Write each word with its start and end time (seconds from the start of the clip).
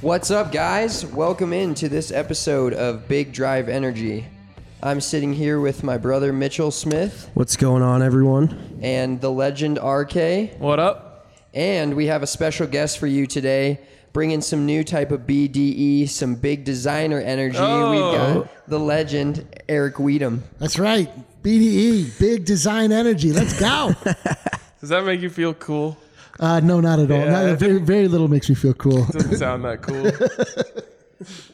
What's 0.00 0.30
up, 0.30 0.52
guys? 0.52 1.06
Welcome 1.06 1.54
into 1.54 1.88
this 1.88 2.12
episode 2.12 2.74
of 2.74 3.08
Big 3.08 3.32
Drive 3.32 3.70
Energy. 3.70 4.26
I'm 4.82 5.00
sitting 5.00 5.32
here 5.32 5.60
with 5.60 5.82
my 5.82 5.96
brother 5.96 6.30
Mitchell 6.30 6.70
Smith 6.70 7.30
What's 7.32 7.56
going 7.56 7.82
on, 7.82 8.02
everyone? 8.02 8.78
and 8.82 9.18
the 9.18 9.30
legend 9.30 9.78
RK. 9.82 10.58
What 10.58 10.78
up? 10.78 11.26
And 11.54 11.94
we 11.94 12.06
have 12.06 12.22
a 12.22 12.26
special 12.26 12.66
guest 12.66 12.98
for 12.98 13.06
you 13.06 13.26
today, 13.26 13.80
bringing 14.14 14.40
some 14.40 14.64
new 14.64 14.82
type 14.82 15.10
of 15.10 15.22
BDE, 15.22 16.08
some 16.08 16.36
big 16.36 16.64
designer 16.64 17.20
energy. 17.20 17.58
Oh. 17.60 17.90
We've 17.90 18.44
got 18.46 18.68
the 18.68 18.78
legend 18.80 19.46
Eric 19.68 19.96
Weedham. 19.96 20.40
That's 20.58 20.78
right. 20.78 21.10
BDE, 21.42 22.18
big 22.18 22.46
design 22.46 22.92
energy. 22.92 23.32
Let's 23.32 23.60
go. 23.60 23.92
Does 24.80 24.88
that 24.88 25.04
make 25.04 25.20
you 25.20 25.28
feel 25.28 25.52
cool? 25.52 25.98
uh, 26.40 26.60
no, 26.60 26.80
not 26.80 26.98
at 26.98 27.10
all. 27.10 27.18
Yeah. 27.18 27.50
Not, 27.50 27.58
very, 27.58 27.78
very 27.80 28.08
little 28.08 28.28
makes 28.28 28.48
me 28.48 28.54
feel 28.54 28.72
cool. 28.72 29.04
Doesn't 29.06 29.36
sound 29.36 29.64
that 29.66 29.82
cool. 29.82 30.10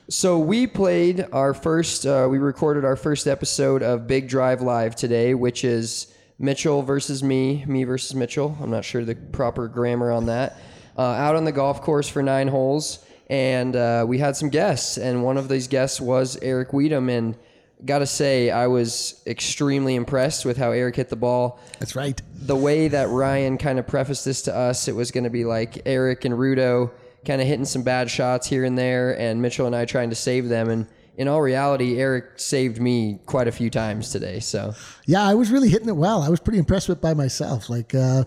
So 0.08 0.40
we 0.40 0.66
played 0.66 1.26
our 1.30 1.54
first, 1.54 2.04
uh, 2.04 2.26
we 2.28 2.38
recorded 2.38 2.84
our 2.84 2.96
first 2.96 3.28
episode 3.28 3.84
of 3.84 4.08
Big 4.08 4.28
Drive 4.28 4.62
Live 4.62 4.96
today, 4.96 5.34
which 5.34 5.62
is 5.62 6.12
Mitchell 6.40 6.82
versus 6.82 7.22
me, 7.22 7.64
me 7.66 7.84
versus 7.84 8.16
Mitchell. 8.16 8.58
I'm 8.60 8.70
not 8.70 8.84
sure 8.84 9.04
the 9.04 9.14
proper 9.14 9.68
grammar 9.68 10.10
on 10.10 10.26
that. 10.26 10.58
Uh, 11.00 11.14
out 11.14 11.34
on 11.34 11.44
the 11.44 11.52
golf 11.52 11.80
course 11.80 12.10
for 12.10 12.22
nine 12.22 12.46
holes, 12.46 12.98
and 13.30 13.74
uh, 13.74 14.04
we 14.06 14.18
had 14.18 14.36
some 14.36 14.50
guests, 14.50 14.98
and 14.98 15.24
one 15.24 15.38
of 15.38 15.48
these 15.48 15.66
guests 15.66 15.98
was 15.98 16.36
Eric 16.42 16.72
Weedham, 16.74 17.08
and 17.08 17.36
gotta 17.86 18.04
say, 18.04 18.50
I 18.50 18.66
was 18.66 19.22
extremely 19.26 19.94
impressed 19.94 20.44
with 20.44 20.58
how 20.58 20.72
Eric 20.72 20.96
hit 20.96 21.08
the 21.08 21.16
ball 21.16 21.58
That's 21.78 21.96
right. 21.96 22.20
the 22.42 22.54
way 22.54 22.88
that 22.88 23.08
Ryan 23.08 23.56
kind 23.56 23.78
of 23.78 23.86
prefaced 23.86 24.26
this 24.26 24.42
to 24.42 24.54
us, 24.54 24.88
it 24.88 24.94
was 24.94 25.10
going 25.10 25.24
to 25.24 25.30
be 25.30 25.46
like 25.46 25.80
Eric 25.86 26.26
and 26.26 26.34
Rudo 26.34 26.90
kind 27.24 27.40
of 27.40 27.46
hitting 27.46 27.64
some 27.64 27.82
bad 27.82 28.10
shots 28.10 28.46
here 28.46 28.66
and 28.66 28.76
there, 28.76 29.18
and 29.18 29.40
Mitchell 29.40 29.66
and 29.66 29.74
I 29.74 29.86
trying 29.86 30.10
to 30.10 30.16
save 30.16 30.50
them. 30.50 30.68
And 30.68 30.86
in 31.16 31.28
all 31.28 31.40
reality, 31.40 31.98
Eric 31.98 32.38
saved 32.38 32.78
me 32.78 33.20
quite 33.24 33.48
a 33.48 33.52
few 33.52 33.70
times 33.70 34.10
today. 34.10 34.40
So 34.40 34.74
Yeah, 35.06 35.22
I 35.22 35.32
was 35.32 35.50
really 35.50 35.70
hitting 35.70 35.88
it 35.88 35.96
well. 35.96 36.22
I 36.22 36.28
was 36.28 36.40
pretty 36.40 36.58
impressed 36.58 36.90
with 36.90 37.00
by 37.00 37.14
myself. 37.14 37.70
Like, 37.70 37.94
uh, 37.94 38.24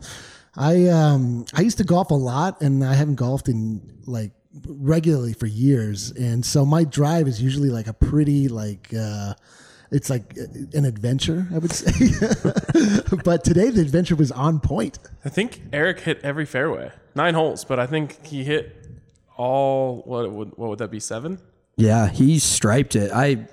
I 0.56 0.88
um, 0.88 1.46
I 1.54 1.62
used 1.62 1.78
to 1.80 1.84
golf 1.84 2.12
a 2.12 2.16
lot, 2.16 2.62
and 2.62 2.84
I 2.84 2.94
haven't 2.94 3.16
golfed 3.16 3.50
in 3.50 4.02
like 4.06 4.32
regularly 4.68 5.34
for 5.34 5.48
years, 5.48 6.12
and 6.12 6.46
so 6.46 6.66
my 6.66 6.84
drive 6.84 7.28
is 7.28 7.42
usually 7.42 7.70
like 7.70 7.88
a 7.88 7.94
pretty 7.94 8.48
like. 8.48 8.94
Uh, 8.94 9.34
it's 9.92 10.10
like 10.10 10.36
an 10.74 10.86
adventure, 10.86 11.46
I 11.54 11.60
would 11.60 11.72
say. 11.72 11.92
but 13.24 13.44
today 13.44 13.70
the 13.70 13.82
adventure 13.82 14.16
was 14.16 14.32
on 14.32 14.60
point. 14.60 14.98
I 15.24 15.30
think 15.30 15.62
Eric 15.72 16.00
hit 16.00 16.20
every 16.24 16.48
fairway, 16.48 16.92
nine 17.14 17.36
holes, 17.36 17.64
but 17.64 17.80
I 17.80 17.86
think 17.86 18.26
he 18.26 18.44
hit 18.44 18.88
all. 19.38 20.02
What 20.06 20.32
would 20.32 20.58
what 20.58 20.70
would 20.70 20.80
that 20.80 20.90
be? 20.90 21.00
Seven. 21.00 21.40
Yeah, 21.76 22.10
he 22.10 22.40
striped 22.40 22.96
it. 22.96 23.12
I 23.12 23.48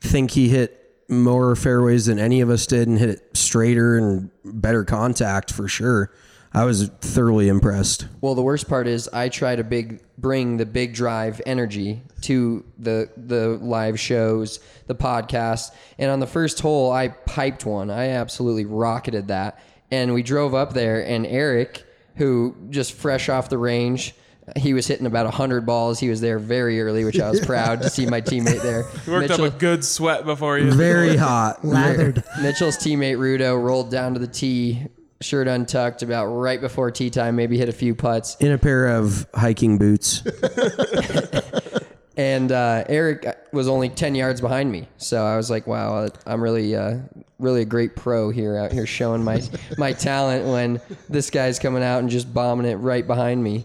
think 0.00 0.32
he 0.32 0.50
hit 0.50 0.81
more 1.08 1.54
fairways 1.56 2.06
than 2.06 2.18
any 2.18 2.40
of 2.40 2.50
us 2.50 2.66
did 2.66 2.88
and 2.88 2.98
hit 2.98 3.08
it 3.10 3.36
straighter 3.36 3.96
and 3.96 4.30
better 4.44 4.84
contact 4.84 5.52
for 5.52 5.68
sure. 5.68 6.12
I 6.54 6.64
was 6.64 6.88
thoroughly 7.00 7.48
impressed. 7.48 8.06
Well, 8.20 8.34
the 8.34 8.42
worst 8.42 8.68
part 8.68 8.86
is 8.86 9.08
I 9.08 9.30
try 9.30 9.56
to 9.56 9.64
big 9.64 10.02
bring 10.18 10.58
the 10.58 10.66
big 10.66 10.92
drive 10.92 11.40
energy 11.46 12.02
to 12.22 12.64
the 12.78 13.08
the 13.16 13.58
live 13.62 13.98
shows, 13.98 14.60
the 14.86 14.94
podcast, 14.94 15.72
and 15.98 16.10
on 16.10 16.20
the 16.20 16.26
first 16.26 16.60
hole 16.60 16.92
I 16.92 17.08
piped 17.08 17.64
one. 17.64 17.90
I 17.90 18.08
absolutely 18.08 18.66
rocketed 18.66 19.28
that, 19.28 19.62
and 19.90 20.12
we 20.12 20.22
drove 20.22 20.54
up 20.54 20.74
there, 20.74 21.04
and 21.06 21.26
Eric, 21.26 21.84
who 22.16 22.54
just 22.68 22.92
fresh 22.92 23.30
off 23.30 23.48
the 23.48 23.58
range. 23.58 24.14
He 24.56 24.74
was 24.74 24.86
hitting 24.88 25.06
about 25.06 25.24
100 25.26 25.64
balls. 25.64 26.00
He 26.00 26.08
was 26.08 26.20
there 26.20 26.38
very 26.38 26.80
early, 26.82 27.04
which 27.04 27.20
I 27.20 27.30
was 27.30 27.40
proud 27.46 27.82
to 27.82 27.90
see 27.90 28.06
my 28.06 28.20
teammate 28.20 28.60
there. 28.62 28.82
He 29.04 29.10
worked 29.10 29.28
Mitchell- 29.28 29.44
up 29.46 29.54
a 29.54 29.58
good 29.58 29.84
sweat 29.84 30.24
before 30.24 30.58
he. 30.58 30.68
Very 30.68 31.16
hot. 31.16 31.64
Lathered. 31.64 32.24
Mitchell's 32.42 32.76
teammate 32.76 33.18
Rudo 33.18 33.60
rolled 33.62 33.90
down 33.90 34.14
to 34.14 34.20
the 34.20 34.26
tee, 34.26 34.82
shirt 35.20 35.46
untucked, 35.46 36.02
about 36.02 36.26
right 36.26 36.60
before 36.60 36.90
tee 36.90 37.08
time. 37.08 37.36
Maybe 37.36 37.56
hit 37.56 37.68
a 37.68 37.72
few 37.72 37.94
putts, 37.94 38.36
In 38.40 38.50
a 38.50 38.58
pair 38.58 38.88
of 38.88 39.26
hiking 39.32 39.78
boots. 39.78 40.22
and 42.16 42.52
uh, 42.52 42.84
Eric 42.88 43.26
was 43.52 43.68
only 43.68 43.88
ten 43.88 44.14
yards 44.14 44.40
behind 44.40 44.70
me. 44.70 44.88
So 44.96 45.24
I 45.24 45.36
was 45.36 45.50
like, 45.50 45.66
"Wow, 45.66 46.08
I'm 46.26 46.42
really, 46.42 46.74
uh, 46.74 46.98
really 47.38 47.62
a 47.62 47.66
great 47.66 47.96
pro 47.96 48.30
here 48.30 48.56
out 48.56 48.72
here 48.72 48.86
showing 48.86 49.22
my 49.22 49.40
my 49.78 49.92
talent." 49.92 50.46
When 50.46 50.80
this 51.08 51.30
guy's 51.30 51.58
coming 51.58 51.82
out 51.82 52.00
and 52.00 52.10
just 52.10 52.32
bombing 52.32 52.66
it 52.66 52.76
right 52.76 53.06
behind 53.06 53.42
me. 53.42 53.64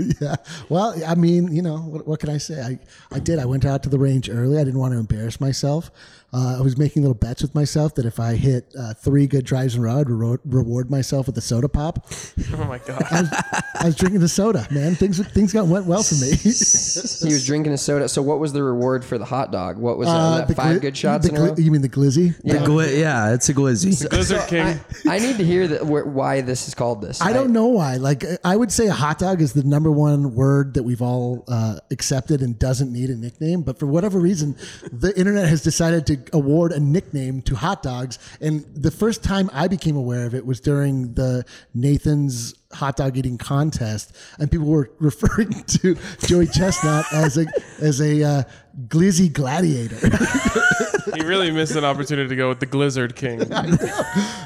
yeah. 0.20 0.36
Well, 0.68 0.94
I 1.06 1.14
mean, 1.14 1.54
you 1.54 1.62
know, 1.62 1.78
what, 1.78 2.06
what 2.06 2.20
can 2.20 2.28
I 2.30 2.38
say? 2.38 2.60
I, 2.60 2.78
I 3.14 3.18
did. 3.18 3.38
I 3.38 3.44
went 3.44 3.64
out 3.64 3.82
to 3.84 3.88
the 3.88 3.98
range 3.98 4.28
early. 4.30 4.58
I 4.58 4.64
didn't 4.64 4.78
want 4.80 4.92
to 4.94 4.98
embarrass 4.98 5.40
myself. 5.40 5.90
Uh, 6.32 6.58
I 6.58 6.62
was 6.62 6.78
making 6.78 7.02
little 7.02 7.14
bets 7.16 7.42
with 7.42 7.56
myself 7.56 7.96
that 7.96 8.06
if 8.06 8.20
I 8.20 8.36
hit 8.36 8.72
uh, 8.78 8.94
three 8.94 9.26
good 9.26 9.44
drives 9.44 9.74
in 9.74 9.80
a 9.80 9.84
row, 9.84 9.98
I'd 9.98 10.08
reward, 10.08 10.40
reward 10.44 10.88
myself 10.88 11.26
with 11.26 11.36
a 11.38 11.40
soda 11.40 11.68
pop. 11.68 12.06
Oh 12.52 12.64
my 12.64 12.78
god! 12.78 13.02
I 13.10 13.20
was, 13.20 13.32
I 13.80 13.84
was 13.86 13.96
drinking 13.96 14.20
the 14.20 14.28
soda, 14.28 14.66
man. 14.70 14.94
Things 14.94 15.24
things 15.28 15.52
got 15.52 15.66
went 15.66 15.86
well 15.86 16.02
for 16.02 16.14
me. 16.16 16.30
He 16.40 17.32
was 17.32 17.44
drinking 17.46 17.72
a 17.72 17.78
soda. 17.78 18.08
So 18.08 18.22
what 18.22 18.38
was 18.38 18.52
the 18.52 18.62
reward 18.62 19.04
for 19.04 19.18
the 19.18 19.24
hot 19.24 19.52
dog? 19.52 19.78
What 19.78 19.98
was 19.98 20.08
that? 20.08 20.14
Uh, 20.14 20.36
that 20.38 20.48
the 20.48 20.54
five 20.54 20.72
gli- 20.74 20.80
good 20.80 20.96
shots 20.96 21.26
the 21.28 21.34
in 21.34 21.40
a 21.40 21.44
row? 21.46 21.54
You 21.56 21.70
mean 21.70 21.82
the 21.82 21.88
glizzy? 21.88 22.36
The 22.42 22.58
gli- 22.58 22.98
yeah, 23.00 23.32
it's 23.34 23.48
a 23.48 23.54
glizzy. 23.54 24.08
Blizzard 24.10 24.48
King. 24.48 24.80
I, 25.08 25.16
I 25.16 25.18
need 25.18 25.36
to 25.38 25.44
hear 25.44 25.66
that 25.68 25.82
wh- 25.82 26.06
why 26.06 26.40
this 26.40 26.66
is 26.68 26.74
called 26.74 27.02
this. 27.02 27.20
I 27.20 27.32
don't 27.32 27.52
know 27.52 27.66
why. 27.66 27.96
Like 27.96 28.24
I 28.44 28.56
would 28.56 28.72
say, 28.72 28.86
a 28.88 28.92
hot 28.92 29.18
dog 29.18 29.40
is 29.40 29.52
the 29.52 29.62
number 29.62 29.89
number 29.90 30.00
one 30.00 30.34
word 30.34 30.74
that 30.74 30.82
we've 30.82 31.02
all 31.02 31.44
uh, 31.48 31.76
accepted 31.90 32.42
and 32.42 32.58
doesn't 32.58 32.92
need 32.92 33.10
a 33.10 33.16
nickname. 33.16 33.62
But 33.62 33.78
for 33.78 33.86
whatever 33.86 34.18
reason, 34.18 34.56
the 34.92 35.16
internet 35.18 35.48
has 35.48 35.62
decided 35.62 36.06
to 36.06 36.18
award 36.32 36.72
a 36.72 36.80
nickname 36.80 37.42
to 37.42 37.56
hot 37.56 37.82
dogs. 37.82 38.18
And 38.40 38.64
the 38.74 38.90
first 38.90 39.24
time 39.24 39.50
I 39.52 39.68
became 39.68 39.96
aware 39.96 40.26
of 40.26 40.34
it 40.34 40.46
was 40.46 40.60
during 40.60 41.14
the 41.14 41.44
Nathan's 41.74 42.54
hot 42.72 42.96
dog 42.96 43.16
eating 43.16 43.36
contest, 43.36 44.16
and 44.38 44.50
people 44.50 44.66
were 44.66 44.90
referring 45.00 45.64
to 45.64 45.96
Joey 46.20 46.46
Chestnut 46.46 47.04
as 47.12 47.36
a 47.36 47.46
as 47.80 48.00
a 48.00 48.22
uh, 48.22 48.42
glizzy 48.86 49.32
gladiator. 49.32 49.98
He 51.14 51.22
really 51.22 51.50
missed 51.50 51.74
an 51.76 51.84
opportunity 51.84 52.28
to 52.28 52.36
go 52.36 52.48
with 52.48 52.60
the 52.60 52.66
Glizzard 52.66 53.16
King. 53.16 53.40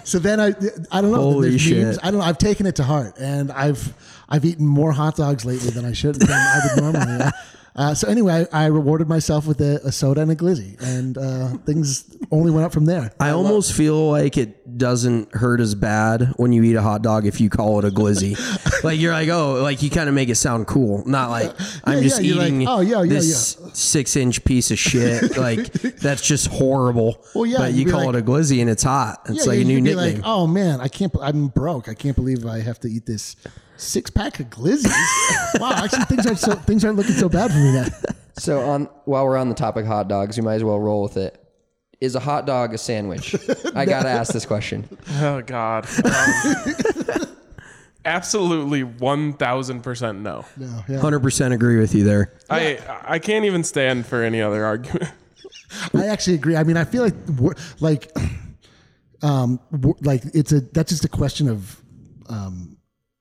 So 0.05 0.19
then 0.19 0.39
I, 0.39 0.49
I 0.93 1.01
don't 1.01 1.13
know. 1.13 1.17
Holy 1.17 1.57
shit. 1.57 1.83
memes. 1.83 1.99
I 2.03 2.11
don't 2.11 2.21
know. 2.21 2.27
I've 2.27 2.37
taken 2.37 2.67
it 2.67 2.77
to 2.77 2.85
heart, 2.85 3.17
and 3.19 3.51
I've 3.51 3.95
I've 4.29 4.45
eaten 4.45 4.67
more 4.67 4.93
hot 4.93 5.17
dogs 5.17 5.45
lately 5.45 5.71
than 5.71 5.85
I 5.85 5.93
should 5.93 6.17
than 6.17 6.31
I 6.31 6.61
would 6.75 6.83
normally. 6.83 7.31
Uh, 7.77 7.93
so 7.93 8.07
anyway, 8.07 8.47
I, 8.53 8.67
I 8.67 8.67
rewarded 8.67 9.09
myself 9.09 9.49
with 9.49 9.61
a, 9.61 9.81
a 9.85 9.91
soda 9.91 10.21
and 10.21 10.31
a 10.31 10.37
glizzy, 10.37 10.81
and 10.81 11.19
uh, 11.19 11.49
things 11.67 12.17
only 12.31 12.53
went 12.53 12.65
up 12.65 12.73
from 12.73 12.85
there. 12.85 13.11
I 13.19 13.31
almost 13.31 13.73
feel 13.73 14.13
like 14.13 14.39
it 14.39 14.79
doesn't 14.79 15.35
hurt 15.35 15.59
as 15.59 15.75
bad 15.75 16.35
when 16.37 16.53
you 16.53 16.63
eat 16.63 16.77
a 16.77 16.83
hot 16.83 17.03
dog 17.03 17.27
if 17.27 17.41
you 17.41 17.51
call 17.51 17.81
it 17.81 17.85
a 17.85 17.89
glizzy. 17.91 18.39
like 18.85 19.01
you're 19.01 19.13
like, 19.13 19.29
oh, 19.29 19.55
like 19.55 19.83
you 19.83 19.91
kind 19.91 20.09
of 20.09 20.15
make 20.15 20.29
it 20.29 20.37
sound 20.37 20.69
cool, 20.69 21.03
not 21.05 21.31
like 21.31 21.53
I'm 21.83 21.97
Yeah, 21.97 22.03
just 22.05 22.23
yeah, 22.23 22.29
you're 22.29 22.37
like, 22.39 22.47
eating 22.53 22.69
oh, 22.69 22.81
yeah, 22.81 23.03
yeah, 23.03 23.09
this 23.09 23.59
six 23.73 24.15
inch 24.15 24.45
piece 24.45 24.71
of 24.71 24.79
shit. 24.79 25.37
like 25.37 25.73
that's 25.73 26.23
just 26.23 26.47
horrible. 26.47 27.25
Well, 27.35 27.45
yeah, 27.45 27.59
but 27.59 27.73
you 27.73 27.87
call 27.91 28.07
like- 28.07 28.15
it 28.15 28.21
a 28.21 28.23
glizzy 28.23 28.61
and 28.61 28.71
it's 28.71 28.85
hot. 28.85 29.19
It's 29.29 29.47
Yeah, 29.47 29.53
like 29.53 29.61
a 29.63 29.65
new 29.65 29.81
nickname. 29.81 30.15
Like, 30.19 30.23
oh 30.25 30.47
man, 30.47 30.81
I 30.81 30.87
can't. 30.87 31.13
I'm 31.21 31.49
broke. 31.49 31.89
I 31.89 31.95
can't 31.95 32.15
believe 32.15 32.47
I 32.47 32.61
have 32.61 32.79
to 32.81 32.89
eat 32.89 33.05
this 33.05 33.35
six 33.77 34.11
pack 34.11 34.41
of 34.41 34.51
glizzies. 34.51 34.93
wow, 35.61 35.73
actually 35.73 36.05
things 36.05 36.27
aren't 36.27 36.39
so 36.39 36.55
things 36.55 36.85
aren't 36.85 36.97
looking 36.97 37.15
so 37.15 37.29
bad 37.29 37.51
for 37.51 37.59
me 37.59 37.73
now. 37.73 37.87
So 38.37 38.61
on 38.61 38.89
while 39.05 39.25
we're 39.25 39.37
on 39.37 39.49
the 39.49 39.55
topic 39.55 39.83
of 39.83 39.89
hot 39.89 40.09
dogs, 40.09 40.37
you 40.37 40.43
might 40.43 40.55
as 40.55 40.65
well 40.65 40.81
roll 40.81 41.03
with 41.03 41.17
it. 41.17 41.41
Is 42.01 42.15
a 42.15 42.21
hot 42.21 42.47
dog 42.47 42.75
a 42.75 42.79
sandwich? 42.79 43.35
I 43.75 43.85
gotta 43.87 44.09
ask 44.09 44.33
this 44.33 44.45
question. 44.45 44.89
Oh 45.15 45.41
God. 45.41 45.87
Um, 46.05 47.27
absolutely 48.05 48.83
one 48.83 49.33
thousand 49.35 49.83
percent 49.83 50.21
no. 50.21 50.45
No, 50.57 50.85
yeah. 50.89 50.99
Hundred 50.99 51.21
percent 51.21 51.55
agree 51.55 51.79
with 51.79 51.95
you 51.95 52.05
there. 52.05 52.35
I 52.51 52.79
I 53.05 53.19
can't 53.19 53.45
even 53.45 53.65
stand 53.65 54.07
for 54.07 54.23
any 54.23 54.43
other 54.43 54.65
argument. 54.65 55.11
I 55.95 56.07
actually 56.07 56.35
agree. 56.35 56.57
I 56.57 56.65
mean, 56.65 56.77
I 56.77 56.85
feel 56.85 57.03
like 57.03 57.15
like 57.81 58.13
um 59.23 59.61
like 60.03 60.23
it's 60.35 60.53
a 60.53 60.61
that's 60.61 60.91
just 60.91 61.05
a 61.05 61.09
question 61.09 61.49
of 61.49 61.83
um 62.29 62.74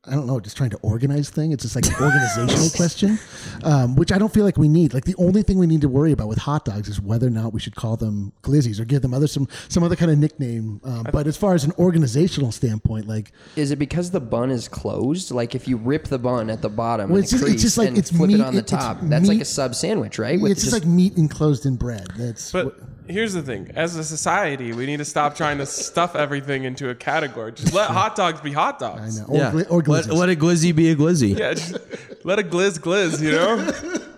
I 0.06 0.16
don't 0.16 0.28
know, 0.28 0.38
just 0.42 0.58
trying 0.58 0.72
to 0.72 0.78
organize 0.82 1.30
thing. 1.30 1.54
It's 1.54 1.64
just 1.64 1.76
like 1.78 1.86
an 1.86 1.94
organizational 2.04 2.70
question, 2.72 3.18
um, 3.64 3.96
which 3.96 4.12
I 4.12 4.18
don't 4.18 4.34
feel 4.34 4.44
like 4.44 4.58
we 4.58 4.68
need. 4.68 4.94
Like 4.94 5.06
the 5.06 5.16
only 5.18 5.44
thing 5.44 5.58
we 5.58 5.66
need 5.66 5.80
to 5.80 5.88
worry 5.88 6.12
about 6.12 6.28
with 6.28 6.40
hot 6.40 6.66
dogs 6.66 6.90
is 6.90 7.00
whether 7.00 7.28
or 7.28 7.30
not 7.30 7.54
we 7.54 7.62
should 7.62 7.76
call 7.76 7.96
them 7.96 8.34
glizzies 8.42 8.82
or 8.82 8.86
give 8.86 9.02
them 9.02 9.14
other 9.14 9.28
some 9.28 9.48
some 9.70 9.82
other 9.82 9.96
kind 9.96 10.12
of 10.12 10.18
nickname. 10.18 10.82
Um, 10.84 11.08
but 11.14 11.26
as 11.26 11.38
far 11.38 11.54
as 11.54 11.64
an 11.64 11.72
organizational 11.80 12.52
standpoint, 12.52 13.08
like 13.08 13.32
Is 13.56 13.72
it 13.72 13.78
because 13.80 14.12
the 14.12 14.20
bun 14.20 14.52
is 14.52 14.68
closed? 14.68 15.32
Like 15.32 15.56
if 15.56 15.70
you 15.70 15.78
rip 15.78 16.10
the 16.10 16.20
bun 16.20 16.50
at 16.50 16.62
the 16.62 16.70
bottom 16.70 17.10
Well, 17.10 17.16
and 17.18 17.24
it's 17.24 17.32
the 17.32 17.38
just- 17.40 17.54
it's 17.54 17.62
just 17.62 17.78
like- 17.78 17.88
and 17.88 17.98
it's 17.98 18.12
flip 18.12 18.28
meat- 18.28 18.40
it 18.42 18.46
on 18.46 18.56
the 18.56 18.62
top, 18.62 18.98
that's 19.04 19.30
like 19.30 19.40
a 19.40 19.46
sub 19.46 19.74
sandwich, 19.74 20.20
right? 20.20 20.40
With 20.42 20.52
it's 20.52 20.64
just, 20.64 20.74
like 20.74 20.86
meat 20.86 21.18
enclosed 21.18 21.66
in 21.66 21.78
bread. 21.78 22.08
That's 22.18 22.52
But 22.52 22.78
here's 23.08 23.34
the 23.34 23.42
thing: 23.42 23.72
as 23.76 23.96
a 23.96 24.04
society, 24.04 24.74
we 24.74 24.86
need 24.86 24.98
to 24.98 25.06
stop 25.06 25.36
trying 25.36 25.58
to 25.58 25.66
stuff 25.66 26.16
everything 26.16 26.64
into 26.64 26.90
a 26.90 26.96
category. 26.96 27.52
Just 27.54 27.74
let 27.74 27.90
hot 28.00 28.16
dogs 28.16 28.42
be 28.42 28.52
hot 28.52 28.80
dogs. 28.80 29.20
I 29.20 29.24
know. 29.24 29.30
Or, 29.30 29.38
yeah. 29.38 29.52
gli- 29.52 29.66
or 29.66 29.82
let, 29.82 30.06
glizzies. 30.06 30.18
let 30.18 30.30
a 30.30 30.36
glizzy 30.36 30.76
be 30.76 30.90
a 30.90 30.96
glizzy. 30.96 31.38
Yeah, 31.38 31.54
just 31.54 31.78
let 32.24 32.40
a 32.40 32.44
glizz 32.44 32.80
glizz. 32.80 33.22
You 33.22 33.32
know. 33.32 34.00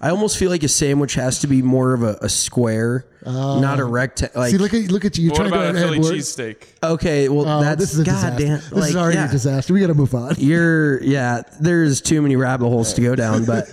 I 0.00 0.10
almost 0.10 0.36
feel 0.36 0.50
like 0.50 0.62
a 0.62 0.68
sandwich 0.68 1.14
has 1.14 1.38
to 1.40 1.46
be 1.46 1.62
more 1.62 1.94
of 1.94 2.02
a, 2.02 2.18
a 2.20 2.28
square, 2.28 3.06
oh. 3.24 3.60
not 3.60 3.80
a 3.80 3.84
rectangle. 3.84 4.42
Like 4.42 4.50
See, 4.50 4.58
look 4.58 4.74
at 4.74 4.90
look 4.90 5.04
at 5.06 5.16
you. 5.16 5.24
You're 5.24 5.32
what 5.32 5.36
trying 5.48 5.50
to 5.50 5.56
about 5.56 5.68
a 5.68 5.72
go 5.72 5.78
ahead. 5.78 5.88
Philly 5.88 5.98
word. 6.00 6.14
cheesesteak? 6.14 6.64
okay, 6.82 7.28
well 7.28 7.48
Oh, 7.48 7.62
that's 7.62 7.80
this 7.80 7.94
is 7.94 8.00
a 8.00 8.04
disaster. 8.04 8.30
goddamn. 8.30 8.58
This 8.58 8.72
like, 8.72 8.90
is 8.90 8.96
already 8.96 9.16
yeah. 9.16 9.28
a 9.28 9.32
disaster. 9.32 9.72
We 9.72 9.80
got 9.80 9.86
to 9.86 9.94
move 9.94 10.14
on. 10.14 10.34
You're 10.38 11.02
yeah. 11.02 11.42
There's 11.60 12.02
too 12.02 12.20
many 12.20 12.36
rabbit 12.36 12.68
holes 12.68 12.92
to 12.94 13.00
go 13.00 13.14
down, 13.16 13.46
but 13.46 13.68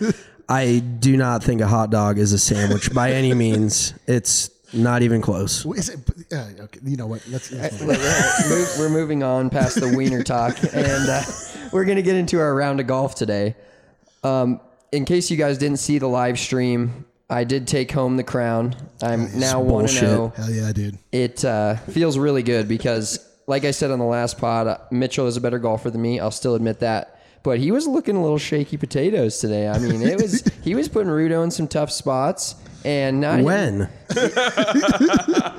I 0.47 0.79
do 0.79 1.17
not 1.17 1.43
think 1.43 1.61
a 1.61 1.67
hot 1.67 1.89
dog 1.89 2.17
is 2.17 2.31
a 2.31 2.39
sandwich 2.39 2.93
by 2.93 3.11
any 3.11 3.33
means. 3.33 3.93
It's 4.07 4.49
not 4.73 5.01
even 5.03 5.21
close. 5.21 5.65
Is 5.65 5.89
it, 5.89 5.99
uh, 6.31 6.63
okay, 6.63 6.79
you 6.83 6.97
know 6.97 7.07
what? 7.07 7.23
Let's. 7.29 7.51
let's 7.51 7.79
move 7.81 7.89
We're, 7.89 7.93
on. 7.95 7.99
we're- 8.49 8.59
move- 8.59 8.75
we're 8.79 8.89
moving 8.89 9.23
on 9.23 9.49
past 9.49 9.79
the 9.79 9.95
wiener 9.95 10.23
talk, 10.23 10.57
and 10.73 11.09
uh, 11.09 11.21
we're 11.71 11.85
gonna 11.85 12.01
get 12.01 12.15
into 12.15 12.39
our 12.39 12.53
round 12.55 12.79
of 12.79 12.87
golf 12.87 13.15
today. 13.15 13.55
Um, 14.23 14.59
in 14.91 15.05
case 15.05 15.29
you 15.31 15.37
guys 15.37 15.57
didn't 15.57 15.77
see 15.79 15.97
the 15.99 16.07
live 16.07 16.37
stream, 16.39 17.05
I 17.29 17.43
did 17.43 17.67
take 17.67 17.91
home 17.91 18.15
the 18.17 18.23
crown. 18.23 18.75
I'm 19.01 19.37
now 19.39 19.59
one 19.59 19.85
and 19.85 19.87
bullshit. 19.87 19.99
zero. 19.99 20.33
Hell 20.35 20.51
yeah, 20.51 20.71
dude. 20.71 20.97
It 21.11 21.43
uh, 21.43 21.75
feels 21.77 22.17
really 22.17 22.43
good 22.43 22.67
because, 22.67 23.19
like 23.47 23.65
I 23.65 23.71
said 23.71 23.91
on 23.91 23.99
the 23.99 24.05
last 24.05 24.37
pod, 24.37 24.67
uh, 24.67 24.77
Mitchell 24.91 25.27
is 25.27 25.35
a 25.37 25.41
better 25.41 25.59
golfer 25.59 25.89
than 25.89 26.01
me. 26.01 26.19
I'll 26.19 26.31
still 26.31 26.55
admit 26.55 26.79
that. 26.81 27.19
But 27.41 27.59
he 27.59 27.71
was 27.71 27.85
looking 27.87 28.15
a 28.15 28.21
little 28.21 28.37
shaky 28.37 28.77
potatoes 28.77 29.39
today. 29.39 29.67
I 29.67 29.77
mean, 29.79 30.01
it 30.01 30.21
was 30.21 30.43
he 30.63 30.75
was 30.75 30.87
putting 30.87 31.11
Rudo 31.11 31.43
in 31.43 31.51
some 31.51 31.67
tough 31.67 31.91
spots, 31.91 32.55
and 32.85 33.21
not 33.21 33.41
When? 33.41 33.89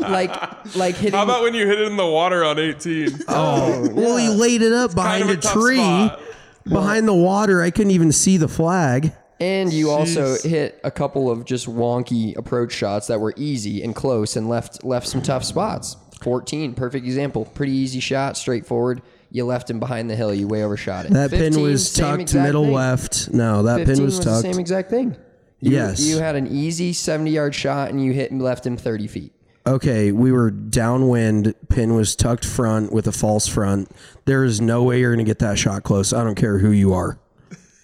like 0.01 0.77
like 0.77 0.95
hitting. 0.97 1.13
How 1.13 1.25
about 1.25 1.43
when 1.43 1.55
you 1.55 1.67
hit 1.67 1.81
it 1.81 1.87
in 1.89 1.97
the 1.97 2.07
water 2.07 2.45
on 2.45 2.59
18? 2.59 3.21
Oh, 3.29 3.89
well, 3.93 4.17
he 4.17 4.29
laid 4.29 4.63
it 4.63 4.73
up 4.73 4.95
behind 4.95 5.23
kind 5.25 5.31
of 5.31 5.37
a 5.37 5.39
a 5.39 5.43
tough 5.43 5.53
tree, 5.53 5.77
spot. 5.77 6.21
behind 6.69 7.09
the 7.09 7.15
water. 7.15 7.63
I 7.63 7.71
couldn't 7.71 7.91
even 7.93 8.13
see 8.13 8.37
the 8.37 8.49
flag. 8.49 9.13
And 9.41 9.73
you 9.73 9.91
also 9.91 10.37
hit 10.43 10.81
a 10.85 10.91
couple 10.91 11.31
of 11.31 11.45
just 11.45 11.67
wonky 11.67 12.37
approach 12.37 12.73
shots 12.73 13.09
that 13.09 13.21
were 13.21 13.35
easy 13.37 13.83
and 13.83 13.95
close 13.95 14.37
and 14.37 14.49
left 14.49 14.85
left 14.85 15.07
some 15.09 15.23
tough 15.23 15.45
spots. 15.45 15.97
14, 16.23 16.75
perfect 16.75 17.05
example. 17.05 17.45
Pretty 17.45 17.73
easy 17.73 18.01
shot, 18.01 18.37
straightforward. 18.37 19.03
You 19.31 19.45
left 19.45 19.69
him 19.69 19.81
behind 19.81 20.09
the 20.09 20.17
hill. 20.17 20.33
You 20.33 20.47
way 20.47 20.63
overshot 20.63 21.07
it. 21.07 21.13
That 21.13 21.31
15, 21.31 21.53
pin 21.55 21.63
was 21.63 21.91
same 21.91 22.05
tucked 22.07 22.21
exact 22.23 22.47
middle 22.47 22.65
thing. 22.65 22.73
left. 22.73 23.31
No, 23.33 23.63
that 23.65 23.79
15 23.79 23.95
pin 23.97 24.05
was 24.05 24.19
the 24.19 24.25
tucked. 24.25 24.43
same 24.43 24.59
exact 24.61 24.91
thing. 24.91 25.17
You, 25.61 25.73
Yes. 25.73 26.01
You 26.01 26.19
had 26.19 26.37
an 26.37 26.47
easy 26.47 26.93
70 26.93 27.31
yard 27.31 27.55
shot 27.55 27.91
and 27.91 28.03
you 28.03 28.13
hit 28.13 28.31
and 28.31 28.43
left 28.43 28.67
him 28.67 28.77
30 28.77 29.07
feet. 29.07 29.33
okay, 29.67 30.13
we 30.13 30.31
were 30.31 30.51
downwind. 30.51 31.55
Pin 31.69 31.95
was 31.95 32.15
tucked 32.15 32.45
front 32.45 32.93
with 32.93 33.07
a 33.07 33.13
false 33.13 33.47
front. 33.47 33.91
There 34.27 34.45
is 34.45 34.61
no 34.61 34.83
way 34.83 35.01
you're 35.01 35.15
going 35.15 35.25
to 35.25 35.29
get 35.29 35.39
that 35.39 35.59
shot 35.59 35.83
close. 35.85 36.13
I 36.13 36.23
don't 36.23 36.35
care 36.35 36.59
who 36.59 36.71
you 36.71 36.93
are. 36.93 37.19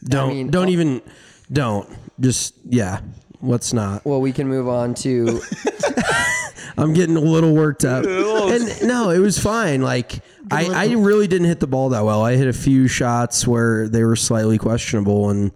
Don't 0.05 0.31
mean, 0.31 0.51
don't 0.51 0.69
uh, 0.69 0.73
even 0.73 1.03
don't. 1.51 1.89
Just 2.19 2.55
yeah. 2.67 3.01
Let's 3.43 3.73
not. 3.73 4.05
Well, 4.05 4.21
we 4.21 4.33
can 4.33 4.49
move 4.49 4.69
on 4.69 4.93
to 4.97 5.41
I'm 6.81 6.93
getting 6.95 7.17
a 7.17 7.21
little 7.21 7.55
worked 7.55 7.85
up. 7.85 8.05
and 8.07 8.83
no, 8.89 9.11
it 9.11 9.19
was 9.19 9.39
fine. 9.39 9.83
Like 9.83 10.21
I, 10.51 10.67
I 10.67 10.93
really 10.93 11.27
didn't 11.27 11.47
hit 11.47 11.61
the 11.61 11.67
ball 11.67 11.91
that 11.91 12.05
well. 12.05 12.23
I 12.23 12.37
hit 12.37 12.49
a 12.49 12.53
few 12.53 12.89
shots 12.89 13.47
where 13.47 13.89
they 13.89 14.05
were 14.05 14.17
slightly 14.17 14.59
questionable 14.59 15.31
and 15.31 15.53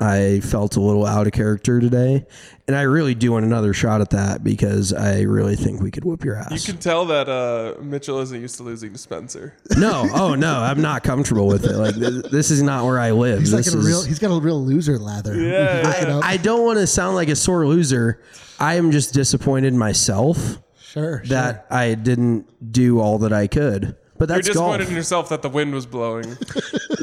I 0.00 0.40
felt 0.40 0.76
a 0.76 0.80
little 0.80 1.04
out 1.04 1.26
of 1.26 1.32
character 1.32 1.80
today. 1.80 2.24
And 2.68 2.76
I 2.76 2.82
really 2.82 3.14
do 3.14 3.32
want 3.32 3.44
another 3.44 3.72
shot 3.72 4.00
at 4.00 4.10
that 4.10 4.44
because 4.44 4.92
I 4.92 5.22
really 5.22 5.56
think 5.56 5.80
we 5.80 5.90
could 5.90 6.04
whoop 6.04 6.24
your 6.24 6.36
ass. 6.36 6.52
You 6.52 6.72
can 6.72 6.80
tell 6.80 7.06
that 7.06 7.28
uh, 7.28 7.80
Mitchell 7.82 8.20
isn't 8.20 8.40
used 8.40 8.56
to 8.58 8.62
losing 8.62 8.92
to 8.92 8.98
Spencer. 8.98 9.54
no, 9.78 10.08
oh 10.14 10.34
no, 10.34 10.60
I'm 10.60 10.80
not 10.80 11.02
comfortable 11.02 11.48
with 11.48 11.64
it. 11.64 11.72
Like 11.72 11.96
th- 11.96 12.30
this 12.30 12.50
is 12.50 12.62
not 12.62 12.84
where 12.84 13.00
I 13.00 13.10
live. 13.10 13.40
He's 13.40 13.52
like 13.52 13.64
a 13.66 13.68
is, 13.68 13.86
real. 13.86 14.02
He's 14.04 14.18
got 14.18 14.30
a 14.30 14.40
real 14.40 14.62
loser 14.64 14.98
lather. 14.98 15.34
Yeah. 15.34 15.86
You 15.98 16.06
know? 16.06 16.20
I 16.22 16.36
don't 16.36 16.64
want 16.64 16.78
to 16.78 16.86
sound 16.86 17.16
like 17.16 17.28
a 17.28 17.34
sore 17.34 17.66
loser. 17.66 18.22
I 18.60 18.74
am 18.74 18.92
just 18.92 19.14
disappointed 19.14 19.74
myself 19.74 20.58
sure. 20.80 21.22
that 21.26 21.66
I 21.70 21.94
didn't 21.94 22.72
do 22.72 23.00
all 23.00 23.18
that 23.18 23.32
I 23.32 23.46
could. 23.46 23.96
But 24.18 24.28
You're 24.28 24.38
that's 24.38 24.48
golf. 24.48 24.72
disappointed 24.72 24.88
in 24.90 24.96
yourself 24.96 25.28
that 25.28 25.42
the 25.42 25.48
wind 25.48 25.72
was 25.74 25.86
blowing. 25.86 26.36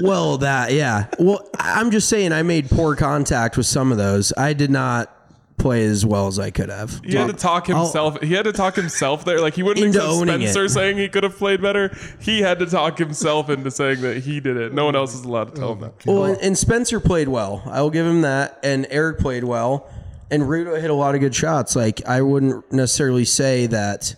Well, 0.01 0.39
that 0.39 0.73
yeah. 0.73 1.07
Well, 1.19 1.49
I- 1.57 1.79
I'm 1.79 1.89
just 1.89 2.09
saying 2.09 2.33
I 2.33 2.43
made 2.43 2.69
poor 2.69 2.97
contact 2.97 3.55
with 3.55 3.65
some 3.65 3.93
of 3.93 3.97
those. 3.97 4.33
I 4.37 4.51
did 4.51 4.69
not 4.69 5.09
play 5.57 5.85
as 5.85 6.05
well 6.05 6.27
as 6.27 6.37
I 6.37 6.51
could 6.51 6.67
have. 6.69 6.99
He 7.03 7.15
had 7.15 7.27
to 7.27 7.33
talk 7.33 7.67
himself. 7.67 8.21
He 8.21 8.33
had 8.33 8.43
to 8.43 8.51
talk 8.51 8.75
himself 8.75 9.23
there. 9.23 9.39
Like 9.39 9.53
he 9.53 9.63
wouldn't 9.63 9.85
Into 9.85 9.99
accept 9.99 10.13
owning 10.13 10.41
it. 10.41 10.49
Spencer 10.49 10.67
saying 10.67 10.97
he 10.97 11.07
could 11.07 11.23
have 11.23 11.37
played 11.37 11.61
better. 11.61 11.95
He 12.19 12.41
had 12.41 12.59
to 12.59 12.65
talk 12.65 12.97
himself 12.97 13.49
into 13.49 13.71
saying 13.71 14.01
that 14.01 14.17
he 14.17 14.41
did 14.41 14.57
it. 14.57 14.73
No 14.73 14.83
one 14.83 14.97
else 14.97 15.15
is 15.15 15.23
allowed 15.23 15.55
to 15.55 15.61
tell 15.61 15.71
him 15.71 15.79
that. 15.79 16.05
Well, 16.05 16.25
and, 16.25 16.37
and 16.41 16.57
Spencer 16.57 16.99
played 16.99 17.29
well. 17.29 17.63
I 17.65 17.81
will 17.81 17.89
give 17.89 18.05
him 18.05 18.21
that. 18.23 18.59
And 18.63 18.85
Eric 18.89 19.19
played 19.19 19.45
well. 19.45 19.89
And 20.29 20.43
Rudo 20.43 20.79
hit 20.79 20.89
a 20.89 20.93
lot 20.93 21.15
of 21.15 21.21
good 21.21 21.33
shots. 21.33 21.73
Like 21.73 22.05
I 22.05 22.21
wouldn't 22.21 22.69
necessarily 22.73 23.23
say 23.23 23.67
that 23.67 24.13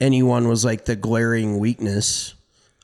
anyone 0.00 0.48
was 0.48 0.64
like 0.64 0.84
the 0.84 0.96
glaring 0.96 1.58
weakness. 1.58 2.34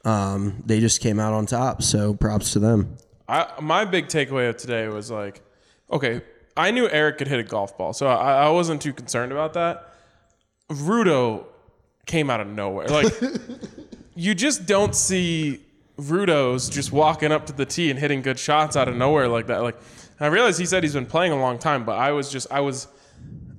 Um, 0.05 0.63
they 0.65 0.81
just 0.81 1.01
came 1.01 1.19
out 1.19 1.33
on 1.33 1.47
top. 1.47 1.83
So 1.83 2.15
props 2.15 2.53
to 2.53 2.59
them. 2.59 2.97
I, 3.29 3.51
my 3.61 3.85
big 3.85 4.07
takeaway 4.07 4.49
of 4.49 4.57
today 4.57 4.89
was 4.89 5.11
like, 5.11 5.43
okay, 5.91 6.23
I 6.57 6.71
knew 6.71 6.89
Eric 6.89 7.19
could 7.19 7.29
hit 7.29 7.41
a 7.41 7.43
golf 7.43 7.77
ball, 7.77 7.93
so 7.93 8.07
I, 8.07 8.47
I 8.47 8.51
wasn't 8.51 8.81
too 8.81 8.93
concerned 8.93 9.33
about 9.33 9.55
that. 9.55 9.93
Rudo 10.71 11.45
came 12.07 12.31
out 12.31 12.41
of 12.41 12.47
nowhere. 12.47 12.87
Like, 12.87 13.13
you 14.15 14.35
just 14.35 14.67
don't 14.67 14.95
see 14.95 15.61
Rudo's 15.99 16.69
just 16.69 16.93
walking 16.93 17.33
up 17.33 17.47
to 17.47 17.53
the 17.53 17.65
tee 17.65 17.91
and 17.91 17.99
hitting 17.99 18.23
good 18.23 18.39
shots 18.39 18.77
out 18.77 18.89
of 18.89 18.97
nowhere 18.97 19.29
like 19.29 19.47
that. 19.47 19.63
Like 19.63 19.77
I 20.21 20.27
realized 20.27 20.59
he 20.59 20.67
said 20.67 20.83
he's 20.83 20.95
been 20.95 21.07
playing 21.07 21.33
a 21.33 21.39
long 21.39 21.59
time, 21.59 21.85
but 21.85 21.97
I 21.97 22.13
was 22.13 22.31
just 22.31 22.51
I 22.51 22.61
was 22.61 22.89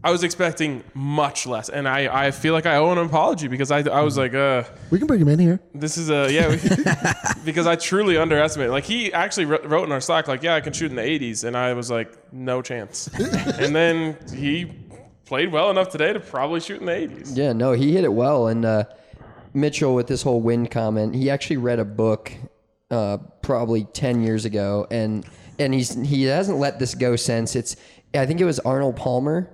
I 0.07 0.11
was 0.11 0.23
expecting 0.23 0.85
much 0.93 1.45
less, 1.45 1.67
and 1.67 1.85
I, 1.85 2.27
I 2.27 2.31
feel 2.31 2.53
like 2.53 2.65
I 2.65 2.77
owe 2.77 2.93
an 2.93 2.97
apology 2.97 3.49
because 3.49 3.71
I, 3.71 3.79
I 3.79 4.03
was 4.03 4.17
like, 4.17 4.33
uh, 4.33 4.63
We 4.89 4.99
can 4.99 5.05
bring 5.05 5.19
him 5.19 5.27
in 5.27 5.37
here. 5.37 5.59
this 5.75 5.97
is 5.97 6.09
a 6.09 6.31
yeah, 6.31 6.47
we- 6.47 7.43
because 7.45 7.67
I 7.67 7.75
truly 7.75 8.15
underestimated. 8.15 8.71
Like 8.71 8.85
he 8.85 9.11
actually 9.11 9.47
wr- 9.47 9.67
wrote 9.67 9.83
in 9.83 9.91
our 9.91 9.99
Slack 9.99 10.29
like, 10.29 10.43
yeah, 10.43 10.55
I 10.55 10.61
can 10.61 10.71
shoot 10.71 10.89
in 10.91 10.95
the 10.95 11.01
80s, 11.01 11.43
and 11.43 11.57
I 11.57 11.73
was 11.73 11.91
like, 11.91 12.09
no 12.31 12.61
chance. 12.61 13.07
and 13.19 13.75
then 13.75 14.15
he 14.33 14.71
played 15.25 15.51
well 15.51 15.69
enough 15.71 15.89
today 15.89 16.13
to 16.13 16.21
probably 16.21 16.61
shoot 16.61 16.79
in 16.79 16.85
the 16.85 16.93
80s. 16.93 17.35
Yeah, 17.35 17.51
no, 17.51 17.73
he 17.73 17.91
hit 17.91 18.05
it 18.05 18.13
well. 18.13 18.47
And 18.47 18.63
uh, 18.63 18.85
Mitchell, 19.53 19.93
with 19.93 20.07
this 20.07 20.21
whole 20.21 20.39
wind 20.39 20.71
comment, 20.71 21.15
he 21.15 21.29
actually 21.29 21.57
read 21.57 21.79
a 21.79 21.85
book 21.85 22.31
uh, 22.91 23.17
probably 23.41 23.83
ten 23.91 24.21
years 24.23 24.45
ago, 24.45 24.87
and 24.89 25.25
and 25.59 25.73
he's 25.73 25.95
he 26.07 26.23
hasn't 26.23 26.59
let 26.59 26.79
this 26.79 26.95
go 26.95 27.17
since. 27.17 27.57
It's 27.57 27.75
I 28.15 28.25
think 28.25 28.39
it 28.39 28.45
was 28.45 28.61
Arnold 28.61 28.95
Palmer, 28.95 29.49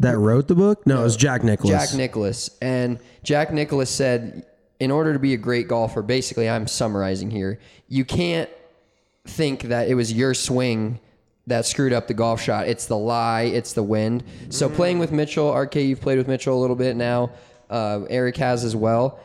That 0.00 0.18
wrote 0.18 0.48
the 0.48 0.54
book? 0.54 0.86
No, 0.86 1.00
it 1.00 1.04
was 1.04 1.16
Jack 1.16 1.44
Nicklaus. 1.44 1.70
Jack 1.70 1.96
Nicklaus, 1.96 2.50
and 2.60 2.98
Jack 3.22 3.52
Nicklaus 3.52 3.90
said, 3.90 4.44
in 4.80 4.90
order 4.90 5.12
to 5.12 5.18
be 5.18 5.34
a 5.34 5.36
great 5.36 5.68
golfer, 5.68 6.02
basically, 6.02 6.48
I'm 6.48 6.66
summarizing 6.66 7.30
here, 7.30 7.60
you 7.88 8.04
can't 8.04 8.50
think 9.26 9.62
that 9.64 9.88
it 9.88 9.94
was 9.94 10.12
your 10.12 10.34
swing 10.34 11.00
that 11.46 11.66
screwed 11.66 11.92
up 11.92 12.08
the 12.08 12.14
golf 12.14 12.40
shot. 12.40 12.68
It's 12.68 12.86
the 12.86 12.96
lie, 12.96 13.42
it's 13.42 13.72
the 13.72 13.82
wind. 13.82 14.24
So 14.48 14.68
playing 14.68 14.98
with 14.98 15.12
Mitchell, 15.12 15.54
RK, 15.54 15.76
you've 15.76 16.00
played 16.00 16.18
with 16.18 16.28
Mitchell 16.28 16.58
a 16.58 16.60
little 16.60 16.76
bit 16.76 16.96
now. 16.96 17.30
Uh, 17.68 18.02
Eric 18.08 18.36
has 18.38 18.64
as 18.64 18.74
well. 18.74 19.20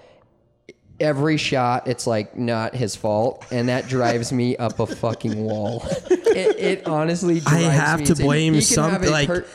Every 1.00 1.38
shot, 1.38 1.88
it's 1.88 2.06
like 2.06 2.38
not 2.38 2.76
his 2.76 2.96
fault, 2.96 3.46
and 3.52 3.70
that 3.70 3.88
drives 3.88 4.34
me 4.34 4.58
up 4.58 4.80
a 4.82 4.86
fucking 4.86 5.42
wall. 5.42 5.86
it, 6.10 6.60
it 6.60 6.88
honestly, 6.88 7.42
I 7.46 7.60
have 7.60 8.02
me 8.02 8.06
to 8.08 8.12
insane. 8.12 8.26
blame 8.26 8.54
He 8.54 8.62
can 8.62 8.68
have 8.68 8.92
something 8.92 9.10
a 9.10 9.12
like 9.12 9.28
per- 9.28 9.46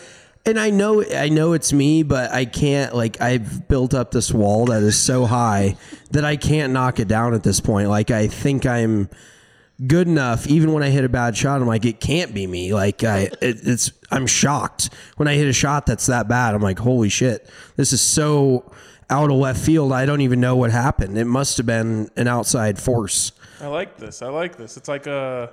and 0.47 0.61
I 0.61 0.71
know 0.71 1.03
I 1.03 1.29
know 1.29 1.53
it's 1.55 1.73
me, 1.73 2.03
but 2.03 2.31
I 2.31 2.45
can't 2.45 2.95
like 2.95 3.21
I've 3.21 3.67
built 3.69 3.95
up 3.95 4.11
this 4.11 4.33
wall 4.33 4.67
that 4.67 4.83
is 4.83 4.99
so 4.99 5.25
high 5.25 5.77
that 6.11 6.25
I 6.25 6.37
can't 6.37 6.73
knock 6.73 7.01
it 7.01 7.09
down 7.09 7.35
at 7.35 7.43
this 7.43 7.61
point. 7.61 7.89
Like 7.89 8.11
I 8.11 8.27
think 8.29 8.67
I'm 8.67 9.09
good 9.87 10.07
enough 10.07 10.47
even 10.47 10.73
when 10.73 10.85
I 10.85 10.91
hit 10.91 11.03
a 11.03 11.09
bad 11.09 11.37
shot 11.37 11.61
I'm 11.61 11.67
like 11.67 11.85
it 11.85 12.01
can't 12.01 12.35
be 12.35 12.47
me. 12.47 12.75
Like 12.75 13.05
I 13.05 13.31
it, 13.41 13.59
it's 13.63 13.93
I'm 14.11 14.27
shocked 14.27 14.91
when 15.17 15.29
I 15.29 15.35
hit 15.35 15.49
a 15.49 15.53
shot 15.53 15.87
that's 15.87 16.07
that 16.07 16.29
bad. 16.29 16.55
I'm 16.55 16.63
like 16.63 16.79
holy 16.79 17.09
shit. 17.09 17.49
This 17.77 17.93
is 17.93 18.03
so 18.03 18.71
out 19.11 19.31
of 19.31 19.37
left 19.37 19.61
field. 19.61 19.93
I 19.93 20.07
don't 20.07 20.21
even 20.21 20.41
know 20.41 20.57
what 20.57 20.71
happened. 20.71 21.17
It 21.17 21.27
must 21.27 21.57
have 21.57 21.67
been 21.67 22.11
an 22.17 22.29
outside 22.29 22.79
force. 22.79 23.33
I 23.61 23.69
like 23.69 23.97
this. 23.97 24.21
I 24.23 24.29
like 24.29 24.57
this. 24.57 24.77
It's 24.77 24.89
like 24.89 25.07
a, 25.07 25.51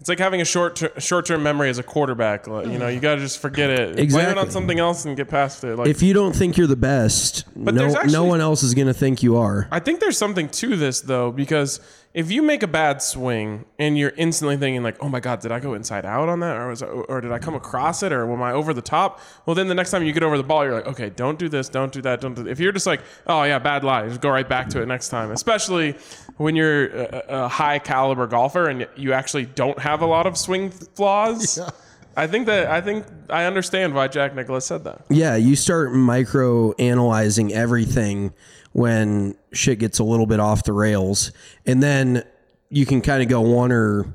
it's 0.00 0.08
like 0.08 0.18
having 0.18 0.40
a 0.40 0.44
short 0.44 0.76
ter- 0.76 0.98
short 1.00 1.26
term 1.26 1.42
memory 1.42 1.68
as 1.68 1.78
a 1.78 1.82
quarterback. 1.82 2.46
Like, 2.46 2.66
you 2.66 2.78
know, 2.78 2.88
you 2.88 3.00
got 3.00 3.16
to 3.16 3.20
just 3.20 3.40
forget 3.40 3.70
it, 3.70 3.96
blame 4.10 4.28
it 4.28 4.38
on 4.38 4.50
something 4.50 4.78
else, 4.78 5.04
and 5.04 5.16
get 5.16 5.28
past 5.28 5.64
it. 5.64 5.76
Like 5.76 5.88
If 5.88 6.02
you 6.02 6.14
don't 6.14 6.34
think 6.34 6.56
you're 6.56 6.66
the 6.66 6.76
best, 6.76 7.44
But 7.56 7.74
no 7.74 7.90
there's 7.90 8.12
no 8.12 8.24
one 8.24 8.40
else 8.40 8.62
is 8.62 8.74
going 8.74 8.86
to 8.86 8.94
think 8.94 9.22
you 9.22 9.36
are. 9.36 9.68
I 9.70 9.80
think 9.80 10.00
there's 10.00 10.18
something 10.18 10.48
to 10.48 10.76
this 10.76 11.00
though, 11.00 11.32
because 11.32 11.80
if 12.14 12.32
you 12.32 12.42
make 12.42 12.62
a 12.62 12.66
bad 12.66 13.02
swing 13.02 13.66
and 13.78 13.98
you're 13.98 14.12
instantly 14.16 14.56
thinking 14.56 14.82
like, 14.82 14.96
"Oh 15.02 15.08
my 15.08 15.20
god, 15.20 15.40
did 15.40 15.52
I 15.52 15.60
go 15.60 15.74
inside 15.74 16.04
out 16.04 16.28
on 16.28 16.40
that, 16.40 16.56
or 16.56 16.68
was 16.68 16.82
I, 16.82 16.86
or 16.86 17.20
did 17.20 17.32
I 17.32 17.38
come 17.38 17.54
across 17.54 18.02
it, 18.02 18.12
or 18.12 18.30
am 18.30 18.42
I 18.42 18.52
over 18.52 18.72
the 18.72 18.82
top?" 18.82 19.20
Well, 19.46 19.54
then 19.54 19.68
the 19.68 19.74
next 19.74 19.90
time 19.90 20.02
you 20.04 20.12
get 20.12 20.22
over 20.22 20.36
the 20.36 20.42
ball, 20.42 20.64
you're 20.64 20.74
like, 20.74 20.86
"Okay, 20.86 21.10
don't 21.10 21.38
do 21.38 21.48
this, 21.48 21.68
don't 21.68 21.92
do 21.92 22.00
that, 22.02 22.20
don't 22.20 22.34
do." 22.34 22.46
If 22.48 22.60
you're 22.60 22.72
just 22.72 22.86
like, 22.86 23.02
"Oh 23.26 23.42
yeah, 23.44 23.58
bad 23.58 23.84
lie," 23.84 24.08
just 24.08 24.20
go 24.20 24.30
right 24.30 24.48
back 24.48 24.68
to 24.70 24.82
it 24.82 24.86
next 24.86 25.10
time. 25.10 25.30
Especially 25.30 25.96
when 26.38 26.56
you're 26.56 26.86
a, 26.86 27.24
a 27.28 27.48
high 27.48 27.78
caliber 27.78 28.26
golfer 28.26 28.68
and 28.68 28.88
you 28.96 29.12
actually 29.12 29.44
don't 29.44 29.78
have 29.78 30.00
a 30.00 30.06
lot 30.06 30.26
of 30.26 30.36
swing 30.36 30.70
flaws. 30.70 31.60
I 32.18 32.26
think 32.26 32.46
that 32.46 32.66
I 32.66 32.80
think 32.80 33.06
I 33.30 33.44
understand 33.44 33.94
why 33.94 34.08
Jack 34.08 34.34
Nicklaus 34.34 34.66
said 34.66 34.82
that. 34.84 35.02
Yeah, 35.08 35.36
you 35.36 35.54
start 35.54 35.92
micro 35.92 36.72
analyzing 36.72 37.52
everything 37.52 38.32
when 38.72 39.36
shit 39.52 39.78
gets 39.78 39.98
a 39.98 40.04
little 40.04 40.26
bit 40.26 40.40
off 40.40 40.64
the 40.64 40.72
rails. 40.72 41.32
And 41.66 41.82
then 41.82 42.24
you 42.70 42.86
can 42.86 43.00
kind 43.00 43.22
of 43.22 43.28
go 43.28 43.40
one 43.40 43.72
or 43.72 44.14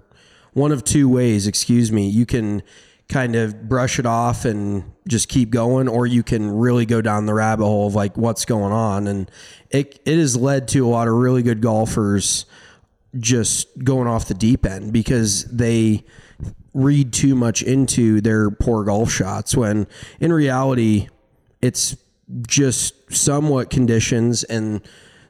one 0.53 0.71
of 0.71 0.83
two 0.83 1.09
ways, 1.09 1.47
excuse 1.47 1.91
me. 1.91 2.07
You 2.07 2.25
can 2.25 2.61
kind 3.09 3.35
of 3.35 3.67
brush 3.67 3.99
it 3.99 4.05
off 4.05 4.45
and 4.45 4.83
just 5.07 5.27
keep 5.27 5.49
going 5.49 5.87
or 5.87 6.07
you 6.07 6.23
can 6.23 6.49
really 6.51 6.85
go 6.85 7.01
down 7.01 7.25
the 7.25 7.33
rabbit 7.33 7.65
hole 7.65 7.87
of 7.87 7.95
like 7.95 8.15
what's 8.17 8.45
going 8.45 8.71
on 8.71 9.07
and 9.07 9.29
it 9.69 9.99
it 10.05 10.17
has 10.17 10.37
led 10.37 10.67
to 10.69 10.85
a 10.85 10.89
lot 10.89 11.07
of 11.07 11.13
really 11.13 11.43
good 11.43 11.61
golfers 11.61 12.45
just 13.19 13.83
going 13.83 14.07
off 14.07 14.27
the 14.27 14.33
deep 14.33 14.65
end 14.65 14.93
because 14.93 15.43
they 15.45 16.03
read 16.73 17.11
too 17.13 17.35
much 17.35 17.61
into 17.61 18.21
their 18.21 18.49
poor 18.49 18.83
golf 18.83 19.11
shots 19.11 19.55
when 19.55 19.85
in 20.19 20.31
reality 20.31 21.07
it's 21.61 21.95
just 22.47 23.13
somewhat 23.13 23.69
conditions 23.69 24.43
and 24.43 24.81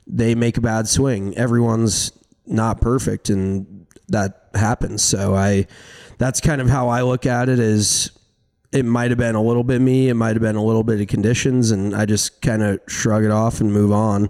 they 0.05 0.35
make 0.35 0.57
a 0.57 0.61
bad 0.61 0.87
swing. 0.87 1.35
Everyone's 1.37 2.11
not 2.45 2.81
perfect 2.81 3.29
and 3.29 3.87
that 4.09 4.49
happens. 4.53 5.01
So 5.01 5.35
i 5.35 5.65
that's 6.17 6.39
kind 6.39 6.61
of 6.61 6.69
how 6.69 6.89
i 6.89 7.01
look 7.01 7.25
at 7.25 7.49
it 7.49 7.59
is 7.59 8.11
it 8.71 8.85
might 8.85 9.11
have 9.11 9.17
been 9.17 9.35
a 9.35 9.41
little 9.41 9.63
bit 9.63 9.81
me 9.81 10.09
it 10.09 10.13
might 10.13 10.35
have 10.35 10.41
been 10.41 10.55
a 10.55 10.63
little 10.63 10.83
bit 10.83 11.01
of 11.01 11.07
conditions 11.07 11.71
and 11.71 11.95
i 11.95 12.05
just 12.05 12.41
kind 12.41 12.63
of 12.63 12.79
shrug 12.87 13.23
it 13.23 13.31
off 13.31 13.59
and 13.59 13.73
move 13.73 13.91
on 13.91 14.29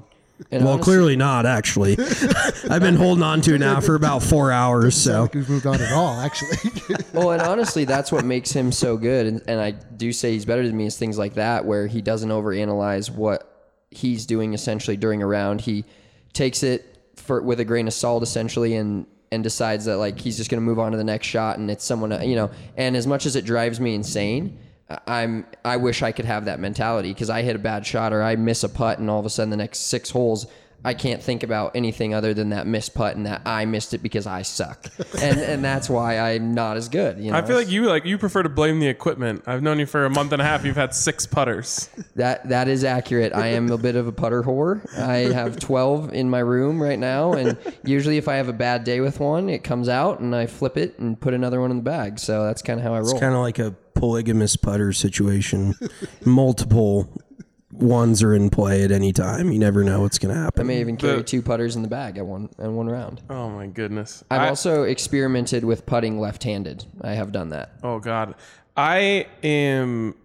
And 0.51 0.63
well 0.63 0.73
honestly- 0.73 0.83
clearly 0.83 1.15
not 1.15 1.45
actually 1.45 1.95
i've 2.69 2.81
been 2.81 2.95
holding 2.95 3.23
on 3.23 3.39
to 3.41 3.57
now 3.57 3.79
for 3.79 3.95
about 3.95 4.23
four 4.23 4.51
hours 4.51 4.95
so 4.95 5.21
Like 5.23 5.35
we've 5.35 5.49
moved 5.49 5.65
on 5.67 5.79
at 5.79 5.93
all, 5.93 6.19
actually. 6.19 6.57
well, 7.13 7.31
and 7.31 7.41
honestly, 7.41 7.85
that's 7.85 8.11
what 8.11 8.25
makes 8.25 8.51
him 8.51 8.71
so 8.71 8.97
good. 8.97 9.27
And, 9.27 9.41
and 9.47 9.61
I 9.61 9.71
do 9.71 10.11
say 10.11 10.31
he's 10.33 10.45
better 10.45 10.65
than 10.67 10.75
me 10.75 10.85
is 10.87 10.97
things 10.97 11.17
like 11.17 11.35
that, 11.35 11.65
where 11.65 11.87
he 11.87 12.01
doesn't 12.01 12.29
overanalyze 12.29 13.09
what 13.09 13.71
he's 13.91 14.25
doing 14.25 14.53
essentially 14.53 14.97
during 14.97 15.21
a 15.21 15.27
round. 15.27 15.61
He 15.61 15.85
takes 16.33 16.63
it 16.63 16.97
for 17.15 17.41
with 17.41 17.59
a 17.59 17.65
grain 17.65 17.87
of 17.87 17.93
salt 17.93 18.23
essentially, 18.23 18.75
and 18.75 19.05
and 19.31 19.43
decides 19.43 19.85
that 19.85 19.97
like 19.97 20.19
he's 20.19 20.37
just 20.37 20.49
going 20.49 20.61
to 20.61 20.65
move 20.65 20.79
on 20.79 20.91
to 20.91 20.97
the 20.97 21.03
next 21.03 21.27
shot, 21.27 21.57
and 21.59 21.69
it's 21.69 21.85
someone 21.85 22.11
you 22.27 22.35
know. 22.35 22.49
And 22.75 22.97
as 22.97 23.05
much 23.07 23.25
as 23.25 23.35
it 23.35 23.45
drives 23.45 23.79
me 23.79 23.93
insane. 23.95 24.57
I- 25.07 25.21
I'm. 25.21 25.45
I 25.65 25.77
wish 25.77 26.01
I 26.01 26.11
could 26.11 26.25
have 26.25 26.45
that 26.45 26.59
mentality 26.59 27.09
because 27.13 27.29
I 27.29 27.41
hit 27.41 27.55
a 27.55 27.59
bad 27.59 27.85
shot 27.85 28.13
or 28.13 28.21
I 28.21 28.35
miss 28.35 28.63
a 28.63 28.69
putt, 28.69 28.99
and 28.99 29.09
all 29.09 29.19
of 29.19 29.25
a 29.25 29.29
sudden 29.29 29.49
the 29.49 29.57
next 29.57 29.79
six 29.79 30.09
holes 30.09 30.47
I 30.85 30.93
can't 30.93 31.23
think 31.23 31.43
about 31.43 31.75
anything 31.75 32.13
other 32.13 32.33
than 32.33 32.49
that 32.49 32.67
missed 32.67 32.93
putt 32.93 33.15
and 33.15 33.25
that 33.25 33.41
I 33.45 33.63
missed 33.63 33.93
it 33.93 33.99
because 34.03 34.27
I 34.27 34.41
suck, 34.41 34.85
and 35.21 35.39
and 35.39 35.63
that's 35.63 35.89
why 35.89 36.19
I'm 36.19 36.53
not 36.53 36.75
as 36.75 36.89
good. 36.89 37.19
You 37.19 37.31
know? 37.31 37.37
I 37.37 37.41
feel 37.41 37.55
like 37.55 37.69
you 37.69 37.85
like 37.85 38.03
you 38.05 38.17
prefer 38.17 38.43
to 38.43 38.49
blame 38.49 38.79
the 38.79 38.87
equipment. 38.87 39.43
I've 39.47 39.61
known 39.61 39.79
you 39.79 39.85
for 39.85 40.03
a 40.03 40.09
month 40.09 40.33
and 40.33 40.41
a 40.41 40.45
half. 40.45 40.65
You've 40.65 40.75
had 40.75 40.93
six 40.93 41.25
putters. 41.25 41.89
that 42.15 42.49
that 42.49 42.67
is 42.67 42.83
accurate. 42.83 43.33
I 43.33 43.47
am 43.47 43.71
a 43.71 43.77
bit 43.77 43.95
of 43.95 44.07
a 44.07 44.11
putter 44.11 44.43
whore. 44.43 44.81
I 44.99 45.31
have 45.33 45.57
12 45.57 46.13
in 46.13 46.29
my 46.29 46.39
room 46.39 46.81
right 46.83 46.99
now, 46.99 47.31
and 47.33 47.57
usually 47.85 48.17
if 48.17 48.27
I 48.27 48.35
have 48.35 48.49
a 48.49 48.53
bad 48.53 48.83
day 48.83 48.99
with 48.99 49.21
one, 49.21 49.49
it 49.49 49.63
comes 49.63 49.87
out 49.87 50.19
and 50.19 50.35
I 50.35 50.47
flip 50.47 50.75
it 50.75 50.99
and 50.99 51.19
put 51.19 51.33
another 51.33 51.61
one 51.61 51.71
in 51.71 51.77
the 51.77 51.83
bag. 51.83 52.19
So 52.19 52.43
that's 52.43 52.61
kind 52.61 52.77
of 52.79 52.83
how 52.85 52.93
I 52.93 52.99
roll. 52.99 53.11
It's 53.11 53.19
kind 53.19 53.33
of 53.33 53.39
like 53.39 53.59
a 53.59 53.73
polygamous 54.07 54.57
putter 54.57 54.91
situation. 54.91 55.73
Multiple 56.25 57.07
ones 57.71 58.21
are 58.21 58.33
in 58.33 58.49
play 58.49 58.83
at 58.83 58.91
any 58.91 59.13
time. 59.13 59.49
You 59.49 59.57
never 59.59 59.81
know 59.81 60.01
what's 60.01 60.19
going 60.19 60.35
to 60.35 60.39
happen. 60.41 60.59
I 60.59 60.63
may 60.65 60.81
even 60.81 60.97
carry 60.97 61.17
The- 61.17 61.23
two 61.23 61.41
putters 61.41 61.77
in 61.77 61.83
the 61.83 61.87
bag 61.87 62.17
at 62.17 62.25
one 62.25 62.49
at 62.59 62.69
one 62.69 62.87
round. 62.87 63.21
Oh 63.29 63.49
my 63.49 63.67
goodness. 63.67 64.21
I've 64.29 64.41
I- 64.41 64.49
also 64.49 64.83
experimented 64.83 65.63
with 65.63 65.85
putting 65.85 66.19
left-handed. 66.19 66.85
I 67.01 67.13
have 67.13 67.31
done 67.31 67.47
that. 67.49 67.71
Oh 67.81 67.99
God, 67.99 68.35
I 68.75 69.27
am 69.41 70.15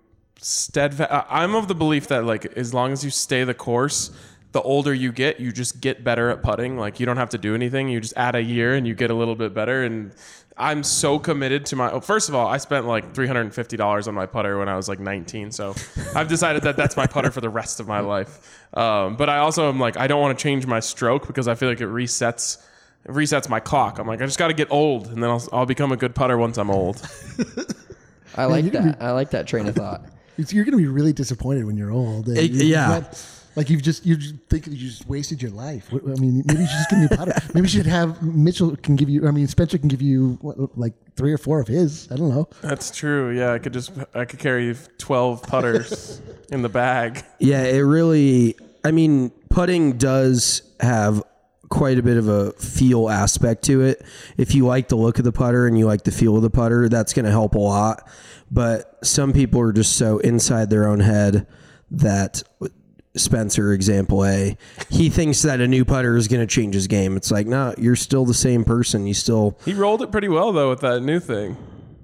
steadfast. 0.40 1.26
I'm 1.30 1.54
of 1.54 1.68
the 1.68 1.76
belief 1.76 2.08
that 2.08 2.24
like 2.24 2.46
as 2.56 2.74
long 2.74 2.90
as 2.92 3.04
you 3.04 3.10
stay 3.10 3.44
the 3.44 3.54
course, 3.54 4.10
the 4.50 4.62
older 4.62 4.92
you 4.92 5.12
get, 5.12 5.38
you 5.38 5.52
just 5.52 5.80
get 5.80 6.02
better 6.02 6.30
at 6.30 6.42
putting. 6.42 6.76
Like 6.78 6.98
you 6.98 7.06
don't 7.06 7.16
have 7.18 7.30
to 7.30 7.38
do 7.38 7.54
anything. 7.54 7.88
You 7.88 8.00
just 8.00 8.16
add 8.16 8.34
a 8.34 8.42
year 8.42 8.74
and 8.74 8.88
you 8.88 8.96
get 8.96 9.10
a 9.12 9.14
little 9.14 9.36
bit 9.36 9.54
better. 9.54 9.84
And 9.84 10.12
I'm 10.58 10.82
so 10.82 11.18
committed 11.18 11.66
to 11.66 11.76
my. 11.76 11.90
oh, 11.92 12.00
First 12.00 12.28
of 12.28 12.34
all, 12.34 12.46
I 12.48 12.56
spent 12.58 12.86
like 12.86 13.14
three 13.14 13.26
hundred 13.26 13.42
and 13.42 13.54
fifty 13.54 13.76
dollars 13.76 14.08
on 14.08 14.14
my 14.14 14.26
putter 14.26 14.58
when 14.58 14.68
I 14.68 14.76
was 14.76 14.88
like 14.88 14.98
19. 15.00 15.52
So 15.52 15.74
I've 16.14 16.28
decided 16.28 16.62
that 16.64 16.76
that's 16.76 16.96
my 16.96 17.06
putter 17.06 17.30
for 17.30 17.40
the 17.40 17.48
rest 17.48 17.80
of 17.80 17.86
my 17.86 18.00
life. 18.00 18.58
Um, 18.76 19.16
but 19.16 19.28
I 19.28 19.38
also 19.38 19.68
am 19.68 19.78
like 19.78 19.96
I 19.96 20.06
don't 20.08 20.20
want 20.20 20.38
to 20.38 20.42
change 20.42 20.66
my 20.66 20.80
stroke 20.80 21.26
because 21.26 21.46
I 21.48 21.54
feel 21.54 21.68
like 21.68 21.80
it 21.80 21.88
resets. 21.88 22.62
It 23.04 23.12
resets 23.12 23.48
my 23.48 23.60
clock. 23.60 23.98
I'm 23.98 24.06
like, 24.08 24.20
I 24.20 24.26
just 24.26 24.38
got 24.38 24.48
to 24.48 24.54
get 24.54 24.70
old, 24.72 25.06
and 25.06 25.22
then 25.22 25.30
I'll, 25.30 25.48
I'll 25.52 25.66
become 25.66 25.92
a 25.92 25.96
good 25.96 26.14
putter 26.14 26.36
once 26.36 26.58
I'm 26.58 26.70
old. 26.70 27.00
I 28.36 28.44
like 28.46 28.64
you 28.64 28.70
can 28.70 28.86
that. 28.88 29.02
I 29.02 29.12
like 29.12 29.30
that 29.30 29.46
train 29.46 29.66
of 29.66 29.74
thought. 29.76 30.02
You're 30.36 30.64
going 30.64 30.72
to 30.72 30.78
be 30.78 30.86
really 30.88 31.12
disappointed 31.12 31.64
when 31.64 31.76
you're 31.76 31.90
old. 31.90 32.28
and 32.28 32.38
Eh, 32.38 32.42
you- 32.42 32.64
yeah. 32.66 33.00
got- 33.00 33.24
like 33.58 33.70
you've 33.70 33.82
just 33.82 34.06
you 34.06 34.16
just 34.16 34.36
think 34.48 34.68
you 34.68 34.76
just 34.76 35.08
wasted 35.08 35.42
your 35.42 35.50
life. 35.50 35.92
I 35.92 35.96
mean, 36.20 36.44
maybe 36.46 36.60
you 36.60 36.66
should 36.68 36.78
just 36.78 36.90
get 36.90 36.96
a 36.96 37.00
new 37.00 37.08
putter. 37.08 37.32
maybe 37.54 37.62
you 37.62 37.68
should 37.68 37.86
have 37.86 38.22
Mitchell 38.22 38.76
can 38.76 38.94
give 38.94 39.08
you. 39.08 39.26
I 39.26 39.32
mean, 39.32 39.48
Spencer 39.48 39.78
can 39.78 39.88
give 39.88 40.00
you 40.00 40.38
what, 40.40 40.78
like 40.78 40.94
three 41.16 41.32
or 41.32 41.38
four 41.38 41.58
of 41.60 41.66
his. 41.66 42.06
I 42.12 42.16
don't 42.16 42.28
know. 42.28 42.48
That's 42.62 42.92
true. 42.92 43.36
Yeah, 43.36 43.52
I 43.52 43.58
could 43.58 43.72
just 43.72 43.90
I 44.14 44.26
could 44.26 44.38
carry 44.38 44.76
twelve 44.98 45.42
putters 45.42 46.22
in 46.52 46.62
the 46.62 46.68
bag. 46.68 47.24
Yeah, 47.40 47.64
it 47.64 47.80
really. 47.80 48.54
I 48.84 48.92
mean, 48.92 49.30
putting 49.50 49.98
does 49.98 50.62
have 50.78 51.24
quite 51.68 51.98
a 51.98 52.02
bit 52.02 52.16
of 52.16 52.28
a 52.28 52.52
feel 52.52 53.10
aspect 53.10 53.64
to 53.64 53.82
it. 53.82 54.04
If 54.36 54.54
you 54.54 54.66
like 54.66 54.86
the 54.86 54.96
look 54.96 55.18
of 55.18 55.24
the 55.24 55.32
putter 55.32 55.66
and 55.66 55.76
you 55.76 55.84
like 55.84 56.04
the 56.04 56.12
feel 56.12 56.36
of 56.36 56.42
the 56.42 56.50
putter, 56.50 56.88
that's 56.88 57.12
going 57.12 57.24
to 57.24 57.32
help 57.32 57.56
a 57.56 57.58
lot. 57.58 58.08
But 58.52 59.04
some 59.04 59.32
people 59.32 59.60
are 59.60 59.72
just 59.72 59.96
so 59.96 60.18
inside 60.18 60.70
their 60.70 60.86
own 60.86 61.00
head 61.00 61.48
that 61.90 62.44
Spencer, 63.20 63.72
example 63.72 64.24
A, 64.24 64.56
he 64.90 65.10
thinks 65.10 65.42
that 65.42 65.60
a 65.60 65.66
new 65.66 65.84
putter 65.84 66.16
is 66.16 66.28
going 66.28 66.40
to 66.40 66.46
change 66.46 66.74
his 66.74 66.86
game. 66.86 67.16
It's 67.16 67.30
like, 67.30 67.46
no, 67.46 67.74
you're 67.78 67.96
still 67.96 68.24
the 68.24 68.34
same 68.34 68.64
person. 68.64 69.06
You 69.06 69.14
still. 69.14 69.58
He 69.64 69.74
rolled 69.74 70.02
it 70.02 70.10
pretty 70.10 70.28
well 70.28 70.52
though 70.52 70.70
with 70.70 70.80
that 70.80 71.02
new 71.02 71.20
thing. 71.20 71.56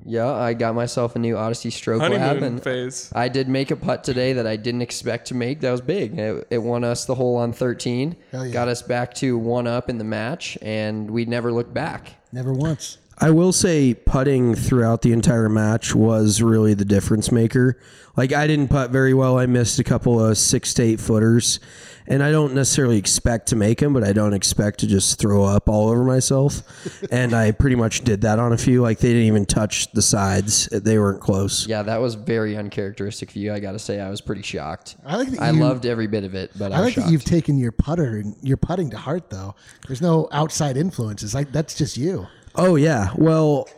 Yeah, 0.06 0.30
I 0.30 0.52
got 0.52 0.74
myself 0.74 1.16
a 1.16 1.18
new 1.18 1.36
Odyssey 1.36 1.70
Stroke 1.70 2.02
Lab, 2.02 2.12
Honeymoon 2.12 2.44
and 2.44 2.62
phase. 2.62 3.10
I 3.14 3.28
did 3.28 3.48
make 3.48 3.70
a 3.70 3.76
putt 3.76 4.04
today 4.04 4.34
that 4.34 4.46
I 4.46 4.56
didn't 4.56 4.82
expect 4.82 5.28
to 5.28 5.34
make. 5.34 5.60
That 5.60 5.70
was 5.70 5.80
big. 5.80 6.18
It, 6.18 6.46
it 6.50 6.58
won 6.58 6.84
us 6.84 7.06
the 7.06 7.14
hole 7.14 7.36
on 7.36 7.52
13, 7.54 8.14
yeah. 8.32 8.48
got 8.48 8.68
us 8.68 8.82
back 8.82 9.14
to 9.14 9.38
one 9.38 9.66
up 9.66 9.88
in 9.88 9.96
the 9.96 10.04
match, 10.04 10.58
and 10.60 11.10
we 11.10 11.24
never 11.24 11.50
looked 11.50 11.72
back. 11.72 12.12
Never 12.32 12.52
once. 12.52 12.98
I 13.18 13.30
will 13.30 13.52
say 13.52 13.94
putting 13.94 14.54
throughout 14.54 15.02
the 15.02 15.12
entire 15.12 15.48
match 15.48 15.94
was 15.94 16.42
really 16.42 16.74
the 16.74 16.84
difference 16.84 17.30
maker. 17.30 17.78
Like 18.16 18.32
I 18.32 18.46
didn't 18.46 18.68
putt 18.68 18.90
very 18.90 19.14
well. 19.14 19.38
I 19.38 19.46
missed 19.46 19.78
a 19.78 19.84
couple 19.84 20.24
of 20.24 20.36
six 20.38 20.74
to 20.74 20.82
eight 20.82 21.00
footers, 21.00 21.58
and 22.06 22.22
I 22.22 22.30
don't 22.30 22.54
necessarily 22.54 22.96
expect 22.96 23.48
to 23.48 23.56
make 23.56 23.80
them, 23.80 23.92
but 23.92 24.04
I 24.04 24.12
don't 24.12 24.34
expect 24.34 24.80
to 24.80 24.86
just 24.86 25.18
throw 25.20 25.44
up 25.44 25.68
all 25.68 25.88
over 25.88 26.04
myself. 26.04 26.62
and 27.10 27.34
I 27.34 27.50
pretty 27.52 27.76
much 27.76 28.02
did 28.02 28.20
that 28.22 28.38
on 28.38 28.52
a 28.52 28.58
few. 28.58 28.82
Like 28.82 28.98
they 28.98 29.08
didn't 29.08 29.26
even 29.26 29.46
touch 29.46 29.90
the 29.92 30.02
sides; 30.02 30.66
they 30.66 30.98
weren't 30.98 31.20
close. 31.20 31.66
Yeah, 31.66 31.82
that 31.82 32.00
was 32.00 32.14
very 32.14 32.56
uncharacteristic 32.56 33.30
of 33.30 33.36
you. 33.36 33.52
I 33.52 33.58
got 33.60 33.72
to 33.72 33.80
say, 33.80 34.00
I 34.00 34.10
was 34.10 34.20
pretty 34.20 34.42
shocked. 34.42 34.96
I 35.04 35.16
like 35.16 35.30
that 35.30 35.42
I 35.42 35.50
you- 35.50 35.60
loved 35.60 35.86
every 35.86 36.06
bit 36.06 36.24
of 36.24 36.34
it, 36.34 36.52
but 36.56 36.72
I, 36.72 36.76
I 36.76 36.80
was 36.80 36.96
like 36.96 37.06
that 37.06 37.12
you've 37.12 37.24
taken 37.24 37.58
your 37.58 37.72
putter 37.72 38.16
and 38.18 38.36
your 38.42 38.56
putting 38.58 38.90
to 38.90 38.98
heart 38.98 39.30
though. 39.30 39.54
There's 39.86 40.02
no 40.02 40.28
outside 40.30 40.76
influences. 40.76 41.34
Like 41.34 41.50
that's 41.52 41.74
just 41.76 41.96
you. 41.96 42.26
Oh 42.56 42.76
yeah. 42.76 43.10
Well, 43.16 43.68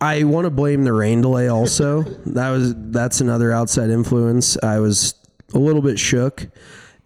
I 0.00 0.24
want 0.24 0.44
to 0.44 0.50
blame 0.50 0.84
the 0.84 0.92
rain 0.92 1.22
delay 1.22 1.48
also. 1.48 2.02
that 2.26 2.50
was 2.50 2.74
that's 2.76 3.20
another 3.20 3.52
outside 3.52 3.90
influence. 3.90 4.56
I 4.62 4.78
was 4.78 5.14
a 5.54 5.58
little 5.58 5.82
bit 5.82 5.98
shook, 5.98 6.46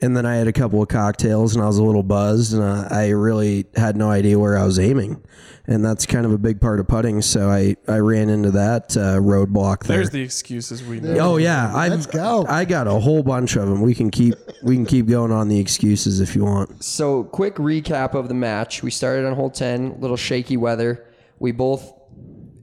and 0.01 0.17
then 0.17 0.27
I 0.27 0.37
had 0.37 0.49
a 0.49 0.53
couple 0.53 0.83
of 0.83 0.89
cocktails 0.89 1.55
and 1.55 1.63
I 1.63 1.67
was 1.67 1.79
a 1.79 1.85
little 1.85 2.03
buzzed, 2.03 2.53
and 2.55 2.65
I, 2.65 2.89
I 2.91 3.09
really 3.11 3.67
had 3.77 3.97
no 3.97 4.11
idea 4.11 4.39
where 4.39 4.59
I 4.59 4.65
was 4.65 4.81
aiming, 4.81 5.23
and 5.69 5.85
that's 5.85 6.05
kind 6.05 6.27
of 6.27 6.33
a 6.33 6.39
big 6.39 6.61
part 6.61 6.81
of 6.81 6.89
putting. 6.89 7.23
So 7.23 7.49
I 7.49 7.77
I 7.87 7.99
ran 7.99 8.29
into 8.29 8.51
that 8.53 8.97
uh, 8.97 9.19
roadblock 9.21 9.85
there. 9.85 9.99
There's 9.99 10.11
the 10.11 10.23
excuses 10.23 10.83
we 10.83 10.99
know. 10.99 11.17
Oh 11.21 11.37
yeah, 11.37 11.73
I 11.73 11.89
Let's 11.89 12.07
go. 12.07 12.45
I 12.49 12.65
got 12.65 12.89
a 12.89 12.95
whole 12.99 13.23
bunch 13.23 13.55
of 13.55 13.69
them. 13.69 13.83
We 13.83 13.95
can 13.95 14.11
keep 14.11 14.35
we 14.65 14.75
can 14.75 14.85
keep 14.85 15.07
going 15.07 15.31
on 15.31 15.47
the 15.47 15.61
excuses 15.61 16.21
if 16.21 16.35
you 16.35 16.45
want. 16.45 16.83
So, 16.83 17.23
quick 17.23 17.55
recap 17.55 18.15
of 18.15 18.27
the 18.27 18.35
match. 18.35 18.83
We 18.83 18.91
started 18.91 19.27
on 19.27 19.35
hole 19.35 19.51
10, 19.51 20.01
little 20.01 20.17
shaky 20.17 20.57
weather. 20.57 21.07
We 21.41 21.51
both 21.53 21.93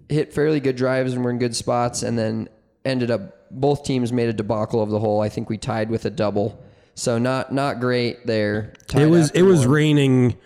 hit 0.08 0.34
fairly 0.34 0.62
good 0.62 0.78
drives 0.78 1.12
and 1.14 1.24
were 1.26 1.32
in 1.32 1.40
good 1.40 1.56
spots, 1.56 2.02
and 2.04 2.18
then 2.18 2.48
ended 2.86 3.12
up 3.12 3.34
both 3.52 3.84
teams 3.84 4.14
made 4.14 4.30
a 4.30 4.34
debacle 4.34 4.82
of 4.82 4.90
the 4.90 5.00
hole. 5.00 5.20
I 5.22 5.28
think 5.30 5.50
we 5.50 5.58
tied 5.58 5.90
with 5.90 6.06
a 6.06 6.10
double. 6.10 6.64
So 6.96 7.18
not 7.18 7.52
not 7.54 7.80
great 7.82 8.26
there. 8.26 8.74
Tied 8.88 9.02
It 9.04 9.06
was 9.08 9.32
it 9.32 9.42
was 9.44 9.60
one. 9.62 9.70
raining 9.70 10.38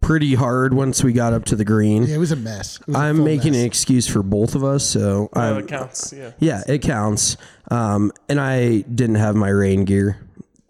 pretty 0.00 0.34
hard 0.34 0.74
once 0.74 1.04
we 1.04 1.12
got 1.12 1.32
up 1.32 1.44
to 1.46 1.54
the 1.56 1.64
green. 1.64 2.02
Yeah, 2.04 2.16
it 2.16 2.18
was 2.18 2.32
a 2.32 2.36
mess. 2.36 2.80
It 2.80 2.86
was 2.88 2.96
a 2.96 2.98
I'm 2.98 3.16
full 3.16 3.24
making 3.24 3.52
mess. 3.52 3.60
an 3.60 3.66
excuse 3.66 4.08
for 4.08 4.22
both 4.22 4.54
of 4.54 4.64
us, 4.64 4.84
so 4.84 5.28
Oh, 5.34 5.40
I'm, 5.40 5.54
that 5.56 5.68
counts. 5.68 6.12
Yeah. 6.12 6.32
yeah, 6.40 6.62
it 6.66 6.78
counts. 6.82 7.36
Um, 7.70 8.10
and 8.28 8.40
I 8.40 8.80
didn't 8.80 9.16
have 9.16 9.36
my 9.36 9.48
rain 9.50 9.84
gear. 9.84 10.18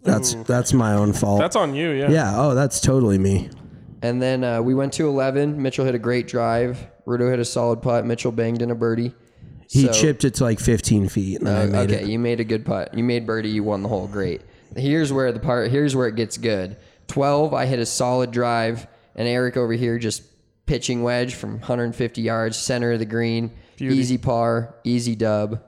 That's 0.02 0.34
that's 0.34 0.72
my 0.72 0.94
own 0.94 1.12
fault. 1.12 1.40
That's 1.40 1.54
on 1.56 1.74
you. 1.74 1.90
Yeah. 1.90 2.10
yeah. 2.10 2.32
Oh, 2.36 2.54
that's 2.54 2.80
totally 2.80 3.18
me. 3.18 3.48
And 4.02 4.20
then 4.20 4.42
uh, 4.44 4.60
we 4.60 4.74
went 4.74 4.92
to 4.94 5.08
11. 5.08 5.60
Mitchell 5.62 5.84
hit 5.84 5.94
a 5.94 5.98
great 5.98 6.26
drive. 6.26 6.86
Rudo 7.06 7.30
hit 7.30 7.38
a 7.38 7.44
solid 7.44 7.80
putt. 7.82 8.04
Mitchell 8.04 8.32
banged 8.32 8.60
in 8.60 8.70
a 8.70 8.74
birdie. 8.74 9.14
He 9.70 9.86
So- 9.86 9.92
chipped 9.92 10.24
it 10.24 10.34
to 10.34 10.44
like 10.44 10.58
15 10.60 11.08
feet, 11.08 11.38
and 11.38 11.46
then 11.46 11.56
I 11.56 11.62
Uh, 11.64 11.66
made 11.86 11.92
okay, 11.92 12.02
it. 12.02 12.08
you 12.08 12.18
made 12.18 12.40
a 12.40 12.44
good 12.44 12.64
putt. 12.64 12.92
You 12.96 13.04
made 13.04 13.26
birdie. 13.26 13.48
You 13.50 13.62
won 13.64 13.82
the 13.82 13.88
hole. 13.88 14.06
Great. 14.08 14.42
Here's 14.76 15.12
where 15.12 15.30
the 15.32 15.38
part. 15.40 15.70
Here's 15.70 15.94
where 15.94 16.08
it 16.08 16.16
gets 16.16 16.36
good. 16.36 16.76
Twelve. 17.06 17.54
I 17.54 17.66
hit 17.66 17.78
a 17.78 17.86
solid 17.86 18.30
drive, 18.32 18.86
and 19.14 19.28
Eric 19.28 19.56
over 19.56 19.72
here 19.72 19.98
just 19.98 20.22
pitching 20.66 21.02
wedge 21.02 21.34
from 21.34 21.58
150 21.60 22.22
yards, 22.22 22.56
center 22.56 22.92
of 22.92 22.98
the 22.98 23.04
green, 23.06 23.50
easy 23.78 24.16
par, 24.18 24.74
easy 24.84 25.14
dub. 25.14 25.60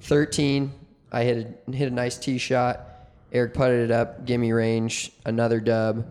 Thirteen. 0.00 0.72
I 1.12 1.24
hit 1.24 1.62
a, 1.68 1.72
hit 1.76 1.90
a 1.90 1.94
nice 1.94 2.16
tee 2.18 2.38
shot. 2.38 2.86
Eric 3.32 3.54
putted 3.54 3.80
it 3.84 3.90
up, 3.90 4.24
give 4.26 4.40
me 4.40 4.52
range, 4.52 5.12
another 5.24 5.60
dub. 5.60 6.04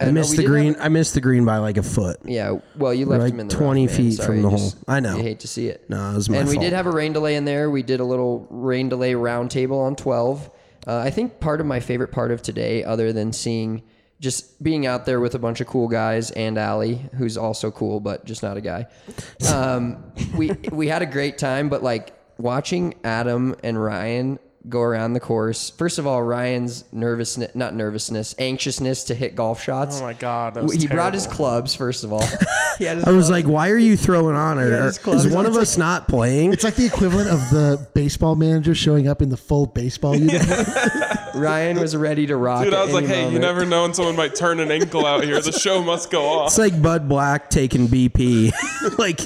I 0.00 0.06
Uh, 0.06 0.12
missed 0.12 0.36
the 0.36 0.44
green. 0.44 0.74
have- 0.74 0.84
I 0.84 0.88
missed 0.88 1.14
the 1.14 1.20
green 1.20 1.44
by 1.44 1.58
like 1.58 1.76
a 1.76 1.82
foot. 1.82 2.18
yeah, 2.24 2.56
well, 2.76 2.94
you 2.94 3.06
left 3.06 3.22
Like 3.24 3.32
him 3.32 3.40
in 3.40 3.48
the 3.48 3.54
20 3.54 3.86
rough, 3.86 3.96
feet 3.96 4.12
Sorry, 4.14 4.26
from 4.26 4.42
the 4.42 4.50
you 4.50 4.56
hole. 4.56 4.72
I 4.86 5.00
know. 5.00 5.16
You 5.16 5.22
hate 5.22 5.40
to 5.40 5.48
see 5.48 5.66
it. 5.68 5.84
No, 5.88 6.12
it 6.12 6.14
was 6.14 6.28
my 6.30 6.36
and 6.38 6.48
we 6.48 6.56
did 6.58 6.72
have 6.72 6.86
a 6.86 6.90
rain 6.92 7.12
delay 7.12 7.34
in 7.34 7.44
there. 7.44 7.68
We 7.70 7.82
did 7.82 7.98
a 8.00 8.04
little 8.04 8.46
rain 8.50 8.88
delay 8.88 9.14
round 9.14 9.50
table 9.50 9.80
on 9.80 9.96
12. 9.96 10.50
Uh, 10.86 10.96
I 10.98 11.10
think 11.10 11.40
part 11.40 11.60
of 11.60 11.66
my 11.66 11.80
favorite 11.80 12.12
part 12.12 12.30
of 12.30 12.42
today, 12.42 12.84
other 12.84 13.12
than 13.12 13.32
seeing 13.32 13.82
just 14.20 14.60
being 14.62 14.86
out 14.86 15.04
there 15.06 15.20
with 15.20 15.34
a 15.34 15.38
bunch 15.38 15.60
of 15.60 15.66
cool 15.66 15.86
guys 15.88 16.30
and 16.32 16.58
Allie, 16.58 17.08
who's 17.16 17.36
also 17.36 17.70
cool, 17.70 18.00
but 18.00 18.24
just 18.24 18.42
not 18.42 18.56
a 18.56 18.60
guy. 18.60 18.86
Um, 19.52 20.02
we 20.36 20.52
we 20.72 20.88
had 20.88 21.02
a 21.02 21.06
great 21.06 21.38
time, 21.38 21.68
but 21.68 21.82
like 21.82 22.12
watching 22.38 22.94
Adam 23.04 23.54
and 23.64 23.82
Ryan 23.82 24.38
go 24.68 24.80
around 24.80 25.12
the 25.12 25.20
course. 25.20 25.70
First 25.70 25.98
of 25.98 26.06
all, 26.06 26.22
Ryan's 26.22 26.84
nervousness, 26.92 27.54
not 27.54 27.74
nervousness, 27.74 28.34
anxiousness 28.38 29.04
to 29.04 29.14
hit 29.14 29.34
golf 29.34 29.62
shots. 29.62 30.00
Oh 30.00 30.04
my 30.04 30.12
god. 30.14 30.54
That 30.54 30.64
was 30.64 30.74
he 30.74 30.88
brought 30.88 31.14
his 31.14 31.26
clubs. 31.26 31.74
First 31.74 32.04
of 32.04 32.12
all, 32.12 32.24
he 32.78 32.84
had 32.84 32.96
his 32.98 33.04
I 33.04 33.10
was 33.10 33.26
clubs. 33.26 33.30
like, 33.30 33.46
why 33.46 33.70
are 33.70 33.78
you 33.78 33.96
throwing 33.96 34.36
on? 34.36 34.58
Or, 34.58 34.86
is 34.88 34.98
one 35.28 35.46
of 35.46 35.52
It's 35.52 35.62
us 35.62 35.78
not 35.78 36.08
playing? 36.08 36.52
It's 36.52 36.64
like 36.64 36.74
the 36.74 36.86
equivalent 36.86 37.30
of 37.30 37.38
the 37.50 37.86
baseball 37.94 38.36
manager 38.36 38.74
showing 38.74 39.08
up 39.08 39.22
in 39.22 39.28
the 39.28 39.36
full 39.36 39.66
baseball 39.66 40.16
uniform. 40.16 40.66
Ryan 41.34 41.78
was 41.78 41.94
ready 41.96 42.26
to 42.26 42.36
rock. 42.36 42.64
Dude, 42.64 42.74
I 42.74 42.80
at 42.80 42.84
was 42.86 42.94
like, 42.94 43.04
any 43.04 43.14
hey, 43.14 43.32
you 43.32 43.38
never 43.38 43.64
know 43.64 43.82
when 43.82 43.94
someone 43.94 44.16
might 44.16 44.34
turn 44.34 44.60
an 44.60 44.70
ankle 44.70 45.06
out 45.06 45.24
here. 45.24 45.40
The 45.40 45.52
show 45.52 45.82
must 45.82 46.10
go 46.10 46.24
off. 46.24 46.48
It's 46.48 46.58
like 46.58 46.80
Bud 46.80 47.08
Black 47.08 47.50
taking 47.50 47.88
BP, 47.88 48.52
like 48.98 49.20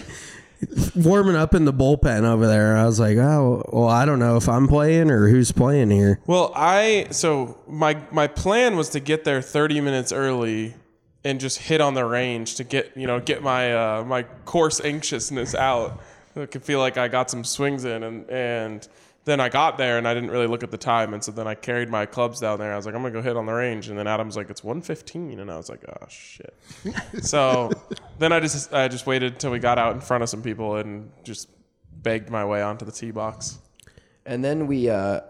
warming 0.94 1.36
up 1.36 1.54
in 1.54 1.64
the 1.64 1.72
bullpen 1.72 2.24
over 2.24 2.46
there. 2.46 2.76
I 2.76 2.86
was 2.86 3.00
like, 3.00 3.16
oh, 3.16 3.64
well, 3.72 3.88
I 3.88 4.04
don't 4.04 4.18
know 4.18 4.36
if 4.36 4.48
I'm 4.48 4.68
playing 4.68 5.10
or 5.10 5.28
who's 5.28 5.52
playing 5.52 5.90
here. 5.90 6.20
Well, 6.26 6.52
I 6.54 7.08
so 7.10 7.58
my 7.68 7.98
my 8.10 8.26
plan 8.26 8.76
was 8.76 8.88
to 8.90 9.00
get 9.00 9.24
there 9.24 9.42
30 9.42 9.80
minutes 9.80 10.12
early 10.12 10.74
and 11.24 11.40
just 11.40 11.58
hit 11.58 11.80
on 11.80 11.94
the 11.94 12.04
range 12.04 12.56
to 12.56 12.64
get 12.64 12.96
you 12.96 13.06
know 13.06 13.20
get 13.20 13.42
my 13.42 13.72
uh, 13.74 14.04
my 14.04 14.24
course 14.44 14.80
anxiousness 14.80 15.54
out. 15.54 16.00
I 16.36 16.46
could 16.46 16.64
feel 16.64 16.78
like 16.78 16.96
I 16.96 17.08
got 17.08 17.30
some 17.30 17.44
swings 17.44 17.84
in, 17.84 18.02
and 18.02 18.28
and 18.30 18.88
then 19.24 19.38
I 19.40 19.48
got 19.48 19.78
there 19.78 19.98
and 19.98 20.08
I 20.08 20.14
didn't 20.14 20.30
really 20.30 20.46
look 20.48 20.62
at 20.62 20.70
the 20.70 20.78
time, 20.78 21.14
and 21.14 21.22
so 21.22 21.30
then 21.32 21.46
I 21.46 21.54
carried 21.54 21.88
my 21.88 22.06
clubs 22.06 22.40
down 22.40 22.58
there. 22.58 22.72
I 22.72 22.76
was 22.76 22.86
like, 22.86 22.94
I'm 22.94 23.02
gonna 23.02 23.12
go 23.14 23.22
hit 23.22 23.36
on 23.36 23.46
the 23.46 23.52
range, 23.52 23.88
and 23.88 23.98
then 23.98 24.06
Adam's 24.06 24.36
like, 24.36 24.50
it's 24.50 24.64
115, 24.64 25.38
and 25.40 25.50
I 25.50 25.56
was 25.56 25.68
like, 25.68 25.84
oh 25.88 26.06
shit. 26.08 26.54
so 27.22 27.70
then 28.18 28.32
I 28.32 28.40
just 28.40 28.72
I 28.72 28.88
just 28.88 29.06
waited 29.06 29.38
till 29.38 29.50
we 29.52 29.58
got 29.58 29.78
out 29.78 29.94
in 29.94 30.00
front 30.00 30.22
of 30.22 30.28
some 30.28 30.42
people 30.42 30.76
and 30.76 31.10
just 31.24 31.48
begged 32.02 32.30
my 32.30 32.44
way 32.44 32.62
onto 32.62 32.84
the 32.84 32.92
tee 32.92 33.10
box. 33.12 33.58
And 34.26 34.44
then 34.44 34.66
we 34.66 34.88
uh, 34.90 35.20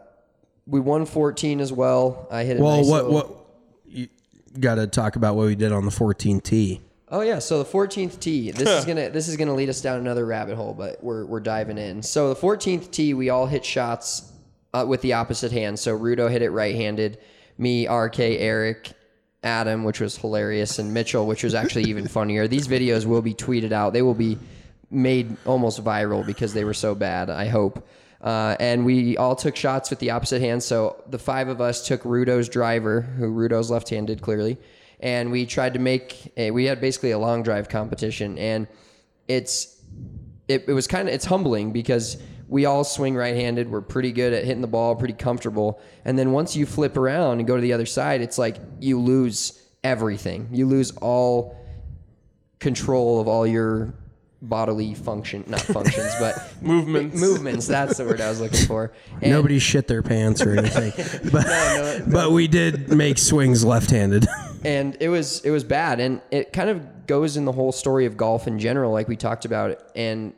we 0.66 0.80
won 0.80 1.04
14 1.06 1.60
as 1.60 1.72
well. 1.72 2.26
I 2.30 2.44
hit 2.44 2.58
a 2.60 2.62
Well, 2.62 2.76
nice 2.78 2.86
what 2.88 3.04
little- 3.10 3.12
what 3.28 3.38
you 3.86 4.08
got 4.60 4.76
to 4.76 4.86
talk 4.86 5.16
about 5.16 5.34
what 5.36 5.46
we 5.46 5.54
did 5.54 5.72
on 5.72 5.84
the 5.84 5.90
14 5.90 6.40
tee. 6.40 6.80
Oh 7.12 7.20
yeah, 7.20 7.40
so 7.40 7.62
the 7.62 7.68
14th 7.68 8.18
tee. 8.20 8.50
This 8.50 8.68
is 8.68 8.84
gonna 8.86 9.10
this 9.10 9.28
is 9.28 9.36
gonna 9.36 9.54
lead 9.54 9.68
us 9.68 9.82
down 9.82 9.98
another 9.98 10.24
rabbit 10.24 10.56
hole, 10.56 10.72
but 10.72 11.04
we're 11.04 11.26
we're 11.26 11.40
diving 11.40 11.76
in. 11.76 12.02
So 12.02 12.32
the 12.32 12.40
14th 12.40 12.90
tee, 12.90 13.12
we 13.12 13.28
all 13.28 13.46
hit 13.46 13.66
shots 13.66 14.32
uh, 14.72 14.86
with 14.88 15.02
the 15.02 15.12
opposite 15.12 15.52
hand. 15.52 15.78
So 15.78 15.96
Rudo 15.96 16.30
hit 16.30 16.40
it 16.40 16.50
right-handed. 16.50 17.18
Me, 17.58 17.86
RK, 17.86 18.18
Eric, 18.18 18.92
Adam, 19.42 19.84
which 19.84 20.00
was 20.00 20.16
hilarious, 20.16 20.78
and 20.78 20.94
Mitchell, 20.94 21.26
which 21.26 21.44
was 21.44 21.54
actually 21.54 21.84
even 21.84 22.08
funnier. 22.18 22.48
These 22.48 22.66
videos 22.66 23.04
will 23.04 23.22
be 23.22 23.34
tweeted 23.34 23.72
out. 23.72 23.92
They 23.92 24.02
will 24.02 24.14
be 24.14 24.38
made 24.90 25.36
almost 25.44 25.84
viral 25.84 26.24
because 26.24 26.54
they 26.54 26.64
were 26.64 26.74
so 26.74 26.94
bad. 26.94 27.28
I 27.28 27.46
hope. 27.46 27.86
Uh, 28.22 28.56
and 28.58 28.86
we 28.86 29.18
all 29.18 29.36
took 29.36 29.56
shots 29.56 29.90
with 29.90 29.98
the 29.98 30.10
opposite 30.12 30.40
hand. 30.40 30.62
So 30.62 31.02
the 31.10 31.18
five 31.18 31.48
of 31.48 31.60
us 31.60 31.86
took 31.86 32.04
Rudo's 32.04 32.48
driver, 32.48 33.02
who 33.02 33.34
Rudo's 33.34 33.70
left-handed 33.70 34.22
clearly, 34.22 34.58
and 35.02 35.30
we 35.30 35.44
tried 35.44 35.74
to 35.74 35.80
make. 35.80 36.32
A, 36.36 36.50
we 36.50 36.64
had 36.64 36.80
basically 36.80 37.10
a 37.10 37.18
long 37.18 37.42
drive 37.42 37.68
competition, 37.68 38.38
and 38.38 38.66
it's 39.28 39.82
it, 40.48 40.64
it 40.68 40.72
was 40.72 40.86
kind 40.86 41.08
of 41.08 41.14
it's 41.14 41.24
humbling 41.26 41.72
because 41.72 42.16
we 42.48 42.64
all 42.66 42.84
swing 42.84 43.14
right-handed. 43.14 43.70
We're 43.70 43.80
pretty 43.80 44.12
good 44.12 44.32
at 44.32 44.44
hitting 44.44 44.60
the 44.60 44.66
ball, 44.68 44.94
pretty 44.94 45.14
comfortable. 45.14 45.80
And 46.04 46.18
then 46.18 46.32
once 46.32 46.54
you 46.54 46.66
flip 46.66 46.96
around 46.96 47.38
and 47.38 47.46
go 47.48 47.56
to 47.56 47.62
the 47.62 47.72
other 47.72 47.86
side, 47.86 48.20
it's 48.20 48.38
like 48.38 48.56
you 48.80 49.00
lose 49.00 49.60
everything. 49.82 50.48
You 50.52 50.66
lose 50.66 50.90
all 50.98 51.56
control 52.60 53.20
of 53.20 53.26
all 53.28 53.46
your 53.46 53.94
bodily 54.42 54.92
function, 54.94 55.44
not 55.46 55.60
functions, 55.62 56.12
but 56.20 56.36
Movements. 56.62 57.18
movements. 57.20 57.66
That's 57.66 57.96
the 57.96 58.04
word 58.04 58.20
I 58.20 58.28
was 58.28 58.40
looking 58.40 58.66
for. 58.66 58.92
And- 59.20 59.30
Nobody 59.32 59.58
shit 59.58 59.86
their 59.88 60.02
pants 60.02 60.42
or 60.42 60.56
anything, 60.56 60.92
but 61.32 61.46
no, 61.46 62.04
but 62.08 62.32
we 62.32 62.48
did 62.48 62.88
make 62.92 63.18
swings 63.18 63.64
left-handed. 63.64 64.26
and 64.64 64.96
it 65.00 65.08
was 65.08 65.40
it 65.44 65.50
was 65.50 65.64
bad, 65.64 66.00
and 66.00 66.20
it 66.30 66.52
kind 66.52 66.70
of 66.70 67.06
goes 67.06 67.36
in 67.36 67.44
the 67.44 67.52
whole 67.52 67.72
story 67.72 68.06
of 68.06 68.16
golf 68.16 68.46
in 68.46 68.58
general, 68.58 68.92
like 68.92 69.08
we 69.08 69.16
talked 69.16 69.44
about. 69.44 69.82
And 69.94 70.34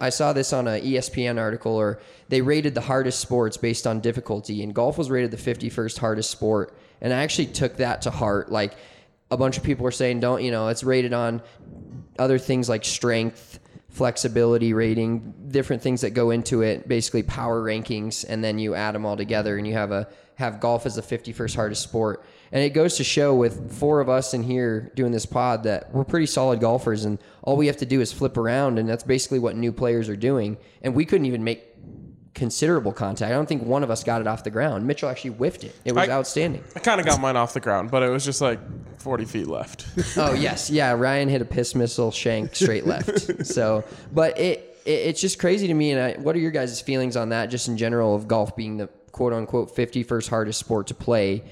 I 0.00 0.10
saw 0.10 0.32
this 0.32 0.52
on 0.52 0.68
a 0.68 0.78
E 0.78 0.92
ESPN 0.94 1.38
article, 1.40 1.74
or 1.74 2.00
they 2.28 2.40
rated 2.40 2.74
the 2.74 2.80
hardest 2.80 3.20
sports 3.20 3.56
based 3.56 3.86
on 3.86 4.00
difficulty, 4.00 4.62
and 4.62 4.74
golf 4.74 4.98
was 4.98 5.10
rated 5.10 5.30
the 5.30 5.36
51st 5.36 5.98
hardest 5.98 6.30
sport. 6.30 6.76
And 7.00 7.12
I 7.12 7.22
actually 7.22 7.46
took 7.46 7.76
that 7.76 8.02
to 8.02 8.10
heart. 8.10 8.50
Like 8.50 8.74
a 9.30 9.36
bunch 9.36 9.56
of 9.56 9.64
people 9.64 9.84
were 9.84 9.90
saying, 9.90 10.20
don't 10.20 10.42
you 10.42 10.50
know, 10.50 10.68
it's 10.68 10.84
rated 10.84 11.12
on 11.12 11.42
other 12.18 12.38
things 12.38 12.68
like 12.68 12.84
strength, 12.84 13.60
flexibility 13.90 14.72
rating, 14.72 15.34
different 15.48 15.82
things 15.82 16.02
that 16.02 16.10
go 16.10 16.30
into 16.30 16.62
it, 16.62 16.88
basically 16.88 17.22
power 17.22 17.62
rankings, 17.62 18.24
and 18.28 18.42
then 18.42 18.58
you 18.58 18.74
add 18.74 18.94
them 18.94 19.04
all 19.04 19.16
together 19.16 19.56
and 19.58 19.66
you 19.66 19.72
have 19.74 19.90
a 19.90 20.08
have 20.36 20.60
golf 20.60 20.86
as 20.86 20.94
the 20.94 21.02
51st 21.02 21.56
hardest 21.56 21.82
sport. 21.82 22.24
And 22.52 22.62
it 22.62 22.70
goes 22.70 22.96
to 22.96 23.04
show 23.04 23.34
with 23.34 23.72
four 23.72 24.00
of 24.00 24.08
us 24.08 24.34
in 24.34 24.42
here 24.42 24.90
doing 24.94 25.12
this 25.12 25.26
pod 25.26 25.64
that 25.64 25.92
we're 25.92 26.04
pretty 26.04 26.26
solid 26.26 26.60
golfers 26.60 27.04
and 27.04 27.18
all 27.42 27.56
we 27.56 27.66
have 27.66 27.76
to 27.78 27.86
do 27.86 28.00
is 28.00 28.12
flip 28.12 28.36
around 28.36 28.78
and 28.78 28.88
that's 28.88 29.04
basically 29.04 29.38
what 29.38 29.56
new 29.56 29.72
players 29.72 30.08
are 30.08 30.16
doing. 30.16 30.56
And 30.82 30.94
we 30.94 31.04
couldn't 31.04 31.26
even 31.26 31.44
make 31.44 31.64
considerable 32.38 32.92
contact. 32.92 33.30
I 33.30 33.34
don't 33.34 33.48
think 33.48 33.64
one 33.64 33.82
of 33.82 33.90
us 33.90 34.04
got 34.04 34.20
it 34.20 34.26
off 34.26 34.44
the 34.44 34.50
ground. 34.50 34.86
Mitchell 34.86 35.08
actually 35.08 35.32
whiffed 35.32 35.64
it. 35.64 35.74
It 35.84 35.94
was 35.94 36.08
I- 36.08 36.12
outstanding. 36.12 36.62
I 36.76 36.78
kind 36.78 37.00
of 37.00 37.06
got 37.06 37.20
mine 37.20 37.36
off 37.36 37.52
the 37.52 37.60
ground, 37.60 37.90
but 37.90 38.02
it 38.02 38.08
was 38.08 38.24
just 38.24 38.40
like 38.40 38.60
40 39.00 39.24
feet 39.24 39.46
left. 39.48 39.86
oh 40.16 40.32
yes, 40.34 40.70
yeah. 40.70 40.92
Ryan 40.92 41.28
hit 41.28 41.42
a 41.42 41.44
piss 41.44 41.74
missile 41.74 42.10
shank 42.10 42.54
straight 42.54 42.86
left. 42.86 43.30
So, 43.44 43.84
but 44.12 44.38
it, 44.38 44.80
it 44.84 44.90
it's 44.90 45.20
just 45.20 45.38
crazy 45.38 45.66
to 45.66 45.74
me. 45.74 45.92
And 45.92 46.00
I, 46.00 46.20
what 46.20 46.36
are 46.36 46.38
your 46.38 46.50
guys' 46.50 46.80
feelings 46.80 47.16
on 47.16 47.30
that, 47.30 47.46
just 47.46 47.66
in 47.68 47.76
general, 47.76 48.14
of 48.14 48.28
golf 48.28 48.54
being 48.56 48.76
the 48.76 48.88
quote 49.12 49.32
unquote 49.32 49.74
51st 49.74 50.28
hardest 50.28 50.60
sport 50.60 50.86
to 50.88 50.94
play 50.94 51.42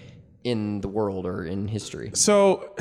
in 0.46 0.80
the 0.80 0.88
world 0.88 1.26
or 1.26 1.44
in 1.44 1.66
history? 1.66 2.12
So 2.14 2.74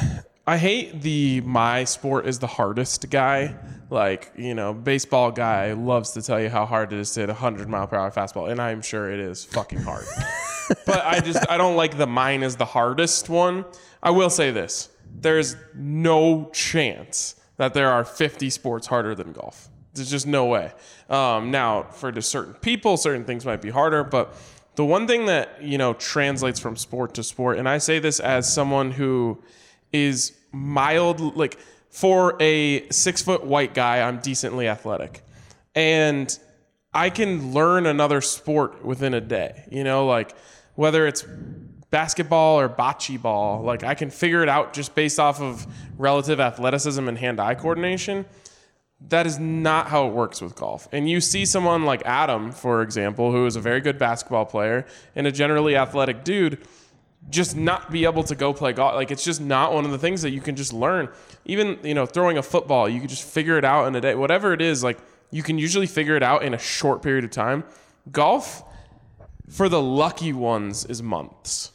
I 0.48 0.58
hate 0.58 1.02
the 1.02 1.42
my 1.42 1.84
sport 1.86 2.28
is 2.28 2.38
the 2.38 2.48
hardest 2.48 3.10
guy. 3.10 3.56
Like, 3.90 4.32
you 4.38 4.54
know, 4.54 4.74
baseball 4.74 5.32
guy 5.32 5.74
loves 5.74 6.12
to 6.12 6.22
tell 6.22 6.40
you 6.40 6.50
how 6.50 6.66
hard 6.66 6.94
it 6.94 7.00
is 7.00 7.12
to 7.14 7.22
hit 7.22 7.30
a 7.30 7.34
100 7.34 7.68
mile 7.68 7.88
per 7.88 7.98
hour 7.98 8.12
fastball, 8.12 8.52
and 8.52 8.62
I'm 8.62 8.82
sure 8.82 9.12
it 9.12 9.20
is 9.20 9.44
fucking 9.46 9.82
hard. 9.82 10.06
but 10.86 11.04
I 11.04 11.20
just, 11.20 11.50
I 11.50 11.58
don't 11.58 11.76
like 11.76 11.98
the 11.98 12.08
mine 12.08 12.44
is 12.44 12.56
the 12.56 12.66
hardest 12.66 13.30
one. 13.30 13.66
I 14.04 14.12
will 14.12 14.30
say 14.30 14.52
this 14.52 14.90
there's 15.18 15.56
no 15.74 16.50
chance 16.54 17.36
that 17.58 17.74
there 17.74 17.90
are 17.90 18.04
50 18.04 18.50
sports 18.50 18.86
harder 18.86 19.16
than 19.16 19.32
golf. 19.32 19.70
There's 19.94 20.12
just 20.12 20.28
no 20.28 20.46
way. 20.46 20.74
Um, 21.10 21.52
now, 21.52 21.84
for 21.84 22.22
certain 22.22 22.54
people, 22.56 22.98
certain 22.98 23.24
things 23.24 23.46
might 23.46 23.62
be 23.62 23.70
harder, 23.70 24.04
but 24.04 24.36
the 24.76 24.86
one 24.86 25.08
thing 25.08 25.26
that 25.28 25.62
you 25.62 25.78
know 25.78 25.94
translates 25.94 26.60
from 26.60 26.76
sport 26.76 27.14
to 27.16 27.24
sport, 27.24 27.58
and 27.58 27.68
I 27.68 27.78
say 27.78 28.00
this 28.00 28.20
as 28.20 28.52
someone 28.52 28.92
who 28.92 29.42
is 29.92 30.34
mild, 30.52 31.36
like 31.36 31.58
for 31.90 32.36
a 32.42 32.88
six 32.90 33.22
foot 33.22 33.46
white 33.46 33.74
guy, 33.74 34.02
I'm 34.02 34.20
decently 34.20 34.68
athletic, 34.68 35.22
and 35.74 36.38
I 36.94 37.10
can 37.10 37.54
learn 37.54 37.86
another 37.86 38.22
sport 38.22 38.84
within 38.86 39.14
a 39.14 39.22
day. 39.22 39.68
You 39.72 39.84
know, 39.84 40.06
like 40.06 40.36
whether 40.76 41.08
it's 41.08 41.26
basketball 41.90 42.60
or 42.60 42.68
bocce 42.68 43.22
ball, 43.22 43.62
like 43.62 43.84
I 43.84 43.96
can 43.96 44.10
figure 44.10 44.44
it 44.44 44.50
out 44.50 44.74
just 44.74 44.96
based 44.96 45.20
off 45.20 45.42
of 45.42 45.66
relative 45.98 46.40
athleticism 46.40 47.08
and 47.08 47.18
hand 47.18 47.40
eye 47.40 47.56
coordination 47.56 48.26
that 49.10 49.28
is 49.28 49.38
not 49.38 49.88
how 49.88 50.08
it 50.08 50.14
works 50.14 50.42
with 50.42 50.56
golf. 50.56 50.88
And 50.92 51.10
you 51.10 51.22
see 51.22 51.46
someone 51.46 51.86
like 51.86 52.02
Adam, 52.06 52.52
for 52.52 52.82
example, 52.82 53.32
who 53.32 53.46
is 53.46 53.56
a 53.56 53.62
very 53.62 53.82
good 53.82 53.98
basketball 53.98 54.46
player 54.46 54.86
and 55.16 55.28
a 55.28 55.32
generally 55.32 55.76
athletic 55.76 56.24
dude, 56.24 56.60
just 57.30 57.56
not 57.56 57.92
be 57.92 58.06
able 58.06 58.24
to 58.24 58.36
go 58.36 58.54
play 58.54 58.74
golf. 58.74 58.96
Like 58.96 59.12
it's 59.12 59.24
just 59.24 59.42
not 59.42 59.74
one 59.74 59.86
of 59.86 59.92
the 59.92 59.98
things 59.98 60.22
that 60.22 60.32
you 60.32 60.42
can 60.42 60.56
just 60.56 60.74
learn. 60.74 61.10
Even, 61.46 61.78
you 61.84 61.94
know, 61.94 62.06
throwing 62.06 62.38
a 62.38 62.44
football, 62.44 62.88
you 62.88 63.00
can 63.00 63.10
just 63.10 63.24
figure 63.24 63.58
it 63.58 63.66
out 63.66 63.88
in 63.88 63.96
a 63.96 64.02
day. 64.02 64.16
Whatever 64.16 64.54
it 64.54 64.62
is, 64.62 64.84
like 64.84 64.98
you 65.30 65.44
can 65.44 65.58
usually 65.58 65.88
figure 65.88 66.16
it 66.16 66.24
out 66.24 66.44
in 66.44 66.54
a 66.54 66.60
short 66.60 67.02
period 67.02 67.26
of 67.26 67.32
time. 67.32 67.64
Golf, 68.12 68.64
for 69.50 69.68
the 69.70 69.82
lucky 69.82 70.34
ones, 70.34 70.86
is 70.86 71.04
months. 71.04 71.72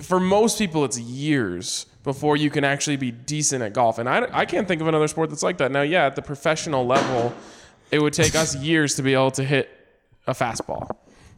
For 0.00 0.20
most 0.20 0.58
people, 0.58 0.84
it's 0.84 0.98
years 0.98 1.86
before 2.04 2.36
you 2.36 2.50
can 2.50 2.64
actually 2.64 2.96
be 2.96 3.10
decent 3.10 3.62
at 3.62 3.72
golf. 3.72 3.98
And 3.98 4.08
I, 4.08 4.26
I 4.32 4.44
can't 4.44 4.66
think 4.66 4.80
of 4.80 4.88
another 4.88 5.08
sport 5.08 5.30
that's 5.30 5.42
like 5.42 5.58
that. 5.58 5.70
Now, 5.70 5.82
yeah, 5.82 6.06
at 6.06 6.16
the 6.16 6.22
professional 6.22 6.84
level, 6.84 7.32
it 7.90 8.00
would 8.00 8.12
take 8.12 8.34
us 8.34 8.56
years 8.70 8.94
to 8.96 9.02
be 9.02 9.14
able 9.14 9.30
to 9.32 9.44
hit 9.44 9.70
a 10.26 10.32
fastball. 10.32 10.88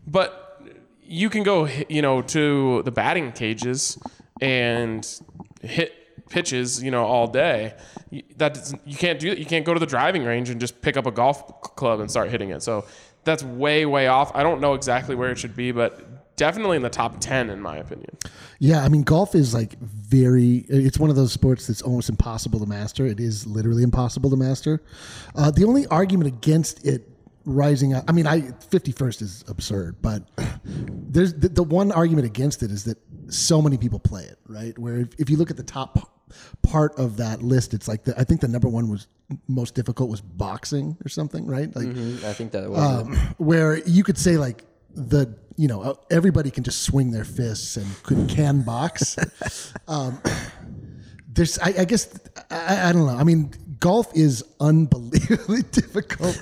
But 0.07 0.62
you 1.03 1.29
can 1.31 1.42
go, 1.42 1.68
you 1.88 2.03
know, 2.03 2.22
to 2.22 2.83
the 2.83 2.90
batting 2.90 3.33
cages 3.33 3.98
and 4.40 5.07
hit 5.62 6.29
pitches, 6.29 6.83
you 6.83 6.90
know, 6.90 7.05
all 7.05 7.27
day. 7.27 7.74
That 8.37 8.72
you 8.85 8.96
can't 8.96 9.18
do. 9.18 9.29
You 9.29 9.44
can't 9.44 9.64
go 9.64 9.74
to 9.74 9.81
the 9.81 9.87
driving 9.87 10.24
range 10.24 10.50
and 10.50 10.61
just 10.61 10.81
pick 10.81 10.96
up 10.96 11.07
a 11.07 11.11
golf 11.11 11.62
club 11.77 12.00
and 12.00 12.11
start 12.11 12.31
hitting 12.31 12.50
it. 12.50 12.62
So 12.62 12.87
that's 13.24 13.42
way, 13.42 13.87
way 13.87 14.07
off. 14.07 14.35
I 14.35 14.42
don't 14.42 14.61
know 14.61 14.74
exactly 14.74 15.14
where 15.14 15.31
it 15.31 15.38
should 15.38 15.57
be, 15.57 15.72
but 15.72 16.13
definitely 16.36 16.76
in 16.76 16.82
the 16.82 16.90
top 16.90 17.20
ten, 17.20 17.50
in 17.50 17.60
my 17.60 17.76
opinion. 17.76 18.16
Yeah, 18.58 18.82
I 18.82 18.88
mean, 18.88 19.02
golf 19.02 19.34
is 19.34 19.54
like 19.54 19.78
very. 19.80 20.64
It's 20.68 20.98
one 20.98 21.10
of 21.10 21.16
those 21.16 21.32
sports 21.32 21.66
that's 21.66 21.82
almost 21.82 22.08
impossible 22.08 22.60
to 22.60 22.66
master. 22.66 23.06
It 23.06 23.20
is 23.20 23.46
literally 23.46 23.82
impossible 23.82 24.30
to 24.30 24.36
master. 24.36 24.82
Uh, 25.34 25.50
the 25.50 25.64
only 25.64 25.86
argument 25.86 26.28
against 26.28 26.86
it 26.86 27.08
rising 27.44 27.92
up, 27.94 28.04
I 28.08 28.12
mean, 28.12 28.26
I 28.26 28.52
fifty 28.70 28.92
first 28.92 29.22
is 29.22 29.44
absurd, 29.48 29.96
but 30.00 30.28
there's 30.64 31.34
the, 31.34 31.48
the 31.48 31.62
one 31.62 31.92
argument 31.92 32.26
against 32.26 32.62
it 32.62 32.70
is 32.70 32.84
that 32.84 32.98
so 33.28 33.60
many 33.60 33.76
people 33.76 33.98
play 33.98 34.24
it, 34.24 34.38
right? 34.46 34.78
Where 34.78 35.00
if, 35.00 35.08
if 35.18 35.30
you 35.30 35.36
look 35.36 35.50
at 35.50 35.56
the 35.56 35.62
top 35.62 36.10
part 36.62 36.98
of 36.98 37.16
that 37.18 37.42
list, 37.42 37.74
it's 37.74 37.86
like 37.86 38.04
the, 38.04 38.18
I 38.18 38.24
think 38.24 38.40
the 38.40 38.48
number 38.48 38.68
one 38.68 38.88
was 38.88 39.06
most 39.48 39.74
difficult 39.74 40.10
was 40.10 40.20
boxing 40.20 40.96
or 41.04 41.08
something, 41.08 41.46
right? 41.46 41.74
Like 41.74 41.86
Mhm, 41.86 42.24
I 42.24 42.32
think 42.32 42.52
that 42.52 42.68
was 42.68 42.78
um, 42.78 43.14
where 43.38 43.78
you 43.86 44.04
could 44.04 44.18
say 44.18 44.36
like 44.36 44.64
the 44.94 45.37
you 45.57 45.68
know 45.68 45.98
everybody 46.11 46.50
can 46.50 46.64
just 46.64 46.83
swing 46.83 47.11
their 47.11 47.24
fists 47.24 47.76
and 47.76 47.87
could 48.02 48.28
can 48.28 48.62
box. 48.62 49.16
um, 49.88 50.20
there's 51.28 51.59
I, 51.59 51.74
I 51.78 51.85
guess 51.85 52.18
I, 52.50 52.88
I 52.88 52.92
don't 52.92 53.07
know. 53.07 53.16
I 53.16 53.24
mean, 53.24 53.52
golf 53.80 54.11
is 54.16 54.44
unbelievably 54.61 55.62
difficult. 55.70 56.37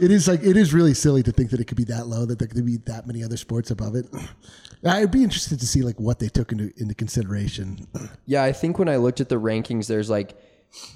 It 0.00 0.10
is 0.10 0.28
like 0.28 0.42
it 0.42 0.56
is 0.56 0.74
really 0.74 0.94
silly 0.94 1.22
to 1.22 1.32
think 1.32 1.50
that 1.50 1.60
it 1.60 1.66
could 1.66 1.76
be 1.76 1.84
that 1.84 2.06
low 2.06 2.24
that 2.26 2.38
there 2.38 2.48
could 2.48 2.64
be 2.64 2.78
that 2.86 3.06
many 3.06 3.22
other 3.22 3.36
sports 3.36 3.70
above 3.70 3.94
it. 3.94 4.06
I'd 4.84 5.10
be 5.10 5.24
interested 5.24 5.58
to 5.60 5.66
see 5.66 5.82
like 5.82 5.98
what 5.98 6.18
they 6.18 6.28
took 6.28 6.52
into 6.52 6.72
into 6.76 6.94
consideration. 6.94 7.86
Yeah, 8.26 8.42
I 8.42 8.52
think 8.52 8.78
when 8.78 8.88
I 8.88 8.96
looked 8.96 9.20
at 9.20 9.28
the 9.28 9.40
rankings, 9.40 9.86
there's 9.86 10.10
like 10.10 10.36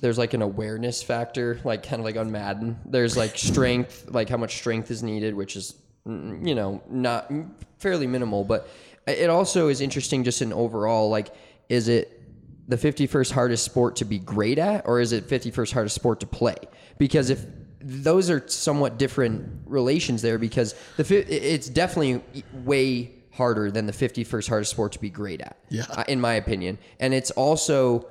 there's 0.00 0.18
like 0.18 0.34
an 0.34 0.42
awareness 0.42 1.02
factor, 1.02 1.60
like 1.64 1.82
kind 1.82 2.00
of 2.00 2.04
like 2.04 2.16
on 2.16 2.30
Madden. 2.30 2.78
There's 2.84 3.16
like 3.16 3.36
strength, 3.38 4.06
like 4.08 4.28
how 4.28 4.36
much 4.36 4.56
strength 4.56 4.90
is 4.90 5.02
needed, 5.02 5.34
which 5.34 5.56
is 5.56 5.74
you 6.04 6.54
know 6.54 6.82
not 6.88 7.30
fairly 7.78 8.06
minimal, 8.06 8.44
but 8.44 8.68
it 9.06 9.30
also 9.30 9.68
is 9.68 9.80
interesting 9.80 10.24
just 10.24 10.42
in 10.42 10.52
overall. 10.52 11.08
Like, 11.08 11.34
is 11.68 11.88
it 11.88 12.20
the 12.68 12.76
51st 12.76 13.32
hardest 13.32 13.64
sport 13.64 13.96
to 13.96 14.04
be 14.04 14.18
great 14.18 14.58
at, 14.58 14.86
or 14.86 15.00
is 15.00 15.12
it 15.12 15.28
51st 15.28 15.72
hardest 15.72 15.94
sport 15.94 16.20
to 16.20 16.26
play? 16.26 16.56
Because 16.98 17.30
if 17.30 17.44
those 17.80 18.30
are 18.30 18.46
somewhat 18.48 18.98
different 18.98 19.62
relations 19.66 20.22
there, 20.22 20.38
because 20.38 20.74
the 20.96 21.04
it's 21.28 21.68
definitely 21.68 22.22
way 22.52 23.12
harder 23.32 23.70
than 23.70 23.86
the 23.86 23.92
51st 23.92 24.48
hardest 24.48 24.70
sport 24.70 24.92
to 24.92 25.00
be 25.00 25.10
great 25.10 25.40
at. 25.40 25.56
Yeah. 25.68 25.84
uh, 25.90 26.04
in 26.06 26.20
my 26.20 26.34
opinion, 26.34 26.78
and 27.00 27.14
it's 27.14 27.30
also 27.32 28.06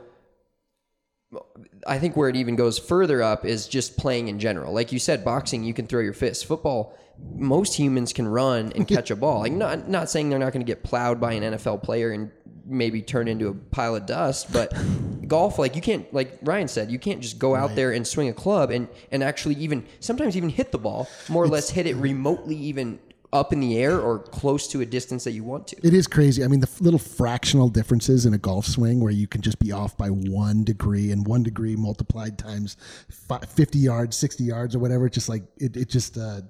I 1.87 1.99
think 1.99 2.17
where 2.17 2.29
it 2.29 2.35
even 2.35 2.55
goes 2.55 2.77
further 2.77 3.21
up 3.21 3.45
is 3.45 3.67
just 3.67 3.97
playing 3.97 4.27
in 4.27 4.39
general. 4.39 4.73
Like 4.73 4.91
you 4.91 4.99
said, 4.99 5.23
boxing, 5.23 5.63
you 5.63 5.73
can 5.73 5.87
throw 5.87 6.01
your 6.01 6.13
fist. 6.13 6.45
Football, 6.45 6.97
most 7.35 7.75
humans 7.75 8.13
can 8.13 8.27
run 8.27 8.71
and 8.75 8.87
catch 8.87 9.11
a 9.11 9.15
ball. 9.15 9.39
Like 9.41 9.53
not 9.53 9.87
not 9.87 10.09
saying 10.09 10.29
they're 10.29 10.39
not 10.39 10.53
going 10.53 10.65
to 10.65 10.69
get 10.69 10.83
plowed 10.83 11.19
by 11.19 11.33
an 11.33 11.43
NFL 11.53 11.83
player 11.83 12.11
and 12.11 12.31
maybe 12.65 13.01
turn 13.01 13.27
into 13.27 13.47
a 13.47 13.53
pile 13.53 13.95
of 13.95 14.05
dust, 14.05 14.51
but 14.53 14.73
golf, 15.27 15.59
like 15.59 15.75
you 15.75 15.81
can't, 15.81 16.11
like 16.13 16.37
Ryan 16.41 16.67
said, 16.67 16.91
you 16.91 16.99
can't 16.99 17.21
just 17.21 17.39
go 17.39 17.55
out 17.55 17.75
there 17.75 17.91
and 17.91 18.05
swing 18.05 18.29
a 18.29 18.33
club 18.33 18.71
and 18.71 18.87
and 19.11 19.23
actually 19.23 19.55
even 19.55 19.85
sometimes 19.99 20.37
even 20.37 20.49
hit 20.49 20.71
the 20.71 20.77
ball, 20.77 21.07
more 21.29 21.43
or 21.43 21.47
less 21.47 21.69
hit 21.69 21.85
it 21.85 21.95
remotely 21.95 22.55
even 22.55 22.99
up 23.33 23.53
in 23.53 23.61
the 23.61 23.77
air 23.77 23.99
or 23.99 24.19
close 24.19 24.67
to 24.67 24.81
a 24.81 24.85
distance 24.85 25.23
that 25.23 25.31
you 25.31 25.43
want 25.43 25.67
to. 25.67 25.77
It 25.87 25.93
is 25.93 26.05
crazy. 26.05 26.43
I 26.43 26.47
mean, 26.47 26.59
the 26.59 26.67
f- 26.67 26.81
little 26.81 26.99
fractional 26.99 27.69
differences 27.69 28.25
in 28.25 28.33
a 28.33 28.37
golf 28.37 28.65
swing 28.65 28.99
where 28.99 29.13
you 29.13 29.25
can 29.25 29.41
just 29.41 29.57
be 29.57 29.71
off 29.71 29.95
by 29.97 30.09
one 30.09 30.65
degree 30.65 31.11
and 31.11 31.25
one 31.25 31.41
degree 31.41 31.77
multiplied 31.77 32.37
times 32.37 32.75
fi- 33.09 33.39
50 33.39 33.79
yards, 33.79 34.17
60 34.17 34.43
yards 34.43 34.75
or 34.75 34.79
whatever. 34.79 35.05
It's 35.05 35.13
just 35.13 35.29
like, 35.29 35.43
it, 35.57 35.77
it 35.77 35.87
just, 35.87 36.17
uh, 36.17 36.41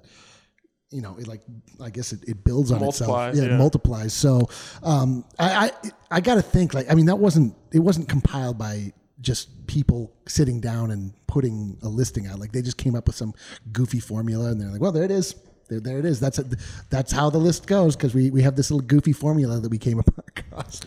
you 0.92 1.00
know, 1.00 1.16
it 1.18 1.26
like, 1.26 1.40
I 1.80 1.90
guess 1.90 2.12
it, 2.12 2.20
it 2.28 2.44
builds 2.44 2.70
on 2.70 2.80
Multiplies, 2.80 3.30
itself. 3.30 3.44
Yeah, 3.44 3.50
yeah. 3.50 3.56
It 3.56 3.58
multiplies. 3.58 4.12
So, 4.12 4.48
um, 4.82 5.24
I, 5.38 5.66
I, 5.66 5.90
I 6.10 6.20
got 6.20 6.34
to 6.36 6.42
think 6.42 6.74
like, 6.74 6.90
I 6.90 6.94
mean, 6.94 7.06
that 7.06 7.16
wasn't, 7.16 7.54
it 7.72 7.80
wasn't 7.80 8.08
compiled 8.08 8.58
by 8.58 8.92
just 9.20 9.66
people 9.66 10.12
sitting 10.26 10.60
down 10.60 10.90
and 10.90 11.12
putting 11.26 11.78
a 11.82 11.88
listing 11.88 12.26
out. 12.26 12.38
Like 12.38 12.52
they 12.52 12.62
just 12.62 12.76
came 12.76 12.94
up 12.94 13.06
with 13.06 13.16
some 13.16 13.32
goofy 13.72 14.00
formula 14.00 14.50
and 14.50 14.60
they're 14.60 14.68
like, 14.70 14.80
well, 14.80 14.92
there 14.92 15.04
it 15.04 15.10
is. 15.10 15.34
There, 15.68 15.80
there 15.80 15.98
it 15.98 16.04
is. 16.04 16.20
That's 16.20 16.38
a, 16.38 16.44
that's 16.90 17.12
how 17.12 17.30
the 17.30 17.38
list 17.38 17.66
goes 17.66 17.96
because 17.96 18.14
we, 18.14 18.30
we 18.30 18.42
have 18.42 18.56
this 18.56 18.70
little 18.70 18.86
goofy 18.86 19.12
formula 19.12 19.60
that 19.60 19.70
we 19.70 19.78
came 19.78 19.98
up 20.00 20.10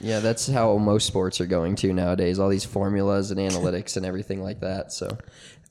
Yeah, 0.02 0.20
that's 0.20 0.48
how 0.48 0.78
most 0.78 1.08
sports 1.08 1.42
are 1.42 1.48
going 1.48 1.76
to 1.78 1.94
nowadays. 1.94 2.38
All 2.38 2.50
these 2.50 2.66
formulas 2.66 3.32
and 3.32 3.40
analytics 3.40 3.98
and 3.98 4.06
everything 4.06 4.44
like 4.44 4.60
that. 4.60 4.92
So 4.92 5.18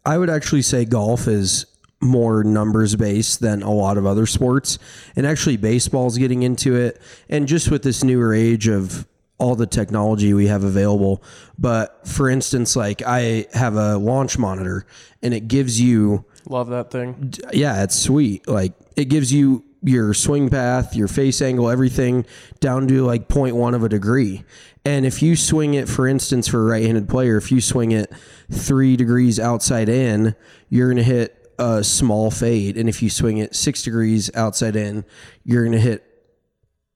I 0.05 0.19
would 0.19 0.31
actually 0.31 0.63
say 0.63 0.85
golf 0.85 1.29
is 1.29 1.67
more 2.05 2.45
numbers 2.45 2.95
based 2.95 3.41
than 3.41 3.63
a 3.63 3.73
lot 3.73 3.97
of 3.97 4.07
other 4.07 4.27
sports. 4.27 4.79
And 5.17 5.27
actually, 5.27 5.57
baseball's 5.57 6.19
getting 6.19 6.43
into 6.43 6.77
it. 6.77 7.01
And 7.29 7.49
just 7.49 7.71
with 7.71 7.83
this 7.83 8.05
newer 8.05 8.33
age 8.35 8.69
of 8.69 9.09
all 9.39 9.57
the 9.57 9.67
technology 9.67 10.33
we 10.33 10.47
have 10.47 10.63
available. 10.63 11.23
But 11.59 12.07
for 12.07 12.31
instance, 12.31 12.77
like 12.77 13.03
I 13.05 13.47
have 13.53 13.75
a 13.75 13.97
launch 13.97 14.39
monitor 14.39 14.87
and 15.23 15.35
it 15.35 15.49
gives 15.49 15.81
you, 15.81 16.25
Love 16.49 16.69
that 16.69 16.91
thing. 16.93 17.33
yeah, 17.53 17.83
it's 17.83 17.97
sweet. 17.97 18.47
Like 18.47 18.75
it 18.97 19.07
gives 19.07 19.33
you 19.33 19.65
your 19.83 20.15
swing 20.15 20.49
path, 20.51 20.95
your 20.95 21.09
face 21.09 21.43
angle, 21.43 21.69
everything 21.69 22.25
down 22.61 22.87
to 22.89 23.03
like 23.05 23.29
0.1 23.29 23.75
of 23.75 23.83
a 23.83 23.89
degree. 23.89 24.45
And 24.85 25.05
if 25.05 25.21
you 25.23 25.35
swing 25.35 25.75
it, 25.75 25.89
for 25.89 26.07
instance, 26.07 26.47
for 26.47 26.61
a 26.61 26.65
right 26.65 26.85
handed 26.85 27.09
player, 27.09 27.37
if 27.37 27.51
you 27.51 27.61
swing 27.61 27.91
it 27.93 28.13
three 28.53 28.97
degrees 28.97 29.41
outside 29.41 29.89
in, 29.89 30.37
you're 30.69 30.89
going 30.89 30.99
to 30.99 31.03
hit 31.03 31.44
a 31.59 31.85
small 31.85 32.31
fade. 32.31 32.77
And 32.77 32.89
if 32.89 33.03
you 33.03 33.11
swing 33.11 33.39
it 33.39 33.55
six 33.55 33.83
degrees 33.83 34.31
outside 34.35 34.77
in, 34.77 35.05
you're 35.45 35.63
going 35.65 35.73
to 35.73 35.81
hit 35.81 36.05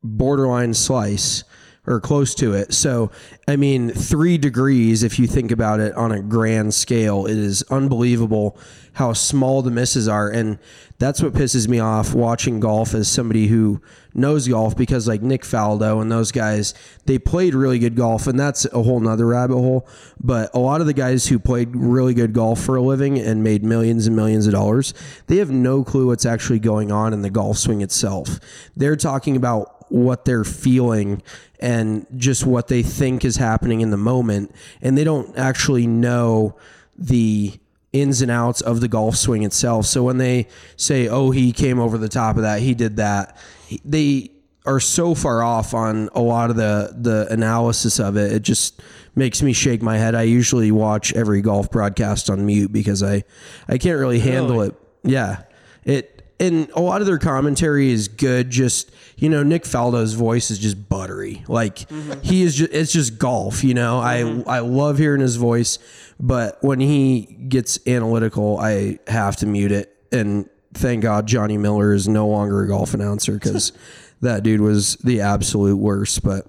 borderline 0.02 0.74
slice 0.74 1.44
or 1.86 2.00
close 2.00 2.34
to 2.34 2.52
it. 2.52 2.74
So, 2.74 3.10
I 3.48 3.56
mean, 3.56 3.90
three 3.90 4.36
degrees, 4.36 5.02
if 5.02 5.18
you 5.18 5.26
think 5.26 5.50
about 5.50 5.80
it 5.80 5.94
on 5.94 6.12
a 6.12 6.20
grand 6.20 6.74
scale, 6.74 7.26
it 7.26 7.36
is 7.38 7.62
unbelievable 7.70 8.58
how 8.92 9.14
small 9.14 9.62
the 9.62 9.70
misses 9.70 10.06
are. 10.06 10.28
And 10.28 10.58
that's 10.98 11.22
what 11.22 11.32
pisses 11.32 11.68
me 11.68 11.78
off 11.78 12.12
watching 12.12 12.58
golf 12.58 12.92
as 12.92 13.08
somebody 13.08 13.46
who 13.46 13.80
knows 14.14 14.48
golf 14.48 14.76
because, 14.76 15.06
like 15.06 15.22
Nick 15.22 15.42
Faldo 15.42 16.02
and 16.02 16.10
those 16.10 16.32
guys, 16.32 16.74
they 17.06 17.18
played 17.18 17.54
really 17.54 17.78
good 17.78 17.94
golf. 17.94 18.26
And 18.26 18.38
that's 18.38 18.64
a 18.66 18.82
whole 18.82 18.98
nother 18.98 19.26
rabbit 19.26 19.54
hole. 19.54 19.88
But 20.18 20.50
a 20.54 20.58
lot 20.58 20.80
of 20.80 20.88
the 20.88 20.92
guys 20.92 21.28
who 21.28 21.38
played 21.38 21.76
really 21.76 22.14
good 22.14 22.32
golf 22.32 22.60
for 22.60 22.74
a 22.74 22.82
living 22.82 23.16
and 23.18 23.44
made 23.44 23.62
millions 23.62 24.08
and 24.08 24.16
millions 24.16 24.46
of 24.48 24.52
dollars, 24.52 24.92
they 25.28 25.36
have 25.36 25.50
no 25.50 25.84
clue 25.84 26.06
what's 26.06 26.26
actually 26.26 26.58
going 26.58 26.90
on 26.90 27.12
in 27.12 27.22
the 27.22 27.30
golf 27.30 27.58
swing 27.58 27.80
itself. 27.80 28.40
They're 28.76 28.96
talking 28.96 29.36
about 29.36 29.90
what 29.92 30.24
they're 30.24 30.44
feeling 30.44 31.22
and 31.60 32.06
just 32.16 32.44
what 32.44 32.68
they 32.68 32.82
think 32.82 33.24
is 33.24 33.36
happening 33.36 33.80
in 33.80 33.90
the 33.90 33.96
moment 33.96 34.54
and 34.82 34.98
they 34.98 35.04
don't 35.04 35.36
actually 35.38 35.86
know 35.86 36.56
the 36.96 37.58
ins 38.00 38.22
and 38.22 38.30
outs 38.30 38.60
of 38.60 38.80
the 38.80 38.88
golf 38.88 39.16
swing 39.16 39.42
itself. 39.42 39.86
So 39.86 40.02
when 40.02 40.18
they 40.18 40.48
say 40.76 41.08
oh 41.08 41.30
he 41.30 41.52
came 41.52 41.78
over 41.78 41.98
the 41.98 42.08
top 42.08 42.36
of 42.36 42.42
that 42.42 42.60
he 42.60 42.74
did 42.74 42.96
that 42.96 43.36
they 43.84 44.30
are 44.66 44.80
so 44.80 45.14
far 45.14 45.42
off 45.42 45.74
on 45.74 46.08
a 46.14 46.20
lot 46.20 46.50
of 46.50 46.56
the 46.56 46.94
the 46.96 47.26
analysis 47.30 47.98
of 47.98 48.16
it 48.16 48.32
it 48.32 48.42
just 48.42 48.80
makes 49.14 49.42
me 49.42 49.52
shake 49.52 49.82
my 49.82 49.98
head. 49.98 50.14
I 50.14 50.22
usually 50.22 50.70
watch 50.70 51.12
every 51.14 51.40
golf 51.40 51.70
broadcast 51.70 52.30
on 52.30 52.46
mute 52.46 52.72
because 52.72 53.02
i 53.02 53.24
i 53.68 53.78
can't 53.78 53.98
really 53.98 54.20
handle 54.20 54.62
it. 54.62 54.74
Yeah. 55.02 55.42
It 55.84 56.18
and 56.40 56.70
a 56.70 56.80
lot 56.80 57.00
of 57.00 57.06
their 57.06 57.18
commentary 57.18 57.90
is 57.90 58.08
good. 58.08 58.50
Just 58.50 58.90
you 59.16 59.28
know, 59.28 59.42
Nick 59.42 59.64
Faldo's 59.64 60.14
voice 60.14 60.50
is 60.50 60.58
just 60.58 60.88
buttery. 60.88 61.44
Like 61.48 61.76
mm-hmm. 61.88 62.20
he 62.20 62.42
is 62.42 62.54
just 62.54 62.72
it's 62.72 62.92
just 62.92 63.18
golf. 63.18 63.64
You 63.64 63.74
know, 63.74 64.00
I 64.00 64.18
mm-hmm. 64.18 64.48
I 64.48 64.60
love 64.60 64.98
hearing 64.98 65.20
his 65.20 65.36
voice, 65.36 65.78
but 66.20 66.58
when 66.62 66.80
he 66.80 67.22
gets 67.48 67.78
analytical, 67.86 68.58
I 68.58 68.98
have 69.06 69.36
to 69.36 69.46
mute 69.46 69.72
it. 69.72 69.94
And 70.10 70.48
thank 70.74 71.02
God 71.02 71.26
Johnny 71.26 71.56
Miller 71.56 71.92
is 71.92 72.08
no 72.08 72.26
longer 72.26 72.62
a 72.62 72.68
golf 72.68 72.94
announcer 72.94 73.34
because 73.34 73.72
that 74.20 74.42
dude 74.42 74.60
was 74.60 74.96
the 74.96 75.20
absolute 75.20 75.76
worst. 75.76 76.22
But 76.22 76.46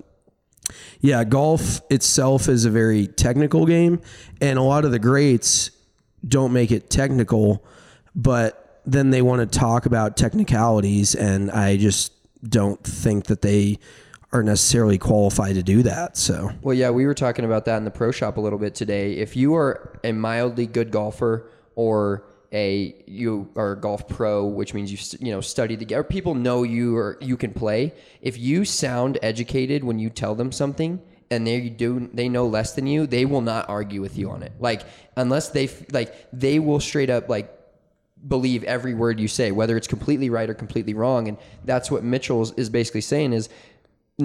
yeah, 1.02 1.24
golf 1.24 1.82
itself 1.90 2.50
is 2.50 2.66
a 2.66 2.70
very 2.70 3.08
technical 3.08 3.66
game, 3.66 4.02
and 4.42 4.58
a 4.58 4.62
lot 4.62 4.86
of 4.86 4.92
the 4.92 5.00
greats 5.00 5.72
don't 6.28 6.52
make 6.52 6.72
it 6.72 6.90
technical, 6.90 7.66
but 8.16 8.82
then 8.86 9.10
they 9.10 9.22
want 9.22 9.40
to 9.40 9.60
talk 9.60 9.86
about 9.86 10.18
technicalities, 10.18 11.16
and 11.16 11.50
I 11.52 11.78
just 11.78 12.12
don't 12.48 12.84
think 12.84 13.26
that 13.26 13.42
they 13.42 13.80
are 14.32 14.44
necessarily 14.44 14.98
qualified 14.98 15.56
to 15.56 15.64
do 15.64 15.84
that. 15.84 16.16
So 16.16 16.52
Well, 16.62 16.76
yeah, 16.76 16.92
we 16.92 17.06
were 17.06 17.16
talking 17.16 17.46
about 17.46 17.66
that 17.66 17.78
in 17.78 17.86
the 17.86 17.92
pro 17.92 18.12
shop 18.12 18.38
a 18.38 18.42
little 18.42 18.60
bit 18.60 18.76
today. 18.76 19.14
If 19.14 19.36
you 19.36 19.56
are 19.56 20.00
a 20.04 20.12
mildly 20.12 20.68
good 20.68 20.92
golfer 20.92 21.50
or 21.76 22.26
a 22.52 22.96
you 23.06 23.50
are 23.56 23.74
a 23.74 23.80
golf 23.80 24.08
pro, 24.08 24.46
which 24.46 24.74
means 24.74 24.92
you 24.92 25.20
you 25.26 25.32
know 25.32 25.42
study 25.42 25.76
the 25.76 25.86
game, 25.86 26.04
people 26.04 26.36
know 26.36 26.64
you 26.64 26.96
or 26.98 27.18
you 27.22 27.38
can 27.38 27.54
play. 27.54 27.94
If 28.22 28.38
you 28.38 28.66
sound 28.66 29.20
educated 29.22 29.84
when 29.84 30.00
you 30.00 30.10
tell 30.10 30.36
them 30.36 30.52
something, 30.52 31.02
and 31.32 31.46
they 31.46 31.70
do 31.70 32.10
they 32.14 32.30
know 32.30 32.48
less 32.48 32.74
than 32.74 32.88
you, 32.88 33.06
they 33.08 33.26
will 33.26 33.42
not 33.42 33.70
argue 33.70 34.02
with 34.02 34.18
you 34.18 34.32
on 34.32 34.44
it. 34.44 34.52
Like 34.60 34.84
unless 35.16 35.50
they 35.50 35.70
like 35.92 36.14
they 36.34 36.60
will 36.60 36.80
straight 36.80 37.10
up 37.10 37.30
like 37.30 37.56
believe 38.28 38.64
every 38.64 38.94
word 38.94 39.20
you 39.20 39.28
say, 39.28 39.52
whether 39.52 39.78
it's 39.78 39.88
completely 39.88 40.30
right 40.30 40.50
or 40.50 40.54
completely 40.54 40.94
wrong. 40.94 41.28
And 41.28 41.38
that's 41.64 41.90
what 41.90 42.04
Mitchell 42.04 42.42
is, 42.42 42.52
is 42.54 42.70
basically 42.70 43.02
saying 43.02 43.34
is 43.34 43.48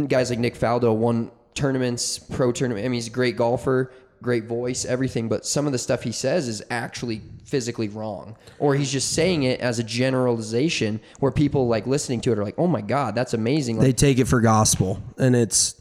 guys 0.08 0.30
like 0.30 0.38
Nick 0.38 0.54
Faldo 0.56 0.94
won 0.94 1.30
tournaments, 1.54 2.18
pro 2.18 2.52
tournament. 2.52 2.84
I 2.84 2.88
mean, 2.88 2.94
he's 2.96 3.06
a 3.06 3.10
great 3.10 3.36
golfer, 3.36 3.92
great 4.22 4.44
voice, 4.44 4.84
everything. 4.84 5.28
But 5.28 5.46
some 5.46 5.66
of 5.66 5.72
the 5.72 5.78
stuff 5.78 6.02
he 6.02 6.12
says 6.12 6.48
is 6.48 6.62
actually 6.70 7.22
physically 7.44 7.88
wrong, 7.88 8.36
or 8.58 8.74
he's 8.74 8.90
just 8.90 9.12
saying 9.12 9.44
it 9.44 9.60
as 9.60 9.78
a 9.78 9.84
generalization 9.84 11.00
where 11.20 11.30
people 11.30 11.68
like 11.68 11.86
listening 11.86 12.20
to 12.22 12.32
it 12.32 12.38
are 12.38 12.44
like, 12.44 12.58
"Oh 12.58 12.66
my 12.66 12.80
God, 12.80 13.14
that's 13.14 13.34
amazing!" 13.34 13.78
they 13.78 13.92
take 13.92 14.18
it 14.18 14.26
for 14.26 14.40
gospel, 14.40 15.00
and 15.18 15.36
it's 15.36 15.74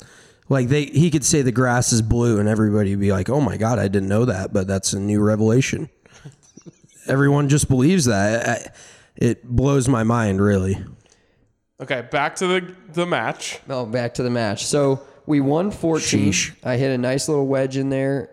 like 0.49 0.67
they 0.67 0.85
he 0.85 1.09
could 1.09 1.23
say 1.25 1.41
the 1.41 1.51
grass 1.51 1.91
is 1.91 2.01
blue, 2.03 2.39
and 2.39 2.47
everybody 2.47 2.91
would 2.91 2.99
be 3.01 3.11
like, 3.11 3.29
"Oh 3.29 3.41
my 3.41 3.57
god, 3.57 3.79
I 3.79 3.87
didn't 3.87 4.09
know 4.09 4.25
that," 4.25 4.53
but 4.53 4.67
that's 4.67 4.93
a 4.93 4.99
new 4.99 5.21
revelation. 5.21 5.89
Everyone 7.07 7.49
just 7.49 7.67
believes 7.67 8.05
that. 8.05 8.47
I- 8.47 8.71
It 9.15 9.43
blows 9.45 9.87
my 9.87 10.03
mind, 10.03 10.41
really. 10.41 10.83
Okay, 11.81 12.01
back 12.11 12.35
to 12.37 12.47
the 12.47 12.75
the 12.93 13.05
match. 13.05 13.59
oh, 13.69 13.85
back 13.85 14.13
to 14.15 14.23
the 14.23 14.29
match. 14.29 14.65
So 14.65 15.01
we 15.25 15.41
won 15.41 15.71
14. 15.71 16.31
Sheesh. 16.31 16.55
I 16.63 16.77
hit 16.77 16.91
a 16.91 16.97
nice 16.97 17.27
little 17.27 17.47
wedge 17.47 17.77
in 17.77 17.89
there. 17.89 18.29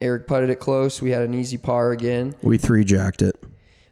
Eric 0.00 0.26
putted 0.26 0.50
it 0.50 0.56
close. 0.60 1.00
We 1.02 1.10
had 1.10 1.22
an 1.22 1.34
easy 1.34 1.56
par 1.56 1.92
again. 1.92 2.34
We 2.42 2.58
three 2.58 2.84
jacked 2.84 3.22
it. 3.22 3.36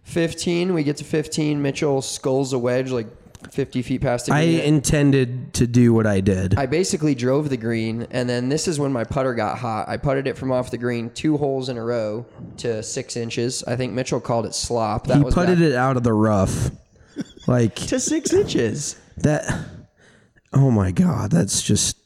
15, 0.04 0.74
we 0.74 0.82
get 0.82 0.96
to 0.98 1.04
15. 1.04 1.62
Mitchell 1.62 2.02
skulls 2.02 2.52
a 2.52 2.58
wedge 2.58 2.90
like 2.90 3.06
50 3.50 3.82
feet 3.82 4.00
past 4.02 4.26
the 4.26 4.34
I 4.34 4.44
green. 4.44 4.60
intended 4.60 5.54
to 5.54 5.66
do 5.66 5.94
what 5.94 6.06
I 6.06 6.20
did. 6.20 6.56
I 6.58 6.66
basically 6.66 7.14
drove 7.14 7.48
the 7.50 7.56
green, 7.56 8.06
and 8.10 8.28
then 8.28 8.48
this 8.48 8.68
is 8.68 8.78
when 8.78 8.92
my 8.92 9.04
putter 9.04 9.32
got 9.34 9.58
hot. 9.58 9.88
I 9.88 9.96
putted 9.96 10.26
it 10.26 10.36
from 10.36 10.52
off 10.52 10.70
the 10.70 10.78
green 10.78 11.10
two 11.10 11.38
holes 11.38 11.68
in 11.68 11.76
a 11.78 11.84
row 11.84 12.26
to 12.58 12.82
six 12.82 13.16
inches. 13.16 13.64
I 13.64 13.76
think 13.76 13.92
Mitchell 13.94 14.20
called 14.20 14.44
it 14.46 14.54
slop. 14.54 15.06
That 15.06 15.18
he 15.18 15.22
was 15.24 15.34
putted 15.34 15.58
back- 15.60 15.68
it 15.68 15.74
out 15.74 15.96
of 15.96 16.02
the 16.02 16.12
rough, 16.12 16.70
like 17.46 17.74
to 17.74 18.00
six 18.00 18.32
inches. 18.32 18.96
that. 19.18 19.52
Oh 20.52 20.70
my 20.70 20.90
god, 20.90 21.30
that's 21.30 21.62
just. 21.62 21.98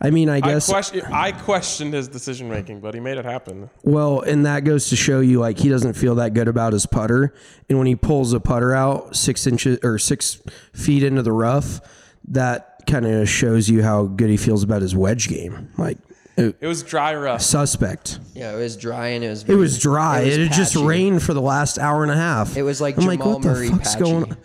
I 0.00 0.10
mean, 0.10 0.28
I 0.28 0.36
I, 0.36 0.40
guess. 0.40 0.68
question, 0.68 1.02
I 1.06 1.32
questioned 1.32 1.94
his 1.94 2.08
decision 2.08 2.48
making, 2.48 2.80
but 2.80 2.94
he 2.94 3.00
made 3.00 3.18
it 3.18 3.24
happen. 3.24 3.70
Well, 3.82 4.20
and 4.20 4.46
that 4.46 4.64
goes 4.64 4.88
to 4.88 4.96
show 4.96 5.20
you 5.20 5.38
like 5.40 5.58
he 5.58 5.68
doesn't 5.68 5.94
feel 5.94 6.16
that 6.16 6.34
good 6.34 6.48
about 6.48 6.72
his 6.72 6.86
putter, 6.86 7.34
and 7.68 7.78
when 7.78 7.86
he 7.86 7.94
pulls 7.94 8.32
a 8.32 8.40
putter 8.40 8.74
out 8.74 9.14
six 9.14 9.46
inches 9.46 9.78
or 9.82 9.98
six 9.98 10.40
feet 10.72 11.02
into 11.04 11.22
the 11.22 11.32
rough, 11.32 11.80
that 12.28 12.80
kind 12.86 13.06
of 13.06 13.28
shows 13.28 13.68
you 13.68 13.82
how 13.82 14.06
good 14.06 14.30
he 14.30 14.36
feels 14.36 14.62
about 14.62 14.82
his 14.82 14.96
wedge 14.96 15.28
game. 15.28 15.70
Like 15.78 15.98
it, 16.38 16.56
It 16.60 16.66
was 16.66 16.82
dry 16.82 17.14
rough. 17.14 17.42
suspect. 17.42 18.18
Yeah, 18.34 18.52
it 18.54 18.56
was 18.58 18.76
dry 18.76 19.08
and 19.08 19.24
it 19.24 19.28
was. 19.28 19.42
It 19.44 19.54
was 19.54 19.78
dry. 19.78 20.24
was 20.24 20.36
It, 20.36 20.40
had 20.48 20.52
just 20.52 20.76
rained 20.76 21.22
for 21.22 21.34
the 21.34 21.42
last 21.42 21.78
hour 21.78 22.02
and 22.02 22.10
a 22.12 22.16
half. 22.16 22.56
It 22.56 22.62
was 22.62 22.80
like 22.80 22.96
I'm 22.96 23.02
Jamal 23.02 23.34
what 23.34 23.42
the 23.42 23.48
Murray 23.48 23.68
fuck's 23.68 23.94
patchy. 23.94 24.04
going 24.04 24.24
on? 24.32 24.36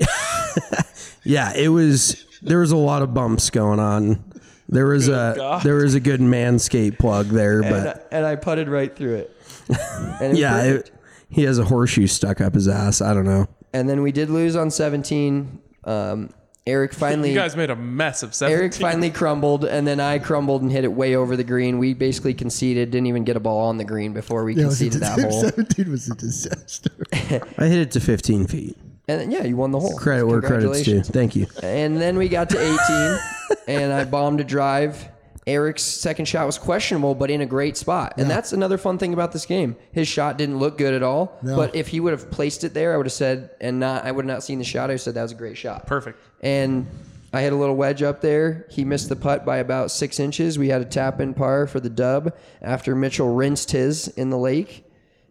yeah, 1.24 1.52
it 1.54 1.68
was. 1.68 2.24
There 2.42 2.58
was 2.60 2.72
a 2.72 2.76
lot 2.76 3.02
of 3.02 3.12
bumps 3.12 3.50
going 3.50 3.80
on. 3.80 4.24
There 4.68 4.86
was 4.86 5.08
a 5.08 5.34
God. 5.36 5.62
there 5.62 5.74
was 5.76 5.94
a 5.94 6.00
good 6.00 6.20
manscape 6.20 6.98
plug 6.98 7.26
there, 7.26 7.60
and, 7.60 7.70
but 7.70 7.86
I, 8.12 8.16
and 8.16 8.24
I 8.26 8.36
putted 8.36 8.68
right 8.68 8.94
through 8.94 9.16
it. 9.16 9.36
And 10.20 10.36
it 10.36 10.40
yeah, 10.40 10.62
it, 10.62 10.90
he 11.28 11.42
has 11.44 11.58
a 11.58 11.64
horseshoe 11.64 12.06
stuck 12.06 12.40
up 12.40 12.54
his 12.54 12.68
ass. 12.68 13.00
I 13.00 13.14
don't 13.14 13.24
know. 13.24 13.46
and 13.72 13.88
then 13.88 14.02
we 14.02 14.12
did 14.12 14.30
lose 14.30 14.56
on 14.56 14.70
17. 14.70 15.60
Um, 15.84 16.30
Eric 16.66 16.92
finally. 16.94 17.30
You 17.30 17.34
guys 17.34 17.56
made 17.56 17.70
a 17.70 17.76
mess 17.76 18.22
of 18.22 18.34
17. 18.34 18.58
Eric 18.58 18.74
finally 18.74 19.10
crumbled, 19.10 19.64
and 19.64 19.86
then 19.86 20.00
I 20.00 20.18
crumbled 20.18 20.62
and 20.62 20.70
hit 20.70 20.84
it 20.84 20.92
way 20.92 21.16
over 21.16 21.36
the 21.36 21.44
green. 21.44 21.78
We 21.78 21.94
basically 21.94 22.34
conceded, 22.34 22.90
didn't 22.90 23.06
even 23.06 23.24
get 23.24 23.36
a 23.36 23.40
ball 23.40 23.68
on 23.68 23.78
the 23.78 23.84
green 23.84 24.12
before 24.12 24.44
we 24.44 24.54
Yeah, 24.54 24.62
it 24.62 24.66
was 24.66 24.78
conceded 24.78 25.02
that 25.02 25.20
hole. 25.30 25.42
17 25.42 25.90
was 25.90 26.08
a 26.08 26.14
disaster. 26.14 26.90
I 27.12 27.66
hit 27.66 27.78
it 27.78 27.90
to 27.92 28.00
15 28.00 28.46
feet. 28.46 28.76
And 29.08 29.20
then, 29.20 29.30
yeah, 29.32 29.42
you 29.42 29.56
won 29.56 29.72
the 29.72 29.80
hole. 29.80 29.96
Credit 29.96 30.24
where 30.26 30.40
credit's 30.40 30.82
due. 30.84 30.92
Congratulations. 30.92 31.08
Thank 31.10 31.34
you. 31.34 31.46
And 31.64 32.00
then 32.00 32.16
we 32.16 32.28
got 32.28 32.48
to 32.50 33.18
18, 33.56 33.58
and 33.66 33.92
I 33.92 34.04
bombed 34.04 34.40
a 34.40 34.44
drive. 34.44 35.08
Eric's 35.46 35.82
second 35.82 36.26
shot 36.26 36.46
was 36.46 36.58
questionable, 36.58 37.16
but 37.16 37.28
in 37.28 37.40
a 37.40 37.46
great 37.46 37.76
spot. 37.76 38.14
And 38.18 38.30
that's 38.30 38.52
another 38.52 38.78
fun 38.78 38.98
thing 38.98 39.12
about 39.12 39.32
this 39.32 39.46
game. 39.46 39.74
His 39.90 40.06
shot 40.06 40.38
didn't 40.38 40.58
look 40.58 40.78
good 40.78 40.94
at 40.94 41.02
all. 41.02 41.38
No. 41.42 41.56
But 41.56 41.74
if 41.74 41.88
he 41.88 41.98
would 41.98 42.12
have 42.12 42.30
placed 42.30 42.62
it 42.62 42.72
there, 42.72 42.94
I 42.94 42.96
would 42.98 43.06
have 43.06 43.12
said, 43.12 43.50
and 43.60 43.80
not, 43.80 44.04
I 44.04 44.12
would 44.12 44.26
have 44.26 44.32
not 44.32 44.44
seen 44.44 44.58
the 44.58 44.64
shot. 44.64 44.82
I 44.82 44.86
would 44.86 44.92
have 44.92 45.00
said 45.00 45.14
that 45.14 45.22
was 45.22 45.32
a 45.32 45.36
great 45.36 45.56
shot. 45.56 45.86
Perfect. 45.88 46.20
And 46.40 46.86
I 47.32 47.42
hit 47.42 47.52
a 47.52 47.56
little 47.56 47.76
wedge 47.76 48.02
up 48.02 48.20
there. 48.20 48.66
He 48.70 48.84
missed 48.84 49.08
the 49.08 49.16
putt 49.16 49.44
by 49.44 49.58
about 49.58 49.90
six 49.90 50.18
inches. 50.18 50.58
We 50.58 50.68
had 50.68 50.80
a 50.80 50.84
tap 50.86 51.20
in 51.20 51.34
par 51.34 51.66
for 51.66 51.78
the 51.80 51.90
dub 51.90 52.34
after 52.62 52.94
Mitchell 52.96 53.32
rinsed 53.34 53.70
his 53.72 54.08
in 54.08 54.30
the 54.30 54.38
lake, 54.38 54.84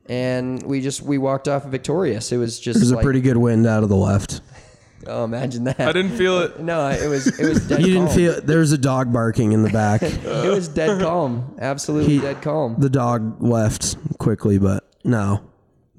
and 0.07 0.61
we 0.63 0.81
just 0.81 1.01
we 1.01 1.17
walked 1.17 1.47
off 1.47 1.65
victorious. 1.65 2.31
It 2.31 2.37
was 2.37 2.59
just 2.59 2.79
There's 2.79 2.91
a 2.91 2.95
like, 2.95 3.03
pretty 3.03 3.21
good 3.21 3.37
wind 3.37 3.67
out 3.67 3.83
of 3.83 3.89
the 3.89 3.95
left. 3.97 4.41
Oh, 5.07 5.23
imagine 5.23 5.63
that. 5.63 5.79
I 5.79 5.93
didn't 5.93 6.17
feel 6.17 6.39
it. 6.39 6.59
No, 6.59 6.89
it 6.89 7.07
was 7.07 7.25
it 7.39 7.47
was 7.47 7.65
dead. 7.65 7.79
You 7.85 7.87
didn't 7.93 8.07
calm. 8.07 8.15
feel 8.17 8.41
there 8.41 8.59
was 8.59 8.73
a 8.73 8.77
dog 8.77 9.13
barking 9.13 9.53
in 9.53 9.63
the 9.63 9.69
back. 9.69 10.01
It 10.03 10.49
was 10.49 10.67
dead 10.67 10.99
calm. 10.99 11.55
Absolutely 11.57 12.15
He- 12.15 12.19
dead 12.19 12.41
calm. 12.41 12.75
The 12.77 12.89
dog 12.89 13.41
left 13.41 13.95
quickly, 14.17 14.57
but 14.59 14.83
no, 15.05 15.41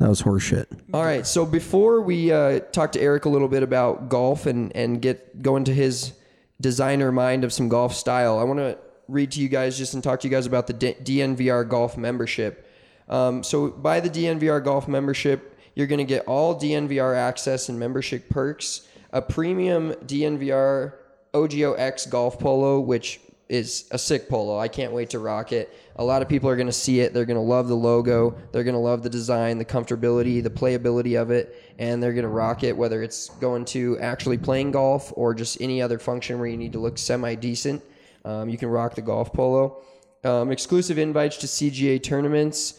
that 0.00 0.08
was 0.08 0.22
horseshit. 0.22 0.66
All 0.94 1.04
right. 1.04 1.26
So 1.26 1.44
before 1.44 2.00
we 2.00 2.32
uh, 2.32 2.60
talk 2.72 2.92
to 2.92 3.00
Eric 3.00 3.26
a 3.26 3.28
little 3.28 3.48
bit 3.48 3.62
about 3.62 4.08
golf 4.08 4.46
and 4.46 4.74
and 4.74 5.00
get 5.00 5.42
go 5.42 5.56
into 5.56 5.74
his 5.74 6.14
designer 6.58 7.12
mind 7.12 7.44
of 7.44 7.52
some 7.52 7.68
golf 7.68 7.94
style, 7.94 8.38
I 8.38 8.44
want 8.44 8.60
to 8.60 8.78
read 9.08 9.32
to 9.32 9.40
you 9.40 9.48
guys 9.48 9.76
just 9.76 9.92
and 9.92 10.02
talk 10.02 10.20
to 10.20 10.28
you 10.28 10.30
guys 10.30 10.46
about 10.46 10.66
the 10.66 10.72
D- 10.72 10.96
DNVR 11.02 11.68
golf 11.68 11.98
membership. 11.98 12.66
Um, 13.10 13.42
so 13.42 13.68
by 13.68 14.00
the 14.00 14.08
DNVR 14.08 14.64
golf 14.64 14.88
membership, 14.88 15.58
you're 15.74 15.86
going 15.86 15.98
to 15.98 16.04
get 16.04 16.24
all 16.26 16.58
DNVR 16.58 17.14
access 17.14 17.68
and 17.68 17.78
membership 17.78 18.30
perks, 18.30 18.88
a 19.12 19.20
premium 19.20 19.92
DNVR 20.06 20.94
OGOX 21.34 22.08
golf 22.08 22.38
polo, 22.38 22.80
which 22.80 23.20
is 23.50 23.86
a 23.90 23.98
sick 23.98 24.28
polo. 24.28 24.58
I 24.58 24.68
can't 24.68 24.92
wait 24.92 25.10
to 25.10 25.18
rock 25.18 25.52
it. 25.52 25.76
A 25.96 26.04
lot 26.04 26.22
of 26.22 26.28
people 26.28 26.48
are 26.48 26.54
going 26.54 26.68
to 26.68 26.72
see 26.72 27.00
it. 27.00 27.12
They're 27.12 27.24
going 27.24 27.36
to 27.36 27.42
love 27.42 27.66
the 27.66 27.74
logo. 27.74 28.38
They're 28.52 28.62
going 28.62 28.74
to 28.74 28.80
love 28.80 29.02
the 29.02 29.10
design, 29.10 29.58
the 29.58 29.64
comfortability, 29.64 30.40
the 30.40 30.50
playability 30.50 31.20
of 31.20 31.32
it, 31.32 31.74
and 31.76 32.00
they're 32.00 32.12
going 32.12 32.22
to 32.22 32.28
rock 32.28 32.62
it 32.62 32.76
whether 32.76 33.02
it's 33.02 33.28
going 33.40 33.64
to 33.66 33.98
actually 33.98 34.38
playing 34.38 34.70
golf 34.70 35.12
or 35.16 35.34
just 35.34 35.60
any 35.60 35.82
other 35.82 35.98
function 35.98 36.38
where 36.38 36.48
you 36.48 36.56
need 36.56 36.72
to 36.72 36.78
look 36.78 36.96
semi 36.96 37.34
decent. 37.34 37.82
Um, 38.24 38.48
you 38.48 38.56
can 38.56 38.68
rock 38.68 38.94
the 38.94 39.02
golf 39.02 39.32
polo. 39.32 39.82
Um, 40.22 40.52
exclusive 40.52 40.98
invites 40.98 41.38
to 41.38 41.46
CGA 41.48 42.00
tournaments. 42.00 42.78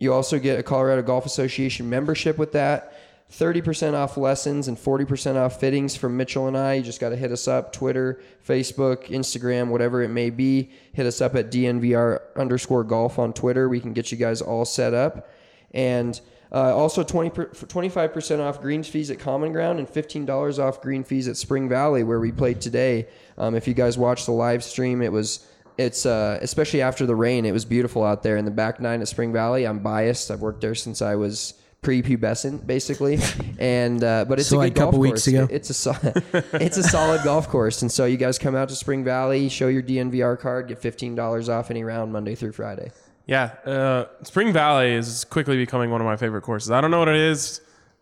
You 0.00 0.12
also 0.12 0.38
get 0.38 0.58
a 0.58 0.62
Colorado 0.62 1.02
Golf 1.02 1.26
Association 1.26 1.88
membership 1.88 2.38
with 2.38 2.52
that. 2.52 2.95
30% 3.32 3.94
off 3.94 4.16
lessons 4.16 4.68
and 4.68 4.76
40% 4.76 5.36
off 5.36 5.58
fittings 5.58 5.96
from 5.96 6.16
Mitchell 6.16 6.46
and 6.46 6.56
I. 6.56 6.74
You 6.74 6.82
just 6.82 7.00
got 7.00 7.08
to 7.10 7.16
hit 7.16 7.32
us 7.32 7.48
up 7.48 7.72
Twitter, 7.72 8.20
Facebook, 8.46 9.08
Instagram, 9.08 9.68
whatever 9.68 10.02
it 10.02 10.08
may 10.08 10.30
be. 10.30 10.70
Hit 10.92 11.06
us 11.06 11.20
up 11.20 11.34
at 11.34 11.50
DNVR 11.50 12.20
underscore 12.36 12.84
golf 12.84 13.18
on 13.18 13.32
Twitter. 13.32 13.68
We 13.68 13.80
can 13.80 13.92
get 13.92 14.12
you 14.12 14.18
guys 14.18 14.40
all 14.40 14.64
set 14.64 14.94
up. 14.94 15.28
And 15.72 16.20
uh, 16.52 16.74
also 16.76 17.02
20 17.02 17.30
per, 17.30 17.46
25% 17.46 18.40
off 18.40 18.60
greens 18.60 18.86
fees 18.86 19.10
at 19.10 19.18
Common 19.18 19.52
Ground 19.52 19.80
and 19.80 19.88
$15 19.88 20.58
off 20.58 20.80
green 20.80 21.02
fees 21.02 21.26
at 21.26 21.36
Spring 21.36 21.68
Valley 21.68 22.04
where 22.04 22.20
we 22.20 22.30
played 22.30 22.60
today. 22.60 23.08
Um, 23.36 23.56
if 23.56 23.66
you 23.66 23.74
guys 23.74 23.98
watched 23.98 24.26
the 24.26 24.32
live 24.32 24.62
stream, 24.62 25.02
it 25.02 25.10
was 25.10 25.46
it's 25.76 26.06
uh, 26.06 26.38
especially 26.40 26.80
after 26.80 27.04
the 27.04 27.14
rain. 27.14 27.44
It 27.44 27.52
was 27.52 27.64
beautiful 27.64 28.02
out 28.02 28.22
there 28.22 28.36
in 28.36 28.44
the 28.44 28.50
back 28.50 28.80
nine 28.80 29.02
at 29.02 29.08
Spring 29.08 29.32
Valley. 29.32 29.66
I'm 29.66 29.80
biased. 29.80 30.30
I've 30.30 30.40
worked 30.40 30.60
there 30.60 30.74
since 30.74 31.02
I 31.02 31.16
was 31.16 31.54
prepubescent, 31.86 32.66
basically, 32.66 33.18
and 33.58 34.02
uh, 34.02 34.24
but 34.28 34.38
it's 34.40 34.48
So, 34.48 34.56
a 34.56 34.58
like, 34.58 34.74
good 34.74 34.80
golf 34.80 34.86
couple 34.88 35.00
weeks 35.00 35.24
course. 35.24 35.26
ago? 35.28 35.48
It's 35.50 35.70
a 35.70 35.74
so- 35.74 35.94
it's 36.54 36.76
a 36.76 36.82
solid 36.82 37.22
golf 37.22 37.48
course, 37.48 37.82
and 37.82 37.90
so 37.92 38.04
you 38.04 38.16
guys 38.16 38.38
come 38.38 38.54
out 38.56 38.68
to 38.70 38.74
Spring 38.74 39.04
Valley, 39.04 39.48
show 39.48 39.68
your 39.68 39.82
DNVR 39.82 40.38
card, 40.38 40.68
get 40.68 40.78
fifteen 40.78 41.14
dollars 41.14 41.48
off 41.48 41.70
any 41.70 41.84
round 41.84 42.12
Monday 42.12 42.34
through 42.34 42.52
Friday. 42.52 42.90
Yeah, 43.26 43.44
uh, 43.64 44.06
Spring 44.24 44.52
Valley 44.52 44.92
is 44.92 45.24
quickly 45.24 45.56
becoming 45.56 45.90
one 45.90 46.00
of 46.00 46.04
my 46.06 46.16
favorite 46.16 46.42
courses. 46.42 46.70
I 46.70 46.80
don't 46.80 46.90
know 46.90 46.98
what 47.00 47.08
it 47.08 47.16
is. 47.16 47.60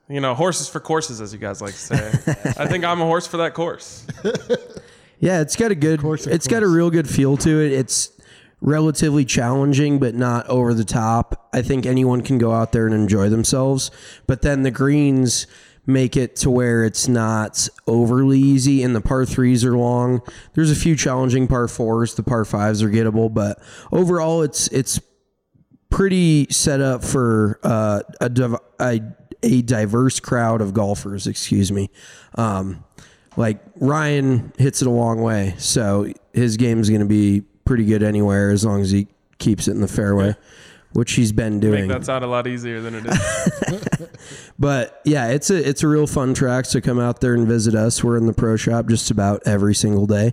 You 0.09 0.21
know, 0.21 0.35
horses 0.35 0.69
for 0.69 0.81
courses, 0.81 1.23
as 1.23 1.33
you 1.33 1.39
guys 1.39 1.63
like 1.63 1.73
to 1.73 1.79
say. 1.79 2.09
I 2.59 2.67
think 2.67 2.85
I'm 2.85 3.01
a 3.01 3.07
horse 3.07 3.27
for 3.27 3.39
that 3.39 3.55
course. 3.55 4.07
Yeah, 5.21 5.41
it's 5.41 5.57
got 5.57 5.71
a 5.71 5.75
good. 5.75 6.01
Course, 6.01 6.27
of 6.27 6.33
it's 6.33 6.47
got 6.47 6.59
a 6.59 6.67
course. 6.67 6.77
real 6.77 6.91
good 6.91 7.09
feel 7.09 7.37
to 7.39 7.61
it. 7.65 7.73
It's 7.73 8.11
relatively 8.61 9.25
challenging, 9.25 9.99
but 9.99 10.15
not 10.15 10.47
over 10.49 10.75
the 10.75 10.85
top. 10.85 11.44
I 11.55 11.63
think 11.63 11.87
anyone 11.87 12.23
can 12.23 12.39
go 12.39 12.53
out 12.53 12.73
there 12.73 12.87
and 12.87 12.95
enjoy 12.95 13.29
themselves. 13.29 13.91
But 14.27 14.43
then 14.43 14.63
the 14.63 14.71
greens 14.71 15.47
make 15.87 16.17
it 16.17 16.35
to 16.37 16.51
where 16.51 16.85
it's 16.85 17.09
not 17.09 17.69
overly 17.87 18.39
easy, 18.39 18.83
and 18.83 18.95
the 18.95 19.01
par 19.01 19.25
threes 19.25 19.65
are 19.65 19.77
long. 19.77 20.23
There's 20.55 20.71
a 20.71 20.75
few 20.75 20.97
challenging 20.97 21.47
par 21.47 21.69
fours. 21.69 22.15
The 22.15 22.23
par 22.23 22.45
fives 22.45 22.83
are 22.83 22.91
gettable, 22.91 23.33
but 23.33 23.63
overall, 23.93 24.43
it's 24.43 24.69
it's 24.69 25.01
pretty 25.91 26.49
set 26.51 26.81
up 26.81 27.05
for 27.05 27.61
uh, 27.63 28.03
a, 28.21 28.29
div- 28.29 28.57
a 28.81 29.01
a 29.43 29.63
diverse 29.63 30.21
crowd 30.21 30.61
of 30.61 30.75
golfers. 30.75 31.27
Excuse 31.27 31.71
me. 31.71 31.91
Um, 32.35 32.85
like 33.37 33.61
Ryan 33.77 34.53
hits 34.59 34.81
it 34.81 34.89
a 34.89 34.91
long 34.91 35.21
way, 35.23 35.55
so 35.59 36.13
his 36.33 36.57
game 36.57 36.81
is 36.81 36.89
going 36.89 37.01
to 37.03 37.07
be 37.07 37.43
pretty 37.65 37.85
good 37.85 38.03
anywhere 38.03 38.51
as 38.51 38.65
long 38.65 38.81
as 38.81 38.91
he 38.91 39.07
keeps 39.39 39.69
it 39.69 39.73
in 39.73 39.81
the 39.81 39.89
fairway, 39.89 40.37
which 40.95 41.13
he's 41.13 41.31
been 41.33 41.55
Make 41.55 41.61
doing. 41.61 41.89
that 41.89 42.05
sound 42.07 42.25
a 42.25 42.27
lot 42.27 42.47
easier 42.47 42.81
than 42.81 42.95
it 42.95 43.07
is. 43.07 44.09
But 44.59 45.01
yeah, 45.05 45.29
it's 45.29 45.51
a 45.51 45.69
it's 45.69 45.83
a 45.83 45.89
real 45.89 46.07
fun 46.07 46.33
track. 46.33 46.65
So 46.65 46.81
come 46.81 46.99
out 47.01 47.21
there 47.21 47.35
and 47.35 47.47
visit 47.47 47.75
us. 47.75 48.03
We're 48.05 48.17
in 48.17 48.27
the 48.27 48.33
pro 48.33 48.57
shop 48.57 48.87
just 48.89 49.11
about 49.11 49.43
every 49.47 49.75
single 49.75 50.07
day. 50.07 50.33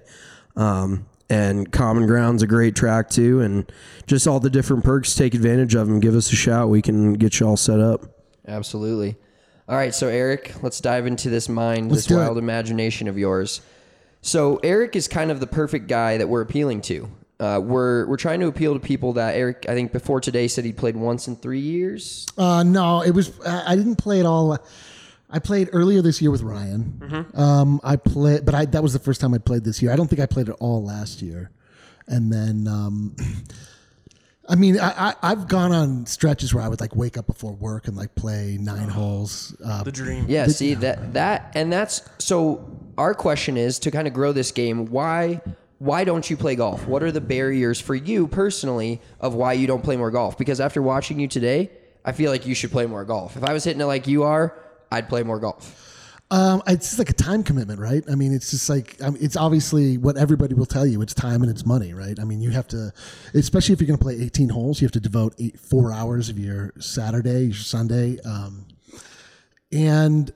Um, 0.55 1.07
and 1.29 1.71
Common 1.71 2.05
Ground's 2.05 2.43
a 2.43 2.47
great 2.47 2.75
track 2.75 3.09
too, 3.09 3.41
and 3.41 3.69
just 4.05 4.27
all 4.27 4.39
the 4.39 4.49
different 4.49 4.83
perks. 4.83 5.15
Take 5.15 5.33
advantage 5.33 5.75
of 5.75 5.87
them. 5.87 5.99
Give 5.99 6.15
us 6.15 6.31
a 6.31 6.35
shout. 6.35 6.69
We 6.69 6.81
can 6.81 7.13
get 7.13 7.39
you 7.39 7.47
all 7.47 7.57
set 7.57 7.79
up. 7.79 8.01
Absolutely. 8.47 9.15
All 9.67 9.75
right, 9.77 9.93
so 9.95 10.07
Eric, 10.07 10.53
let's 10.61 10.81
dive 10.81 11.07
into 11.07 11.29
this 11.29 11.47
mind, 11.47 11.89
Let's 11.91 12.03
this 12.03 12.07
do 12.07 12.15
it. 12.19 12.23
wild 12.23 12.37
imagination 12.37 13.07
of 13.07 13.17
yours. 13.17 13.61
So 14.21 14.57
Eric 14.63 14.95
is 14.97 15.07
kind 15.07 15.31
of 15.31 15.39
the 15.39 15.47
perfect 15.47 15.87
guy 15.87 16.17
that 16.17 16.27
we're 16.27 16.41
appealing 16.41 16.81
to. 16.83 17.09
Uh, 17.41 17.59
we're 17.59 18.05
we're 18.05 18.17
trying 18.17 18.39
to 18.39 18.47
appeal 18.47 18.75
to 18.75 18.79
people 18.79 19.13
that 19.13 19.35
Eric, 19.35 19.65
I 19.67 19.73
think 19.73 19.91
before 19.91 20.21
today, 20.21 20.47
said 20.47 20.63
he 20.63 20.73
played 20.73 20.95
once 20.95 21.27
in 21.27 21.35
three 21.35 21.59
years. 21.59 22.27
Uh, 22.37 22.61
no, 22.61 23.01
it 23.01 23.11
was. 23.11 23.31
I 23.41 23.73
I 23.73 23.75
didn't 23.75 23.95
play 23.95 24.19
it 24.19 24.27
all. 24.27 24.59
I 25.27 25.39
played 25.39 25.69
earlier 25.73 26.03
this 26.03 26.21
year 26.21 26.29
with 26.29 26.43
Ryan. 26.43 26.99
Mm-hmm. 26.99 27.39
Um, 27.39 27.81
I 27.83 27.95
played, 27.95 28.45
but 28.45 28.53
I 28.53 28.65
that 28.65 28.83
was 28.83 28.93
the 28.93 28.99
first 28.99 29.21
time 29.21 29.33
I 29.33 29.39
played 29.39 29.63
this 29.63 29.81
year. 29.81 29.91
I 29.91 29.95
don't 29.95 30.07
think 30.07 30.21
I 30.21 30.27
played 30.27 30.49
it 30.49 30.55
all 30.59 30.83
last 30.83 31.23
year. 31.23 31.49
And 32.07 32.31
then, 32.31 32.67
um, 32.67 33.15
I 34.47 34.55
mean, 34.55 34.79
I, 34.79 35.09
I 35.09 35.15
I've 35.23 35.47
gone 35.47 35.71
on 35.71 36.05
stretches 36.05 36.53
where 36.53 36.63
I 36.63 36.67
would 36.67 36.79
like 36.79 36.95
wake 36.95 37.17
up 37.17 37.25
before 37.25 37.53
work 37.53 37.87
and 37.87 37.97
like 37.97 38.13
play 38.13 38.57
nine 38.61 38.89
holes. 38.89 39.55
Uh, 39.65 39.81
the 39.83 39.91
dream. 39.91 40.25
Yeah, 40.27 40.45
see 40.45 40.75
that 40.75 41.13
that 41.13 41.53
and 41.55 41.73
that's 41.73 42.07
so. 42.19 42.77
Our 42.97 43.15
question 43.15 43.57
is 43.57 43.79
to 43.79 43.89
kind 43.89 44.07
of 44.07 44.13
grow 44.13 44.31
this 44.31 44.51
game. 44.51 44.85
Why 44.85 45.41
why 45.81 46.03
don't 46.03 46.29
you 46.29 46.37
play 46.37 46.53
golf? 46.53 46.85
What 46.85 47.01
are 47.01 47.11
the 47.11 47.19
barriers 47.19 47.81
for 47.81 47.95
you 47.95 48.27
personally 48.27 49.01
of 49.19 49.33
why 49.33 49.53
you 49.53 49.65
don't 49.65 49.83
play 49.83 49.97
more 49.97 50.11
golf? 50.11 50.37
Because 50.37 50.61
after 50.61 50.79
watching 50.79 51.19
you 51.19 51.27
today, 51.27 51.71
I 52.05 52.11
feel 52.11 52.29
like 52.29 52.45
you 52.45 52.53
should 52.53 52.69
play 52.69 52.85
more 52.85 53.03
golf. 53.03 53.35
If 53.35 53.43
I 53.43 53.51
was 53.51 53.63
hitting 53.63 53.81
it 53.81 53.85
like 53.85 54.05
you 54.05 54.21
are, 54.21 54.55
I'd 54.91 55.09
play 55.09 55.23
more 55.23 55.39
golf. 55.39 56.13
Um, 56.29 56.61
it's 56.67 56.89
just 56.89 56.99
like 56.99 57.09
a 57.09 57.13
time 57.13 57.41
commitment, 57.41 57.79
right? 57.79 58.03
I 58.07 58.13
mean, 58.13 58.31
it's 58.31 58.51
just 58.51 58.69
like 58.69 59.01
I 59.01 59.09
mean, 59.09 59.23
it's 59.23 59.35
obviously 59.35 59.97
what 59.97 60.17
everybody 60.17 60.53
will 60.53 60.67
tell 60.67 60.85
you. 60.85 61.01
It's 61.01 61.15
time 61.15 61.41
and 61.41 61.49
it's 61.49 61.65
money, 61.65 61.95
right? 61.95 62.19
I 62.19 62.25
mean, 62.25 62.41
you 62.41 62.51
have 62.51 62.67
to, 62.67 62.93
especially 63.33 63.73
if 63.73 63.81
you're 63.81 63.87
going 63.87 63.97
to 63.97 64.03
play 64.03 64.21
18 64.21 64.49
holes, 64.49 64.81
you 64.81 64.85
have 64.85 64.91
to 64.91 64.99
devote 64.99 65.33
eight, 65.39 65.59
four 65.59 65.91
hours 65.91 66.29
of 66.29 66.37
your 66.37 66.73
Saturday, 66.77 67.45
your 67.45 67.55
Sunday, 67.55 68.19
um, 68.23 68.67
and 69.71 70.31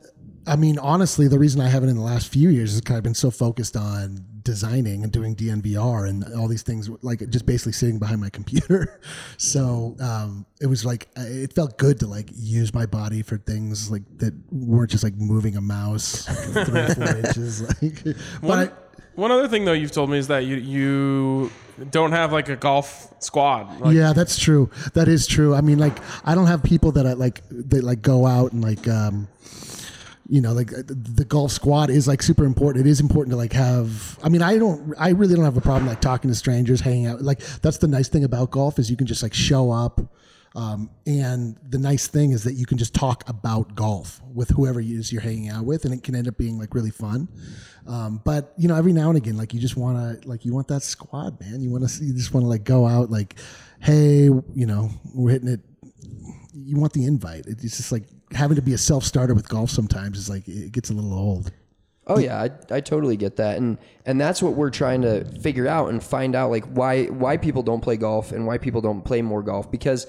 I 0.47 0.55
mean, 0.55 0.79
honestly, 0.79 1.27
the 1.27 1.37
reason 1.37 1.61
I 1.61 1.69
haven't 1.69 1.89
in 1.89 1.97
the 1.97 2.01
last 2.01 2.29
few 2.29 2.49
years 2.49 2.73
is 2.73 2.81
because 2.81 2.97
I've 2.97 3.03
been 3.03 3.13
so 3.13 3.29
focused 3.29 3.77
on 3.77 4.34
designing 4.45 5.03
and 5.03 5.11
doing 5.11 5.35
DNVR 5.35 6.07
and 6.07 6.23
all 6.35 6.47
these 6.47 6.63
things, 6.63 6.89
like 7.01 7.27
just 7.29 7.45
basically 7.45 7.73
sitting 7.73 7.99
behind 7.99 8.21
my 8.21 8.29
computer. 8.39 9.01
So 9.37 9.97
um, 9.99 10.45
it 10.61 10.67
was 10.67 10.85
like 10.85 11.09
it 11.17 11.51
felt 11.51 11.77
good 11.77 11.99
to 11.99 12.07
like 12.07 12.29
use 12.33 12.73
my 12.73 12.85
body 12.85 13.21
for 13.21 13.37
things 13.37 13.91
like 13.91 14.03
that 14.19 14.33
weren't 14.51 14.91
just 14.91 15.03
like 15.03 15.15
moving 15.15 15.57
a 15.57 15.61
mouse 15.61 16.25
three 16.53 16.79
or 16.79 16.95
four 16.95 17.17
inches. 17.17 17.61
Like, 17.81 18.03
but 18.03 18.15
One, 18.41 18.59
I, 18.59 18.71
one 19.15 19.31
other 19.31 19.47
thing 19.47 19.65
though 19.65 19.73
you've 19.73 19.91
told 19.91 20.09
me 20.09 20.17
is 20.17 20.27
that 20.27 20.45
you 20.45 20.55
you 20.55 21.51
don't 21.89 22.11
have 22.11 22.31
like 22.31 22.47
a 22.49 22.55
golf 22.55 23.13
squad. 23.19 23.81
Like, 23.81 23.95
yeah, 23.95 24.13
that's 24.13 24.39
true. 24.39 24.69
That 24.93 25.07
is 25.07 25.27
true. 25.27 25.53
I 25.53 25.61
mean, 25.61 25.77
like, 25.79 25.97
I 26.23 26.35
don't 26.35 26.47
have 26.47 26.63
people 26.63 26.91
that 26.93 27.05
I 27.05 27.13
like 27.13 27.41
that 27.49 27.83
like 27.83 28.01
go 28.01 28.25
out 28.25 28.53
and 28.53 28.63
like, 28.63 28.87
um, 28.87 29.27
you 30.27 30.41
know, 30.41 30.53
like 30.53 30.73
uh, 30.73 30.81
the 30.87 31.25
golf 31.25 31.51
squad 31.51 31.89
is 31.89 32.07
like 32.07 32.23
super 32.23 32.45
important. 32.45 32.85
It 32.85 32.89
is 32.89 32.99
important 32.99 33.31
to 33.31 33.37
like 33.37 33.53
have. 33.53 34.17
I 34.23 34.29
mean, 34.29 34.41
I 34.41 34.57
don't. 34.57 34.93
I 34.97 35.09
really 35.09 35.35
don't 35.35 35.45
have 35.45 35.57
a 35.57 35.61
problem 35.61 35.87
like 35.87 36.01
talking 36.01 36.29
to 36.29 36.35
strangers, 36.35 36.81
hanging 36.81 37.07
out. 37.07 37.21
Like 37.21 37.39
that's 37.61 37.77
the 37.77 37.87
nice 37.87 38.09
thing 38.09 38.23
about 38.23 38.51
golf 38.51 38.79
is 38.79 38.89
you 38.89 38.97
can 38.97 39.07
just 39.07 39.23
like 39.23 39.33
show 39.33 39.71
up. 39.71 40.01
Um, 40.55 40.89
and 41.05 41.57
the 41.69 41.77
nice 41.77 42.07
thing 42.07 42.31
is 42.31 42.45
that 42.45 42.53
you 42.53 42.65
can 42.65 42.77
just 42.77 42.93
talk 42.93 43.27
about 43.27 43.75
golf 43.75 44.21
with 44.33 44.49
whoever 44.51 44.79
it 44.79 44.87
is 44.87 45.11
you're 45.11 45.21
hanging 45.21 45.49
out 45.49 45.65
with, 45.65 45.85
and 45.85 45.93
it 45.93 46.01
can 46.01 46.15
end 46.15 46.27
up 46.27 46.37
being 46.37 46.57
like 46.57 46.73
really 46.73 46.91
fun. 46.91 47.27
Um, 47.87 48.21
but 48.23 48.53
you 48.57 48.67
know, 48.67 48.75
every 48.75 48.93
now 48.93 49.09
and 49.09 49.17
again, 49.17 49.37
like 49.37 49.53
you 49.53 49.59
just 49.59 49.75
want 49.75 50.21
to, 50.21 50.27
like 50.27 50.45
you 50.45 50.53
want 50.53 50.69
that 50.69 50.81
squad, 50.81 51.39
man. 51.39 51.61
You 51.61 51.69
want 51.69 51.87
to 51.87 52.03
you 52.03 52.13
just 52.13 52.33
want 52.33 52.45
to 52.45 52.49
like 52.49 52.63
go 52.63 52.87
out, 52.87 53.11
like, 53.11 53.35
hey, 53.79 54.23
you 54.23 54.65
know, 54.65 54.89
we're 55.13 55.31
hitting 55.31 55.49
it. 55.49 55.59
You 56.53 56.77
want 56.77 56.93
the 56.93 57.05
invite. 57.05 57.45
It's 57.47 57.61
just 57.61 57.91
like 57.91 58.05
having 58.35 58.55
to 58.55 58.61
be 58.61 58.73
a 58.73 58.77
self 58.77 59.03
starter 59.03 59.33
with 59.33 59.49
golf 59.49 59.69
sometimes 59.71 60.17
is 60.17 60.29
like 60.29 60.47
it 60.47 60.71
gets 60.71 60.89
a 60.89 60.93
little 60.93 61.13
old. 61.13 61.51
Oh 62.07 62.19
yeah, 62.19 62.39
I, 62.39 62.75
I 62.75 62.81
totally 62.81 63.17
get 63.17 63.37
that, 63.37 63.57
and 63.57 63.79
and 64.05 64.21
that's 64.21 64.41
what 64.43 64.53
we're 64.53 64.69
trying 64.69 65.01
to 65.01 65.25
figure 65.39 65.67
out 65.67 65.89
and 65.89 66.03
find 66.03 66.35
out 66.35 66.51
like 66.51 66.65
why 66.65 67.05
why 67.05 67.37
people 67.37 67.63
don't 67.63 67.81
play 67.81 67.97
golf 67.97 68.31
and 68.31 68.45
why 68.45 68.59
people 68.59 68.81
don't 68.81 69.01
play 69.03 69.23
more 69.23 69.41
golf 69.41 69.71
because 69.71 70.05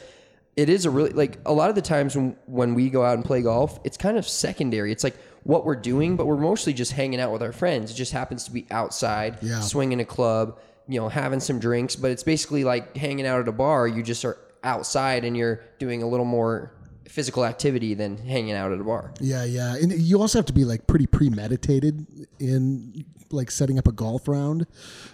it 0.56 0.68
is 0.68 0.84
a 0.84 0.90
really 0.90 1.10
like 1.10 1.38
a 1.46 1.52
lot 1.52 1.70
of 1.70 1.74
the 1.74 1.80
times 1.82 2.14
when 2.14 2.36
when 2.46 2.74
we 2.74 2.90
go 2.90 3.02
out 3.02 3.14
and 3.14 3.24
play 3.24 3.40
golf, 3.40 3.80
it's 3.84 3.96
kind 3.96 4.18
of 4.18 4.28
secondary. 4.28 4.92
It's 4.92 5.04
like 5.04 5.16
what 5.44 5.64
we're 5.64 5.76
doing, 5.76 6.16
but 6.16 6.26
we're 6.26 6.36
mostly 6.36 6.72
just 6.74 6.92
hanging 6.92 7.20
out 7.20 7.32
with 7.32 7.42
our 7.42 7.52
friends. 7.52 7.90
It 7.90 7.94
just 7.94 8.12
happens 8.12 8.44
to 8.44 8.50
be 8.50 8.66
outside, 8.70 9.38
Yeah. 9.42 9.60
swinging 9.60 10.00
a 10.00 10.04
club, 10.04 10.58
you 10.88 10.98
know, 11.00 11.08
having 11.08 11.40
some 11.40 11.58
drinks, 11.60 11.94
but 11.96 12.10
it's 12.10 12.24
basically 12.24 12.64
like 12.64 12.96
hanging 12.96 13.26
out 13.26 13.40
at 13.40 13.48
a 13.48 13.52
bar. 13.52 13.86
You 13.86 14.02
just 14.02 14.24
are 14.24 14.36
outside 14.64 15.24
and 15.24 15.36
you're 15.36 15.60
doing 15.78 16.02
a 16.02 16.08
little 16.08 16.26
more 16.26 16.72
physical 17.08 17.44
activity 17.44 17.94
than 17.94 18.16
hanging 18.18 18.52
out 18.52 18.72
at 18.72 18.80
a 18.80 18.84
bar. 18.84 19.12
Yeah, 19.20 19.44
yeah, 19.44 19.74
and 19.76 19.92
you 19.92 20.20
also 20.20 20.38
have 20.38 20.46
to 20.46 20.52
be 20.52 20.64
like 20.64 20.86
pretty 20.86 21.06
premeditated 21.06 22.06
in 22.38 23.04
like 23.32 23.50
setting 23.50 23.76
up 23.78 23.88
a 23.88 23.92
golf 23.92 24.28
round. 24.28 24.66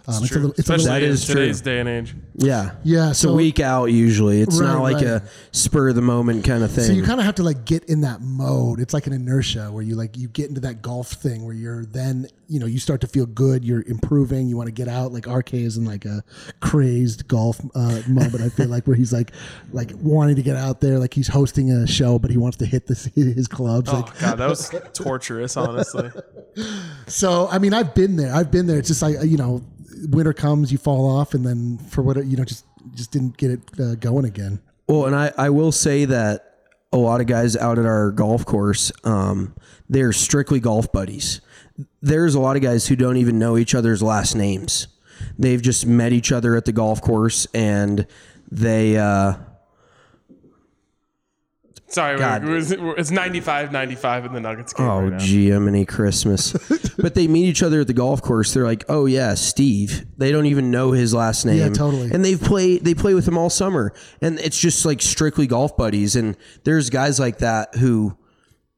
Um, 0.06 0.22
True. 0.24 0.36
a 0.36 0.40
little, 0.40 0.50
it's 0.50 0.58
a 0.58 0.74
Especially 0.74 0.90
little, 0.90 1.08
in 1.08 1.14
is 1.14 1.26
true. 1.26 1.52
day 1.72 1.80
and 1.80 1.88
age. 1.88 2.14
Yeah. 2.36 2.72
Yeah, 2.84 3.10
It's 3.10 3.20
so- 3.20 3.30
a 3.30 3.34
week 3.34 3.58
out 3.58 3.86
usually. 3.86 4.42
It's 4.42 4.58
not 4.58 4.82
like 4.82 4.96
right. 4.96 5.04
a 5.04 5.22
spur 5.52 5.88
of 5.88 5.94
the 5.94 6.02
moment 6.02 6.44
kind 6.44 6.62
of 6.62 6.70
thing. 6.70 6.84
So 6.84 6.92
you 6.92 7.02
kind 7.04 7.20
of 7.20 7.24
have 7.26 7.36
to 7.36 7.42
like 7.42 7.64
get 7.64 7.84
in 7.84 8.02
that 8.02 8.20
mode. 8.20 8.80
It's 8.80 8.92
like 8.92 9.06
an 9.06 9.14
inertia 9.14 9.70
where 9.72 9.82
you 9.82 9.94
like 9.94 10.18
you 10.18 10.28
get 10.28 10.48
into 10.50 10.60
that 10.60 10.82
golf 10.82 11.08
thing 11.12 11.44
where 11.46 11.54
you're 11.54 11.86
then 11.86 12.26
you 12.52 12.60
know 12.60 12.66
you 12.66 12.78
start 12.78 13.00
to 13.00 13.06
feel 13.06 13.24
good. 13.24 13.64
You're 13.64 13.82
improving. 13.86 14.46
You 14.46 14.58
want 14.58 14.66
to 14.66 14.72
get 14.72 14.86
out. 14.86 15.10
Like 15.10 15.26
RK 15.26 15.54
is 15.54 15.78
in 15.78 15.86
like 15.86 16.04
a 16.04 16.22
crazed 16.60 17.26
golf 17.26 17.58
uh, 17.74 18.02
moment. 18.06 18.42
I 18.42 18.50
feel 18.50 18.68
like 18.68 18.86
where 18.86 18.94
he's 18.94 19.12
like 19.12 19.32
like 19.72 19.90
wanting 19.96 20.36
to 20.36 20.42
get 20.42 20.56
out 20.56 20.80
there. 20.80 20.98
Like 20.98 21.14
he's 21.14 21.28
hosting 21.28 21.70
a 21.70 21.86
show, 21.86 22.18
but 22.18 22.30
he 22.30 22.36
wants 22.36 22.58
to 22.58 22.66
hit 22.66 22.86
this 22.86 23.04
his 23.14 23.48
clubs. 23.48 23.88
Oh 23.90 24.00
Like 24.00 24.18
god, 24.18 24.38
that 24.38 24.48
was 24.48 24.70
torturous. 24.92 25.56
Honestly, 25.56 26.10
so. 27.06 27.48
I 27.48 27.58
mean, 27.58 27.72
I've 27.72 27.94
been 27.94 28.16
there. 28.16 28.34
I've 28.34 28.50
been 28.50 28.66
there. 28.66 28.78
It's 28.78 28.88
just 28.88 29.00
like 29.02 29.16
you 29.24 29.38
know, 29.38 29.64
winter 30.10 30.34
comes, 30.34 30.70
you 30.70 30.78
fall 30.78 31.08
off, 31.08 31.32
and 31.32 31.46
then 31.46 31.78
for 31.78 32.02
what 32.02 32.22
you 32.26 32.36
know, 32.36 32.44
just 32.44 32.66
just 32.94 33.12
didn't 33.12 33.38
get 33.38 33.50
it 33.50 33.60
uh, 33.80 33.94
going 33.94 34.26
again. 34.26 34.60
Well, 34.86 35.06
and 35.06 35.16
I, 35.16 35.32
I 35.38 35.50
will 35.50 35.72
say 35.72 36.04
that 36.04 36.56
a 36.92 36.98
lot 36.98 37.20
of 37.20 37.26
guys 37.26 37.56
out 37.56 37.78
at 37.78 37.86
our 37.86 38.10
golf 38.10 38.44
course, 38.44 38.92
um, 39.04 39.54
they're 39.88 40.12
strictly 40.12 40.60
golf 40.60 40.92
buddies. 40.92 41.40
There's 42.02 42.34
a 42.34 42.40
lot 42.40 42.56
of 42.56 42.62
guys 42.62 42.88
who 42.88 42.96
don't 42.96 43.16
even 43.16 43.38
know 43.38 43.56
each 43.56 43.74
other's 43.74 44.02
last 44.02 44.34
names. 44.34 44.88
They've 45.38 45.62
just 45.62 45.86
met 45.86 46.12
each 46.12 46.32
other 46.32 46.56
at 46.56 46.64
the 46.64 46.72
golf 46.72 47.00
course 47.00 47.46
and 47.54 48.06
they, 48.50 48.96
uh, 48.98 49.34
sorry, 51.86 52.18
God. 52.18 52.42
it's 52.44 53.10
95-95 53.10 54.26
in 54.26 54.32
the 54.32 54.40
Nuggets 54.40 54.72
game. 54.72 54.86
oh, 54.86 55.02
right 55.02 55.12
now. 55.12 55.18
gee, 55.18 55.50
many 55.52 55.84
Christmas. 55.84 56.52
but 56.98 57.14
they 57.14 57.28
meet 57.28 57.46
each 57.48 57.62
other 57.62 57.80
at 57.80 57.86
the 57.86 57.94
golf 57.94 58.20
course. 58.20 58.52
They're 58.52 58.64
like, 58.64 58.84
oh, 58.88 59.06
yeah, 59.06 59.34
Steve. 59.34 60.04
They 60.18 60.32
don't 60.32 60.46
even 60.46 60.70
know 60.70 60.90
his 60.92 61.14
last 61.14 61.44
name. 61.46 61.58
Yeah, 61.58 61.68
totally. 61.68 62.10
And 62.12 62.24
they've 62.24 62.40
played, 62.40 62.84
they 62.84 62.94
play 62.94 63.14
with 63.14 63.26
him 63.26 63.38
all 63.38 63.48
summer. 63.48 63.92
And 64.20 64.38
it's 64.40 64.58
just 64.58 64.84
like 64.84 65.00
strictly 65.00 65.46
golf 65.46 65.76
buddies. 65.76 66.16
And 66.16 66.36
there's 66.64 66.90
guys 66.90 67.20
like 67.20 67.38
that 67.38 67.76
who, 67.76 68.16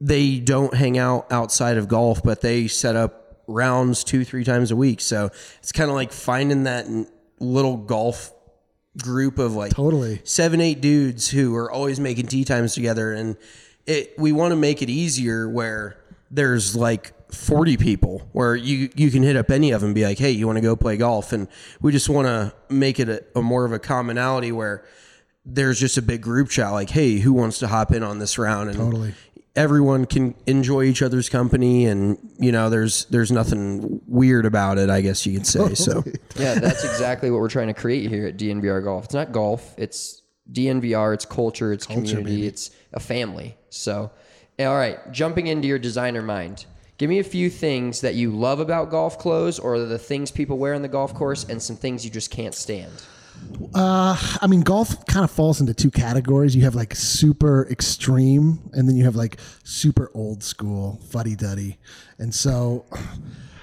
they 0.05 0.39
don't 0.39 0.75
hang 0.75 0.99
out 0.99 1.33
outside 1.33 1.79
of 1.79 1.89
golf, 1.89 2.23
but 2.23 2.43
they 2.43 2.69
set 2.69 2.95
up 2.95 3.43
rounds 3.47 4.05
two, 4.05 4.23
three 4.23 4.45
times 4.45 4.71
a 4.71 4.77
week. 4.77 5.01
So 5.01 5.31
it's 5.61 5.73
kind 5.73 5.89
of 5.89 5.97
like 5.97 6.13
finding 6.13 6.65
that 6.65 6.87
little 7.41 7.79
golf 7.79 8.31
group 9.03 9.39
of 9.39 9.55
like 9.55 9.73
Totally. 9.73 10.21
seven, 10.25 10.61
eight 10.61 10.83
dudes 10.83 11.31
who 11.31 11.55
are 11.57 11.71
always 11.71 11.99
making 11.99 12.27
tee 12.27 12.45
times 12.45 12.75
together. 12.75 13.13
And 13.13 13.39
it, 13.87 14.13
we 14.19 14.31
want 14.31 14.53
to 14.53 14.57
make 14.57 14.83
it 14.83 14.91
easier 14.91 15.49
where 15.49 15.97
there's 16.31 16.77
like 16.77 17.33
40 17.33 17.79
people 17.79 18.29
where 18.33 18.55
you, 18.55 18.91
you 18.95 19.11
can 19.11 19.23
hit 19.23 19.37
up 19.37 19.51
any 19.51 19.71
of 19.71 19.81
them 19.81 19.89
and 19.89 19.95
be 19.95 20.05
like, 20.05 20.19
Hey, 20.19 20.33
you 20.33 20.47
want 20.47 20.59
to 20.59 20.63
go 20.63 20.77
play 20.77 20.99
golf? 20.99 21.33
And 21.33 21.49
we 21.81 21.93
just 21.93 22.11
want 22.11 22.27
to 22.27 22.53
make 22.69 23.01
it 23.01 23.09
a, 23.09 23.25
a 23.37 23.41
more 23.41 23.65
of 23.65 23.73
a 23.73 23.79
commonality 23.79 24.53
where 24.53 24.85
there's 25.47 25.81
just 25.81 25.97
a 25.97 26.03
big 26.03 26.21
group 26.21 26.51
chat 26.51 26.73
like, 26.73 26.91
Hey, 26.91 27.21
who 27.21 27.33
wants 27.33 27.59
to 27.61 27.69
hop 27.69 27.91
in 27.93 28.03
on 28.03 28.19
this 28.19 28.37
round? 28.37 28.69
And 28.69 28.79
Totally. 28.79 29.15
Everyone 29.57 30.05
can 30.05 30.35
enjoy 30.47 30.83
each 30.83 31.01
other's 31.01 31.29
company 31.29 31.87
and 31.87 32.19
you 32.39 32.51
know 32.51 32.69
there's 32.69 33.05
there's 33.07 33.31
nothing 33.31 34.01
weird 34.09 34.45
about 34.47 34.79
it 34.79 34.91
i 34.91 35.01
guess 35.01 35.25
you 35.25 35.33
could 35.39 35.47
say 35.47 35.75
so 35.75 36.03
Yeah, 36.37 36.55
that's 36.55 36.83
exactly 36.83 37.31
what 37.31 37.41
we're 37.41 37.49
trying 37.49 37.69
to 37.69 37.75
create 37.75 38.11
here 38.11 38.27
at 38.27 38.37
DNVR 38.37 38.83
Golf. 38.83 39.05
It's 39.05 39.15
not 39.15 39.31
golf, 39.31 39.73
it's 39.79 40.23
DNVR, 40.51 41.15
it's 41.15 41.25
culture, 41.25 41.73
it's 41.73 41.87
community, 41.87 42.47
it's 42.47 42.71
a 42.93 42.99
family. 43.01 43.57
So, 43.71 44.11
all 44.59 44.75
right, 44.75 44.99
jumping 45.13 45.47
into 45.47 45.69
your 45.69 45.79
designer 45.79 46.23
mind. 46.23 46.67
Give 46.99 47.09
me 47.09 47.21
a 47.21 47.25
few 47.25 47.51
things 47.51 48.01
that 48.01 48.15
you 48.15 48.31
love 48.31 48.61
about 48.61 48.91
golf 48.91 49.19
clothes 49.19 49.59
or 49.61 49.79
the 49.79 49.99
things 49.99 50.31
people 50.31 50.59
wear 50.59 50.75
on 50.75 50.83
the 50.83 50.89
golf 50.89 51.15
course 51.15 51.45
and 51.45 51.63
some 51.63 51.77
things 51.77 52.05
you 52.05 52.11
just 52.11 52.31
can't 52.31 52.55
stand. 52.55 52.93
Uh, 53.75 54.17
I 54.41 54.47
mean, 54.47 54.63
golf 54.63 55.05
kind 55.07 55.25
of 55.25 55.31
falls 55.31 55.61
into 55.61 55.75
two 55.75 55.91
categories. 55.91 56.55
You 56.55 56.63
have 56.63 56.75
like 56.75 56.95
super 56.95 57.67
extreme, 57.71 58.71
and 58.73 58.89
then 58.89 58.97
you 58.97 59.05
have 59.05 59.17
like 59.17 59.39
super 59.63 60.11
old 60.15 60.43
school, 60.43 61.01
fuddy 61.11 61.37
duddy. 61.37 61.79
And 62.19 62.35
so, 62.35 62.85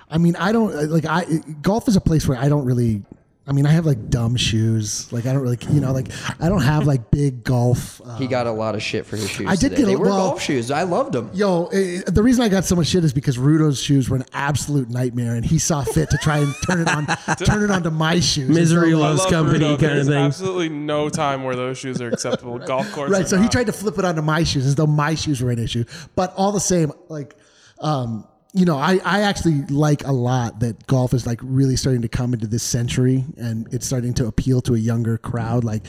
I 0.09 0.17
mean, 0.17 0.36
I 0.36 0.51
don't 0.51 0.89
like 0.89 1.05
I 1.05 1.26
golf 1.61 1.88
is 1.88 1.95
a 1.95 2.01
place 2.01 2.28
where 2.28 2.38
I 2.38 2.49
don't 2.49 2.65
really. 2.65 3.03
I 3.48 3.54
mean, 3.54 3.66
I 3.66 3.72
have 3.72 3.88
like 3.88 4.10
dumb 4.12 4.36
shoes. 4.36 5.12
Like 5.12 5.26
I 5.26 5.34
don't 5.34 5.42
really, 5.42 5.58
you 5.72 5.82
know, 5.82 5.92
like 5.94 6.10
I 6.39 6.48
don't 6.48 6.62
have 6.62 6.86
like 6.86 7.10
big 7.10 7.44
golf. 7.44 8.00
Uh, 8.06 8.16
He 8.18 8.28
got 8.28 8.46
a 8.46 8.52
lot 8.52 8.76
of 8.76 8.84
shit 8.84 9.04
for 9.08 9.16
his 9.18 9.30
shoes. 9.32 9.48
I 9.50 9.56
did 9.56 9.70
today. 9.72 9.76
get 9.78 9.84
a- 9.84 9.86
they 9.88 9.96
were 9.96 10.06
well- 10.06 10.30
golf 10.30 10.42
shoes. 10.44 10.70
I 10.70 10.84
loved 10.84 11.14
them. 11.14 11.32
Yo, 11.34 11.66
eh, 11.74 12.02
the 12.06 12.22
reason 12.22 12.44
I 12.44 12.50
got 12.50 12.66
so 12.66 12.76
much 12.76 12.88
shit 12.88 13.04
is 13.04 13.14
because 13.14 13.38
Rudo's 13.39 13.82
shoes 13.82 14.10
were 14.10 14.18
an 14.18 14.26
absolute 14.32 14.92
nightmare, 14.92 15.34
and 15.34 15.44
he 15.44 15.58
saw 15.58 15.84
fit 15.84 16.12
to 16.12 16.18
try 16.22 16.38
and 16.38 16.54
turn 16.68 16.82
it 16.82 16.88
on, 16.88 17.08
turn 17.38 17.64
it 17.64 17.72
onto 17.72 17.89
my 17.89 18.20
shoes. 18.20 18.48
Misery 18.48 18.92
so, 18.92 19.00
loves 19.00 19.20
love 19.22 19.30
company 19.32 19.66
Rudo. 19.66 19.80
kind 19.80 19.98
of 20.00 20.06
thing 20.06 20.14
absolutely 20.16 20.70
no 20.70 21.10
time 21.10 21.44
where 21.44 21.56
those 21.56 21.80
shoes 21.80 22.00
are 22.00 22.10
acceptable. 22.10 22.60
Golf 22.72 22.92
course, 22.92 23.10
right 23.12 23.24
or 23.26 23.28
so 23.28 23.38
he 23.42 23.48
tried 23.50 23.66
to 23.66 23.74
flip 23.74 23.98
it 23.98 24.06
onto 24.06 24.22
my 24.22 24.44
shoes 24.44 24.68
as 24.68 24.76
though 24.76 24.86
my 24.88 25.16
shoes 25.16 25.42
were 25.42 25.50
an 25.50 25.58
issue 25.60 25.84
but 26.16 26.32
all 26.38 26.52
the 26.52 26.60
same 26.60 26.92
like 27.10 27.36
um 27.80 28.28
you 28.54 28.66
know 28.66 28.78
I, 28.78 28.99
I 29.04 29.22
actually 29.22 29.62
like 29.64 30.06
a 30.06 30.12
lot 30.12 30.60
that 30.60 30.86
golf 30.88 31.14
is 31.14 31.26
like 31.26 31.39
really 31.43 31.76
starting 31.76 32.02
to 32.02 32.10
come 32.10 32.34
into 32.34 32.47
this 32.47 32.64
century 32.64 33.26
and 33.38 33.72
it's 33.74 33.86
starting 33.86 34.14
to 34.16 34.28
appeal 34.28 34.62
to 34.62 34.76
a 34.76 34.78
younger 34.78 35.18
crowd. 35.18 35.64
Like 35.64 35.86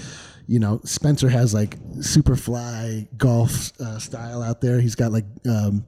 you 0.46 0.58
know 0.58 0.80
spencer 0.84 1.28
has 1.28 1.54
like 1.54 1.76
super 2.00 2.36
fly 2.36 3.08
golf 3.16 3.72
uh, 3.80 3.98
style 3.98 4.42
out 4.42 4.60
there. 4.60 4.80
He's 4.80 4.94
got 4.94 5.12
like 5.12 5.26
um 5.46 5.84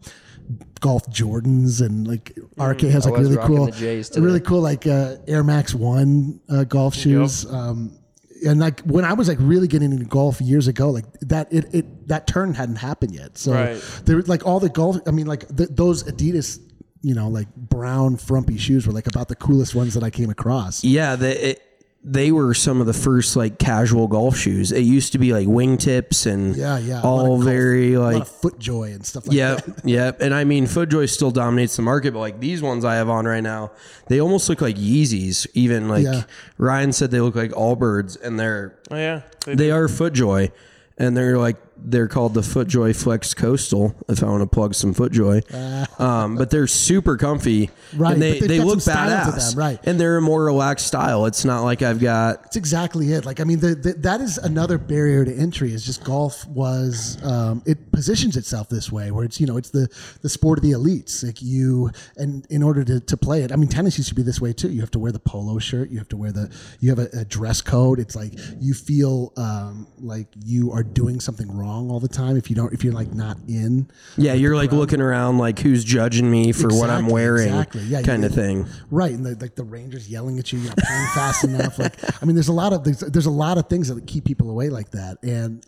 golf 0.80 1.06
jordans 1.06 1.80
and 1.80 2.06
like 2.06 2.38
rk 2.58 2.82
has 2.82 3.06
like 3.06 3.16
really 3.16 3.38
cool 3.46 3.64
the 3.64 3.72
J's 3.72 4.10
today. 4.10 4.26
really 4.26 4.40
cool 4.40 4.60
like 4.60 4.86
uh, 4.86 5.16
air 5.26 5.42
max 5.42 5.74
one 5.74 6.38
uh, 6.50 6.64
golf 6.64 6.94
shoes. 6.94 7.46
Um 7.46 7.98
and 8.44 8.60
like 8.60 8.80
when 8.80 9.04
I 9.04 9.14
was 9.14 9.28
like 9.28 9.38
really 9.40 9.68
getting 9.68 9.92
into 9.92 10.04
golf 10.04 10.40
years 10.40 10.68
ago, 10.68 10.90
like 10.90 11.06
that 11.20 11.52
it, 11.52 11.74
it 11.74 11.86
that 12.08 12.26
turn 12.26 12.54
hadn't 12.54 12.76
happened 12.76 13.14
yet. 13.14 13.38
So 13.38 13.52
Right. 13.52 13.80
there 14.04 14.20
like 14.22 14.46
all 14.46 14.60
the 14.60 14.68
golf. 14.68 14.98
I 15.06 15.10
mean, 15.10 15.26
like 15.26 15.46
the, 15.48 15.66
those 15.66 16.04
Adidas, 16.04 16.58
you 17.02 17.14
know, 17.14 17.28
like 17.28 17.54
brown 17.56 18.16
frumpy 18.16 18.56
shoes 18.58 18.86
were 18.86 18.92
like 18.92 19.06
about 19.06 19.28
the 19.28 19.36
coolest 19.36 19.74
ones 19.74 19.94
that 19.94 20.02
I 20.02 20.10
came 20.10 20.30
across. 20.30 20.82
yeah 20.84 21.16
the, 21.16 21.50
it, 21.50 21.60
they 22.06 22.30
were 22.32 22.52
some 22.52 22.82
of 22.82 22.86
the 22.86 22.92
first 22.92 23.34
like 23.34 23.58
casual 23.58 24.08
golf 24.08 24.36
shoes 24.36 24.72
it 24.72 24.80
used 24.82 25.12
to 25.12 25.18
be 25.18 25.32
like 25.32 25.46
wingtips 25.48 26.26
and 26.30 26.54
Yeah, 26.54 26.76
yeah. 26.78 26.96
a 26.96 27.02
lot 27.02 27.04
all 27.04 27.20
of 27.36 27.40
golf- 27.40 27.44
very 27.44 27.94
a 27.94 28.00
lot 28.00 28.12
like 28.12 28.22
of 28.22 28.28
FootJoy 28.28 28.94
and 28.94 29.06
stuff 29.06 29.26
like 29.26 29.34
Yep, 29.36 29.64
that. 29.64 29.84
yep. 29.88 30.20
And 30.20 30.34
I 30.34 30.44
mean, 30.44 30.66
FootJoy 30.66 31.08
still 31.08 31.30
dominates 31.30 31.76
the 31.76 31.82
market, 31.82 32.12
but 32.12 32.18
like 32.20 32.40
these 32.40 32.60
ones 32.60 32.84
I 32.84 32.96
have 32.96 33.08
on 33.08 33.24
right 33.24 33.42
now, 33.42 33.70
they 34.08 34.20
almost 34.20 34.50
look 34.50 34.60
like 34.60 34.76
Yeezys. 34.76 35.46
Even 35.54 35.88
like 35.88 36.04
Yeah. 36.04 36.24
Ryan 36.58 36.92
said, 36.92 37.10
they 37.10 37.20
look 37.20 37.36
like 37.36 37.52
Allbirds, 37.52 38.20
and 38.22 38.38
they're 38.38 38.78
Oh 38.90 38.96
yeah, 38.96 39.22
they 39.46 39.54
they 39.54 39.70
are 39.70 39.86
FootJoy, 39.88 40.52
and 40.98 41.16
they're 41.16 41.38
like 41.38 41.56
they're 41.84 42.08
called 42.08 42.34
the 42.34 42.40
FootJoy 42.40 42.96
Flex 42.96 43.34
Coastal. 43.34 43.94
If 44.08 44.22
I 44.22 44.26
want 44.26 44.42
to 44.42 44.46
plug 44.46 44.74
some 44.74 44.94
FootJoy, 44.94 46.00
um, 46.00 46.36
but 46.36 46.50
they're 46.50 46.66
super 46.66 47.16
comfy, 47.16 47.70
Right, 47.94 48.14
And 48.14 48.22
they 48.22 48.40
they 48.40 48.58
look 48.60 48.80
some 48.80 48.92
style 48.92 49.32
to 49.32 49.32
badass, 49.32 49.50
them, 49.50 49.58
right. 49.58 49.78
And 49.84 50.00
they're 50.00 50.16
a 50.16 50.22
more 50.22 50.44
relaxed 50.44 50.86
style. 50.86 51.26
It's 51.26 51.44
not 51.44 51.62
like 51.62 51.82
I've 51.82 52.00
got 52.00 52.42
That's 52.42 52.56
exactly 52.56 53.12
it. 53.12 53.24
Like, 53.24 53.40
I 53.40 53.44
mean, 53.44 53.60
the, 53.60 53.74
the, 53.74 53.92
that 53.94 54.20
is 54.20 54.38
another 54.38 54.78
barrier 54.78 55.24
to 55.24 55.32
entry. 55.34 55.72
Is 55.72 55.84
just 55.84 56.02
golf 56.04 56.46
was 56.46 57.18
um, 57.22 57.62
it 57.66 57.92
positions 57.92 58.36
itself 58.36 58.68
this 58.68 58.90
way, 58.90 59.10
where 59.10 59.24
it's 59.24 59.40
you 59.40 59.46
know 59.46 59.56
it's 59.56 59.70
the 59.70 59.88
the 60.22 60.28
sport 60.28 60.58
of 60.58 60.62
the 60.62 60.72
elites. 60.72 61.24
Like 61.24 61.42
you, 61.42 61.90
and 62.16 62.46
in 62.50 62.62
order 62.62 62.82
to, 62.84 63.00
to 63.00 63.16
play 63.16 63.42
it, 63.42 63.52
I 63.52 63.56
mean, 63.56 63.68
tennis 63.68 63.98
used 63.98 64.08
to 64.08 64.14
be 64.14 64.22
this 64.22 64.40
way 64.40 64.52
too. 64.52 64.70
You 64.70 64.80
have 64.80 64.90
to 64.92 64.98
wear 64.98 65.12
the 65.12 65.20
polo 65.20 65.58
shirt. 65.58 65.90
You 65.90 65.98
have 65.98 66.08
to 66.08 66.16
wear 66.16 66.32
the 66.32 66.50
you 66.80 66.90
have 66.90 66.98
a, 66.98 67.08
a 67.12 67.24
dress 67.24 67.60
code. 67.60 67.98
It's 67.98 68.16
like 68.16 68.32
you 68.58 68.74
feel 68.74 69.32
um, 69.36 69.86
like 69.98 70.28
you 70.44 70.72
are 70.72 70.82
doing 70.82 71.20
something 71.20 71.54
wrong 71.56 71.73
all 71.90 72.00
the 72.00 72.08
time 72.08 72.36
if 72.36 72.48
you 72.50 72.56
don't 72.56 72.72
if 72.72 72.82
you're 72.84 72.92
like 72.92 73.12
not 73.12 73.36
in. 73.48 73.88
yeah. 74.16 74.32
You're 74.34 74.56
like 74.56 74.72
looking 74.72 75.00
around 75.00 75.38
like 75.38 75.58
who's 75.58 75.84
judging 75.84 76.30
me 76.30 76.52
for 76.52 76.68
what 76.68 76.90
I'm 76.90 77.06
wearing, 77.08 77.48
exactly. 77.48 77.82
Yeah, 77.82 78.02
kind 78.02 78.22
you- 78.22 78.28
of 78.28 78.34
thing. 78.34 78.66
Right, 78.90 79.12
and 79.12 79.24
the, 79.24 79.36
like 79.40 79.54
the 79.54 79.64
Rangers 79.64 80.08
yelling 80.08 80.38
at 80.38 80.52
you, 80.52 80.58
you're 80.60 80.68
not 80.68 80.78
playing 80.78 81.06
fast 81.14 81.44
enough. 81.44 81.78
Like, 81.78 81.94
I 82.22 82.24
mean, 82.24 82.34
there's 82.36 82.48
a 82.48 82.52
lot 82.52 82.72
of 82.72 82.84
there's, 82.84 83.00
there's 83.00 83.26
a 83.26 83.30
lot 83.30 83.58
of 83.58 83.68
things 83.68 83.88
that 83.88 84.06
keep 84.06 84.24
people 84.24 84.50
away 84.50 84.68
like 84.70 84.90
that, 84.92 85.18
and 85.22 85.64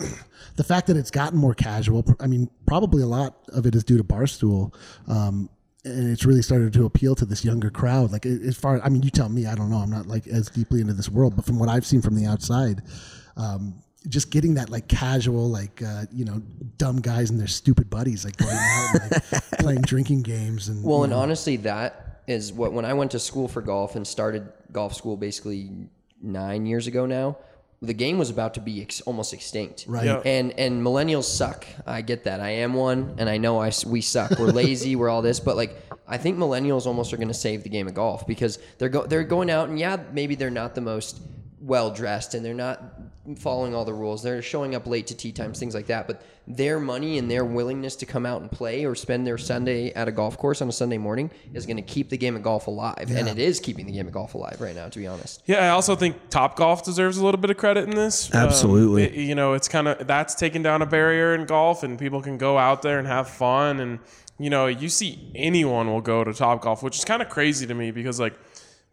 the 0.56 0.64
fact 0.64 0.86
that 0.86 0.96
it's 0.96 1.10
gotten 1.10 1.38
more 1.38 1.54
casual. 1.54 2.04
I 2.20 2.26
mean, 2.26 2.48
probably 2.66 3.02
a 3.02 3.06
lot 3.06 3.36
of 3.48 3.66
it 3.66 3.74
is 3.74 3.84
due 3.84 3.96
to 3.98 4.04
Barstool. 4.04 4.74
Um, 5.08 5.48
and 5.84 6.10
it's 6.10 6.24
really 6.24 6.42
started 6.42 6.72
to 6.72 6.84
appeal 6.84 7.14
to 7.14 7.24
this 7.24 7.44
younger 7.44 7.70
crowd. 7.70 8.10
Like 8.10 8.26
as 8.26 8.56
far, 8.56 8.80
I 8.82 8.88
mean, 8.88 9.02
you 9.04 9.10
tell 9.10 9.28
me. 9.28 9.46
I 9.46 9.54
don't 9.54 9.70
know. 9.70 9.76
I'm 9.76 9.90
not 9.90 10.06
like 10.06 10.26
as 10.26 10.50
deeply 10.50 10.80
into 10.80 10.94
this 10.94 11.08
world, 11.08 11.36
but 11.36 11.44
from 11.44 11.60
what 11.60 11.68
I've 11.68 11.86
seen 11.86 12.02
from 12.02 12.16
the 12.16 12.26
outside, 12.26 12.82
um, 13.36 13.74
just 14.08 14.30
getting 14.30 14.54
that 14.54 14.70
like 14.70 14.88
casual, 14.88 15.48
like 15.50 15.82
uh, 15.82 16.04
you 16.12 16.24
know, 16.24 16.40
dumb 16.78 17.00
guys 17.00 17.30
and 17.30 17.38
their 17.40 17.46
stupid 17.46 17.88
buddies, 17.90 18.24
like 18.24 18.36
going 18.36 18.52
out 18.56 18.94
and 19.02 19.10
like 19.12 19.42
playing 19.58 19.82
drinking 19.82 20.22
games 20.22 20.68
and 20.68 20.84
Well, 20.84 20.98
you 20.98 21.04
and 21.04 21.12
know. 21.12 21.18
honestly, 21.20 21.56
that 21.58 22.22
is 22.26 22.52
what 22.52 22.72
when 22.72 22.84
I 22.84 22.94
went 22.94 23.10
to 23.12 23.18
school 23.18 23.48
for 23.48 23.62
golf 23.62 23.96
and 23.96 24.06
started 24.06 24.48
golf 24.72 24.94
school 24.94 25.16
basically 25.16 25.70
nine 26.22 26.66
years 26.66 26.86
ago 26.86 27.06
now. 27.06 27.36
The 27.82 27.92
game 27.92 28.16
was 28.18 28.30
about 28.30 28.54
to 28.54 28.60
be 28.60 28.80
ex- 28.80 29.02
almost 29.02 29.34
extinct, 29.34 29.84
Right. 29.86 30.06
Yeah. 30.06 30.22
And 30.24 30.52
and 30.58 30.82
millennials 30.82 31.24
suck. 31.24 31.66
I 31.86 32.00
get 32.00 32.24
that. 32.24 32.40
I 32.40 32.48
am 32.48 32.72
one, 32.72 33.16
and 33.18 33.28
I 33.28 33.36
know 33.36 33.58
I 33.58 33.68
s- 33.68 33.84
we 33.84 34.00
suck. 34.00 34.30
We're 34.38 34.46
lazy. 34.46 34.96
we're 34.96 35.10
all 35.10 35.20
this, 35.20 35.40
but 35.40 35.56
like 35.56 35.76
I 36.08 36.16
think 36.16 36.38
millennials 36.38 36.86
almost 36.86 37.12
are 37.12 37.18
going 37.18 37.28
to 37.28 37.34
save 37.34 37.64
the 37.64 37.68
game 37.68 37.86
of 37.86 37.92
golf 37.92 38.26
because 38.26 38.58
they're 38.78 38.88
go- 38.88 39.06
they're 39.06 39.24
going 39.24 39.50
out 39.50 39.68
and 39.68 39.78
yeah, 39.78 39.98
maybe 40.12 40.36
they're 40.36 40.48
not 40.50 40.74
the 40.74 40.80
most 40.80 41.20
well 41.66 41.90
dressed 41.90 42.34
and 42.34 42.44
they're 42.44 42.54
not 42.54 42.80
following 43.38 43.74
all 43.74 43.84
the 43.84 43.92
rules. 43.92 44.22
They're 44.22 44.40
showing 44.40 44.76
up 44.76 44.86
late 44.86 45.08
to 45.08 45.14
tee 45.16 45.32
times, 45.32 45.58
things 45.58 45.74
like 45.74 45.86
that. 45.88 46.06
But 46.06 46.22
their 46.46 46.78
money 46.78 47.18
and 47.18 47.28
their 47.28 47.44
willingness 47.44 47.96
to 47.96 48.06
come 48.06 48.24
out 48.24 48.40
and 48.40 48.48
play 48.48 48.84
or 48.84 48.94
spend 48.94 49.26
their 49.26 49.36
Sunday 49.36 49.92
at 49.94 50.06
a 50.06 50.12
golf 50.12 50.38
course 50.38 50.62
on 50.62 50.68
a 50.68 50.72
Sunday 50.72 50.96
morning 50.96 51.28
is 51.54 51.66
going 51.66 51.76
to 51.76 51.82
keep 51.82 52.08
the 52.08 52.16
game 52.16 52.36
of 52.36 52.42
golf 52.44 52.68
alive, 52.68 53.10
and 53.10 53.26
it 53.26 53.40
is 53.40 53.58
keeping 53.58 53.84
the 53.86 53.92
game 53.92 54.06
of 54.06 54.12
golf 54.12 54.34
alive 54.34 54.60
right 54.60 54.76
now. 54.76 54.88
To 54.88 54.98
be 54.98 55.08
honest. 55.08 55.42
Yeah, 55.46 55.64
I 55.64 55.70
also 55.70 55.96
think 55.96 56.16
Top 56.30 56.54
Golf 56.54 56.84
deserves 56.84 57.18
a 57.18 57.24
little 57.24 57.40
bit 57.40 57.50
of 57.50 57.56
credit 57.56 57.88
in 57.88 57.96
this. 57.96 58.32
Um, 58.32 58.42
Absolutely. 58.46 59.02
it- 59.04 59.14
you 59.14 59.34
know, 59.34 59.54
it's 59.54 59.66
kind 59.66 59.88
of 59.88 60.06
that's 60.06 60.36
taken 60.36 60.62
down 60.62 60.82
a 60.82 60.86
barrier 60.86 61.34
in 61.34 61.46
golf, 61.46 61.82
and 61.82 61.98
people 61.98 62.22
can 62.22 62.38
go 62.38 62.56
out 62.58 62.82
there 62.82 63.00
and 63.00 63.08
have 63.08 63.28
fun. 63.28 63.80
And 63.80 63.98
you 64.38 64.50
know, 64.50 64.66
you 64.66 64.88
see 64.88 65.32
anyone 65.34 65.88
will 65.88 66.00
go 66.00 66.22
to 66.22 66.32
Top 66.32 66.62
Golf, 66.62 66.80
which 66.82 66.96
is 66.96 67.04
kind 67.04 67.22
of 67.22 67.28
crazy 67.28 67.66
to 67.66 67.74
me 67.74 67.90
because 67.90 68.20
like 68.20 68.34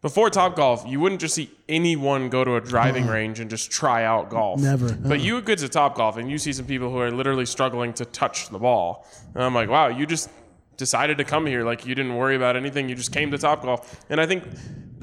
before 0.04 0.28
Top 0.28 0.54
Golf, 0.54 0.84
you 0.86 1.00
wouldn't 1.00 1.18
just 1.22 1.34
see 1.34 1.50
anyone 1.66 2.28
go 2.28 2.44
to 2.44 2.56
a 2.56 2.60
driving 2.60 3.06
range 3.16 3.40
and 3.40 3.48
just 3.48 3.70
try 3.70 4.04
out 4.04 4.28
golf. 4.28 4.60
Never. 4.60 4.92
But 4.92 5.12
uh-uh. 5.12 5.14
you 5.14 5.40
get 5.40 5.60
to 5.60 5.68
Top 5.70 5.96
Golf 5.96 6.18
and 6.18 6.30
you 6.30 6.36
see 6.36 6.52
some 6.52 6.66
people 6.66 6.90
who 6.90 6.98
are 6.98 7.10
literally 7.10 7.46
struggling 7.46 7.94
to 7.94 8.04
touch 8.04 8.50
the 8.50 8.58
ball. 8.58 9.06
And 9.34 9.42
I'm 9.42 9.54
like, 9.54 9.70
wow, 9.70 9.88
you 9.88 10.04
just 10.04 10.28
decided 10.76 11.16
to 11.16 11.24
come 11.24 11.46
here. 11.46 11.64
Like 11.64 11.86
you 11.86 11.94
didn't 11.94 12.16
worry 12.16 12.36
about 12.36 12.54
anything. 12.54 12.86
You 12.86 12.94
just 12.94 13.12
came 13.14 13.30
to 13.30 13.38
Top 13.38 13.62
Golf. 13.62 14.04
And 14.10 14.20
I 14.20 14.26
think, 14.26 14.42
th- 14.42 14.54
th- 14.54 14.60
it's- 14.60 14.93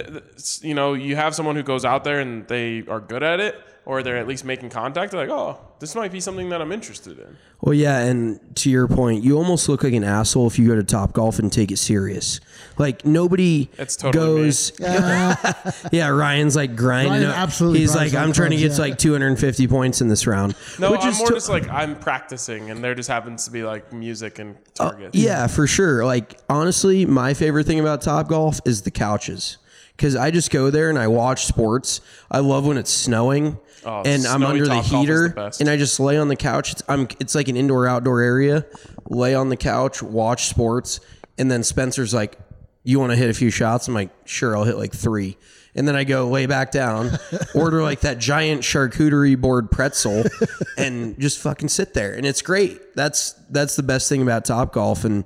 you 0.61 0.73
know, 0.73 0.93
you 0.93 1.15
have 1.15 1.35
someone 1.35 1.55
who 1.55 1.63
goes 1.63 1.85
out 1.85 2.03
there 2.03 2.19
and 2.19 2.47
they 2.47 2.83
are 2.87 2.99
good 2.99 3.23
at 3.23 3.39
it 3.39 3.55
or 3.85 4.03
they're 4.03 4.17
at 4.17 4.27
least 4.27 4.45
making 4.45 4.69
contact. 4.69 5.11
They're 5.11 5.27
like, 5.27 5.35
oh, 5.35 5.59
this 5.79 5.95
might 5.95 6.11
be 6.11 6.19
something 6.19 6.49
that 6.49 6.61
I'm 6.61 6.71
interested 6.71 7.17
in. 7.17 7.35
Well, 7.61 7.73
yeah, 7.73 7.99
and 7.99 8.39
to 8.57 8.69
your 8.69 8.87
point, 8.87 9.23
you 9.23 9.37
almost 9.37 9.67
look 9.67 9.83
like 9.83 9.93
an 9.93 10.03
asshole 10.03 10.45
if 10.47 10.59
you 10.59 10.67
go 10.67 10.75
to 10.75 10.83
Top 10.83 11.13
Golf 11.13 11.39
and 11.39 11.51
take 11.51 11.71
it 11.71 11.77
serious. 11.77 12.39
Like 12.77 13.05
nobody 13.05 13.69
That's 13.77 13.95
totally 13.95 14.43
goes. 14.43 14.71
yeah, 14.79 16.07
Ryan's 16.07 16.55
like 16.55 16.75
grinding. 16.75 17.13
Ryan 17.13 17.25
up. 17.25 17.37
absolutely 17.37 17.79
He's 17.79 17.95
like, 17.95 18.13
I'm 18.13 18.33
trying 18.33 18.51
to 18.51 18.57
get 18.57 18.71
yeah. 18.71 18.77
like 18.77 18.97
250 18.99 19.67
points 19.67 20.01
in 20.01 20.07
this 20.07 20.27
round. 20.27 20.55
No, 20.77 20.91
which 20.91 21.01
I'm 21.01 21.09
is 21.09 21.17
more 21.17 21.27
to- 21.27 21.33
just 21.33 21.49
like 21.49 21.67
I'm 21.69 21.95
practicing, 21.95 22.69
and 22.69 22.83
there 22.83 22.93
just 22.93 23.09
happens 23.09 23.45
to 23.45 23.51
be 23.51 23.63
like 23.63 23.91
music 23.91 24.37
and 24.37 24.55
oh, 24.79 24.89
targets. 24.89 25.17
Yeah, 25.17 25.47
for 25.47 25.65
sure. 25.65 26.05
Like 26.05 26.39
honestly, 26.49 27.05
my 27.05 27.33
favorite 27.33 27.65
thing 27.65 27.79
about 27.79 28.01
Top 28.01 28.27
Golf 28.27 28.59
is 28.65 28.83
the 28.83 28.91
couches. 28.91 29.57
Cause 29.97 30.15
I 30.15 30.31
just 30.31 30.49
go 30.49 30.71
there 30.71 30.89
and 30.89 30.97
I 30.97 31.07
watch 31.07 31.45
sports. 31.45 32.01
I 32.31 32.39
love 32.39 32.65
when 32.65 32.77
it's 32.77 32.89
snowing 32.89 33.59
Oh, 33.83 34.03
and 34.05 34.25
I'm 34.25 34.43
under 34.43 34.67
the 34.67 34.77
is 34.77 34.89
the 34.91 34.97
heater 34.97 35.51
and 35.59 35.69
I 35.69 35.77
just 35.77 35.99
lay 35.99 36.17
on 36.17 36.27
the 36.27 36.35
couch. 36.35 36.71
It's 36.71 36.83
I'm 36.87 37.07
it's 37.19 37.33
like 37.33 37.47
an 37.47 37.57
indoor 37.57 37.87
outdoor 37.87 38.21
area. 38.21 38.65
Lay 39.09 39.33
on 39.33 39.49
the 39.49 39.57
couch, 39.57 40.03
watch 40.03 40.47
sports, 40.47 40.99
and 41.37 41.49
then 41.49 41.63
Spencer's 41.63 42.13
like, 42.13 42.37
"You 42.83 42.99
want 42.99 43.11
to 43.11 43.15
hit 43.15 43.29
a 43.29 43.33
few 43.33 43.49
shots?" 43.49 43.87
I'm 43.87 43.93
like, 43.95 44.11
"Sure, 44.25 44.55
I'll 44.55 44.65
hit 44.65 44.77
like 44.77 44.93
three. 44.93 45.37
And 45.73 45.87
then 45.87 45.95
I 45.95 46.03
go 46.03 46.27
lay 46.27 46.45
back 46.47 46.71
down, 46.71 47.17
order 47.55 47.81
like 47.81 48.01
that 48.01 48.19
giant 48.19 48.61
charcuterie 48.61 49.39
board 49.39 49.71
pretzel, 49.71 50.23
and 50.77 51.19
just 51.19 51.39
fucking 51.39 51.69
sit 51.69 51.93
there. 51.93 52.13
And 52.13 52.25
it's 52.25 52.41
great. 52.41 52.95
That's 52.95 53.33
that's 53.49 53.75
the 53.75 53.83
best 53.83 54.09
thing 54.09 54.21
about 54.21 54.45
Top 54.45 54.73
Golf, 54.73 55.05
and 55.05 55.25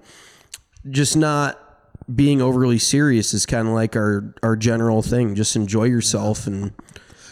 just 0.90 1.18
not 1.18 1.60
being 2.14 2.42
overly 2.42 2.78
serious 2.78 3.34
is 3.34 3.46
kind 3.46 3.68
of 3.68 3.74
like 3.74 3.96
our 3.96 4.34
our 4.44 4.56
general 4.56 5.02
thing. 5.02 5.36
Just 5.36 5.56
enjoy 5.56 5.86
yourself 5.86 6.48
and 6.48 6.74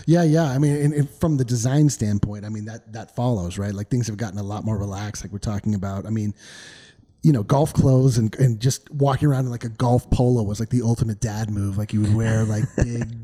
Yeah, 0.05 0.23
yeah. 0.23 0.45
I 0.45 0.57
mean, 0.57 0.75
and, 0.75 0.93
and 0.93 1.09
from 1.09 1.37
the 1.37 1.45
design 1.45 1.89
standpoint, 1.89 2.45
I 2.45 2.49
mean 2.49 2.65
that 2.65 2.91
that 2.93 3.15
follows, 3.15 3.57
right? 3.57 3.73
Like 3.73 3.89
things 3.89 4.07
have 4.07 4.17
gotten 4.17 4.39
a 4.39 4.43
lot 4.43 4.65
more 4.65 4.77
relaxed, 4.77 5.23
like 5.23 5.31
we're 5.31 5.39
talking 5.39 5.75
about. 5.75 6.05
I 6.05 6.09
mean, 6.09 6.33
you 7.23 7.31
know, 7.31 7.41
golf 7.41 7.73
clothes 7.73 8.17
and, 8.17 8.35
and 8.35 8.59
just 8.59 8.91
walking 8.91 9.29
around 9.29 9.45
in 9.45 9.51
like 9.51 9.63
a 9.63 9.69
golf 9.69 10.09
polo 10.09 10.43
was 10.43 10.59
like 10.59 10.69
the 10.69 10.81
ultimate 10.81 11.21
dad 11.21 11.49
move. 11.49 11.77
Like 11.77 11.93
you 11.93 12.01
would 12.01 12.13
wear 12.13 12.43
like 12.43 12.65
big, 12.75 13.15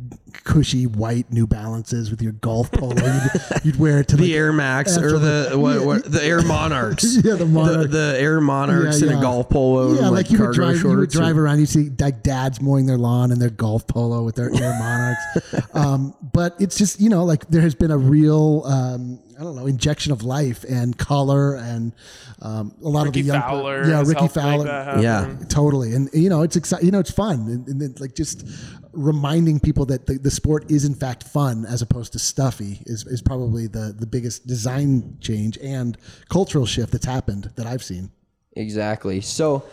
cushy 0.45 0.88
white 0.88 1.30
New 1.34 1.45
Balances 1.45 2.10
with 2.10 2.22
your 2.22 2.32
golf 2.32 2.72
polo. 2.72 2.95
You'd, 2.95 3.32
you'd 3.66 3.76
wear 3.78 4.00
it 4.00 4.08
to 4.08 4.16
the 4.16 4.24
like, 4.24 4.32
Air 4.32 4.54
Max 4.54 4.97
or 4.97 5.20
the 5.20 5.52
what, 5.58 5.86
what 5.86 6.10
the 6.10 6.24
Air 6.24 6.41
Monarchs. 6.41 7.18
Yeah, 7.30 7.36
the 7.36 7.45
Monarch. 7.45 7.91
The, 7.91 8.16
Air 8.18 8.39
Monarchs 8.39 9.02
Yeah, 9.02 9.12
in 9.12 9.18
a 9.18 9.22
golf 9.22 9.50
polo 9.50 9.93
Yeah, 9.93 10.04
like, 10.04 10.12
like, 10.12 10.32
you 10.32 10.39
would 10.39 10.54
drive, 10.54 10.82
you 10.82 10.97
would 10.97 11.10
drive 11.10 11.38
around. 11.38 11.60
You 11.60 11.66
see 11.66 11.89
like 12.00 12.24
dads 12.24 12.62
mowing 12.62 12.86
their 12.86 12.97
lawn 12.97 13.32
in 13.32 13.39
their 13.39 13.50
golf 13.50 13.86
polo 13.86 14.24
with 14.24 14.36
their 14.36 14.50
Air 14.56 14.80
Monarchs. 14.80 15.76
um, 15.76 16.16
but 16.34 16.56
it's 16.60 16.78
just 16.78 17.02
you 17.02 17.10
know 17.10 17.26
like 17.26 17.45
there 17.50 17.62
has 17.62 17.76
been 17.76 17.91
a 17.91 17.97
real 17.97 18.64
um, 18.66 19.20
I 19.40 19.44
don't 19.44 19.56
know 19.56 19.68
injection 19.68 20.12
of 20.12 20.24
life 20.24 20.66
and 20.68 20.98
color 20.98 21.56
and 21.56 21.94
um, 22.42 22.74
a 22.84 22.90
lot 22.90 23.06
Rickie 23.06 23.22
of 23.22 23.26
the 23.26 23.32
young 23.32 23.42
Fowler 23.42 23.90
yeah 23.90 24.00
Rickie 24.00 24.20
helped 24.20 24.36
make 24.36 24.44
Fowler 24.44 24.64
that. 24.66 25.02
Yeah. 25.02 25.36
totally 25.48 25.94
and 25.94 26.10
you 26.14 26.30
know 26.30 26.42
it's 26.42 26.56
exciting 26.58 26.86
you 26.86 26.92
know 26.92 27.00
it's 27.00 27.12
fun 27.12 27.48
and, 27.48 27.68
and 27.68 27.82
then, 27.82 27.96
like 28.00 28.16
just 28.16 28.46
reminding 28.92 29.60
people 29.60 29.86
that 29.86 30.08
the, 30.08 30.18
the 30.18 30.32
sport 30.32 30.70
is 30.70 30.84
in 30.84 30.94
fact 30.94 31.24
fun 31.24 31.66
as 31.66 31.82
opposed 31.82 32.12
to 32.14 32.20
stuffy 32.20 32.82
is, 32.86 33.06
is 33.06 33.22
probably 33.22 33.68
the 33.68 33.96
the 33.98 34.08
biggest 34.08 34.46
design 34.46 35.18
change 35.22 35.58
and 35.60 35.98
cultural 36.30 36.66
shift 36.66 36.92
that's 36.92 37.06
happened 37.06 37.52
that 37.56 37.66
I've 37.66 37.84
seen. 37.84 38.12
Exactly. 38.54 39.22
So, 39.22 39.64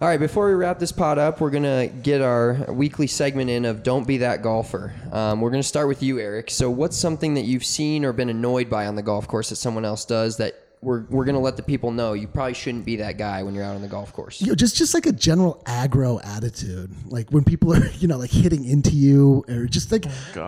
all 0.00 0.08
right, 0.08 0.18
before 0.18 0.48
we 0.48 0.54
wrap 0.54 0.78
this 0.78 0.92
pod 0.92 1.18
up, 1.18 1.42
we're 1.42 1.50
going 1.50 1.62
to 1.64 1.94
get 2.02 2.22
our 2.22 2.54
weekly 2.72 3.06
segment 3.06 3.50
in 3.50 3.66
of 3.66 3.82
Don't 3.82 4.06
Be 4.06 4.16
That 4.18 4.40
Golfer. 4.40 4.94
Um, 5.12 5.42
we're 5.42 5.50
going 5.50 5.62
to 5.62 5.68
start 5.68 5.88
with 5.88 6.02
you, 6.02 6.18
Eric. 6.18 6.50
So, 6.50 6.70
what's 6.70 6.96
something 6.96 7.34
that 7.34 7.42
you've 7.42 7.66
seen 7.66 8.06
or 8.06 8.14
been 8.14 8.30
annoyed 8.30 8.70
by 8.70 8.86
on 8.86 8.94
the 8.94 9.02
golf 9.02 9.28
course 9.28 9.50
that 9.50 9.56
someone 9.56 9.84
else 9.84 10.06
does 10.06 10.38
that 10.38 10.54
we're, 10.82 11.02
we're 11.10 11.26
going 11.26 11.34
to 11.34 11.40
let 11.40 11.56
the 11.58 11.62
people 11.62 11.90
know 11.90 12.14
you 12.14 12.26
probably 12.26 12.54
shouldn't 12.54 12.86
be 12.86 12.96
that 12.96 13.18
guy 13.18 13.42
when 13.42 13.54
you're 13.54 13.64
out 13.64 13.74
on 13.74 13.82
the 13.82 13.88
golf 13.88 14.12
course? 14.14 14.40
you 14.40 14.46
know, 14.46 14.54
just 14.54 14.76
just 14.76 14.94
like 14.94 15.04
a 15.04 15.12
general 15.12 15.62
aggro 15.66 16.24
attitude, 16.24 16.90
like 17.10 17.30
when 17.30 17.44
people 17.44 17.74
are 17.74 17.86
you 17.98 18.08
know 18.08 18.16
like 18.16 18.30
hitting 18.30 18.64
into 18.64 18.92
you, 18.92 19.44
or 19.48 19.66
just 19.66 19.92
like 19.92 20.06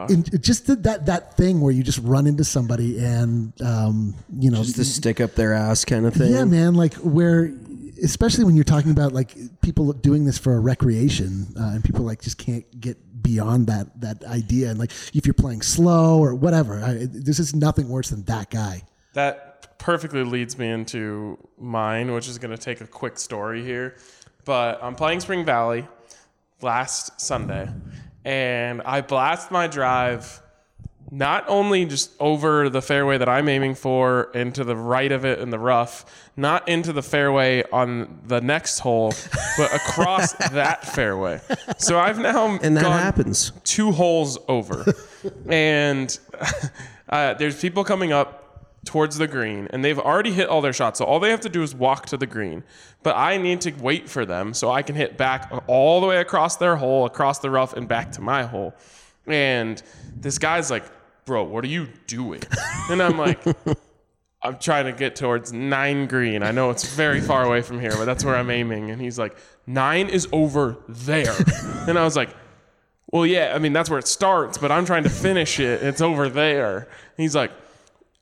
in, 0.08 0.24
just 0.40 0.66
the, 0.66 0.76
that 0.76 1.06
that 1.06 1.36
thing 1.36 1.60
where 1.60 1.72
you 1.72 1.82
just 1.82 1.98
run 1.98 2.26
into 2.26 2.44
somebody 2.44 2.98
and 3.04 3.52
um, 3.60 4.14
you 4.38 4.50
know 4.50 4.62
just 4.62 4.76
the 4.76 4.84
stick 4.84 5.20
up 5.20 5.34
their 5.34 5.52
ass 5.52 5.84
kind 5.84 6.06
of 6.06 6.14
thing. 6.14 6.32
yeah, 6.32 6.44
man, 6.46 6.74
like 6.74 6.94
where 6.94 7.52
especially 8.02 8.44
when 8.44 8.56
you're 8.56 8.64
talking 8.64 8.90
about 8.90 9.12
like 9.12 9.34
people 9.60 9.92
doing 9.92 10.24
this 10.24 10.38
for 10.38 10.56
a 10.56 10.60
recreation 10.60 11.46
uh, 11.58 11.70
and 11.70 11.84
people 11.84 12.04
like 12.04 12.20
just 12.20 12.38
can't 12.38 12.64
get 12.80 13.22
beyond 13.22 13.68
that 13.68 14.00
that 14.00 14.24
idea 14.24 14.68
and 14.68 14.78
like 14.78 14.90
if 15.14 15.24
you're 15.24 15.34
playing 15.34 15.62
slow 15.62 16.18
or 16.18 16.34
whatever, 16.34 16.82
I, 16.82 17.06
this 17.08 17.38
is 17.38 17.54
nothing 17.54 17.88
worse 17.88 18.10
than 18.10 18.24
that 18.24 18.50
guy. 18.50 18.82
That 19.14 19.78
perfectly 19.78 20.24
leads 20.24 20.58
me 20.58 20.68
into 20.68 21.38
mine, 21.58 22.12
which 22.12 22.28
is 22.28 22.38
going 22.38 22.56
to 22.56 22.62
take 22.62 22.80
a 22.80 22.86
quick 22.86 23.18
story 23.18 23.64
here. 23.64 23.96
But 24.44 24.82
I'm 24.82 24.94
playing 24.94 25.20
Spring 25.20 25.44
Valley 25.44 25.86
last 26.60 27.20
Sunday, 27.20 27.68
and 28.24 28.82
I 28.82 29.00
blast 29.00 29.50
my 29.50 29.68
drive 29.68 30.41
not 31.14 31.44
only 31.46 31.84
just 31.84 32.10
over 32.18 32.70
the 32.70 32.80
fairway 32.80 33.18
that 33.18 33.28
I'm 33.28 33.46
aiming 33.46 33.74
for 33.74 34.30
and 34.34 34.54
to 34.54 34.64
the 34.64 34.74
right 34.74 35.12
of 35.12 35.26
it 35.26 35.40
in 35.40 35.50
the 35.50 35.58
rough, 35.58 36.06
not 36.38 36.66
into 36.66 36.90
the 36.90 37.02
fairway 37.02 37.62
on 37.70 38.18
the 38.26 38.40
next 38.40 38.78
hole, 38.78 39.12
but 39.58 39.74
across 39.74 40.32
that 40.52 40.86
fairway. 40.86 41.38
So 41.76 41.98
I've 41.98 42.18
now 42.18 42.58
And 42.62 42.74
that 42.78 42.82
gone 42.82 42.98
happens. 42.98 43.52
two 43.62 43.92
holes 43.92 44.38
over, 44.48 44.86
and 45.50 46.18
uh, 47.10 47.34
there's 47.34 47.60
people 47.60 47.84
coming 47.84 48.10
up 48.10 48.38
towards 48.86 49.18
the 49.18 49.28
green, 49.28 49.68
and 49.70 49.84
they've 49.84 49.98
already 49.98 50.32
hit 50.32 50.48
all 50.48 50.62
their 50.62 50.72
shots. 50.72 50.98
So 50.98 51.04
all 51.04 51.20
they 51.20 51.30
have 51.30 51.42
to 51.42 51.50
do 51.50 51.62
is 51.62 51.74
walk 51.74 52.06
to 52.06 52.16
the 52.16 52.26
green. 52.26 52.64
But 53.02 53.16
I 53.16 53.36
need 53.36 53.60
to 53.60 53.70
wait 53.72 54.08
for 54.08 54.24
them 54.24 54.54
so 54.54 54.70
I 54.70 54.80
can 54.80 54.94
hit 54.96 55.18
back 55.18 55.52
all 55.66 56.00
the 56.00 56.06
way 56.06 56.16
across 56.16 56.56
their 56.56 56.76
hole, 56.76 57.04
across 57.04 57.38
the 57.40 57.50
rough, 57.50 57.74
and 57.74 57.86
back 57.86 58.12
to 58.12 58.22
my 58.22 58.44
hole. 58.44 58.74
And 59.26 59.80
this 60.16 60.38
guy's 60.38 60.70
like, 60.70 60.84
"Bro, 61.24 61.44
what 61.44 61.64
are 61.64 61.68
you 61.68 61.88
doing?" 62.06 62.42
And 62.90 63.02
I'm 63.02 63.18
like. 63.18 63.42
I'm 64.44 64.58
trying 64.58 64.86
to 64.86 64.92
get 64.92 65.14
towards 65.14 65.52
nine 65.52 66.08
green. 66.08 66.42
I 66.42 66.50
know 66.50 66.70
it's 66.70 66.96
very 66.96 67.20
far 67.20 67.44
away 67.44 67.62
from 67.62 67.78
here, 67.78 67.92
but 67.92 68.06
that's 68.06 68.24
where 68.24 68.34
I'm 68.34 68.50
aiming. 68.50 68.90
And 68.90 69.00
he's 69.00 69.16
like, 69.16 69.36
nine 69.68 70.08
is 70.08 70.28
over 70.32 70.78
there. 70.88 71.34
And 71.86 71.98
I 71.98 72.04
was 72.04 72.16
like, 72.16 72.30
well, 73.12 73.26
yeah, 73.26 73.52
I 73.54 73.58
mean, 73.58 73.72
that's 73.72 73.90
where 73.90 73.98
it 73.98 74.06
starts, 74.06 74.56
but 74.56 74.70
I'm 74.70 74.84
trying 74.84 75.02
to 75.02 75.10
finish 75.10 75.58
it. 75.58 75.82
It's 75.82 76.00
over 76.00 76.28
there. 76.28 76.78
And 76.78 76.88
he's 77.16 77.34
like, 77.34 77.50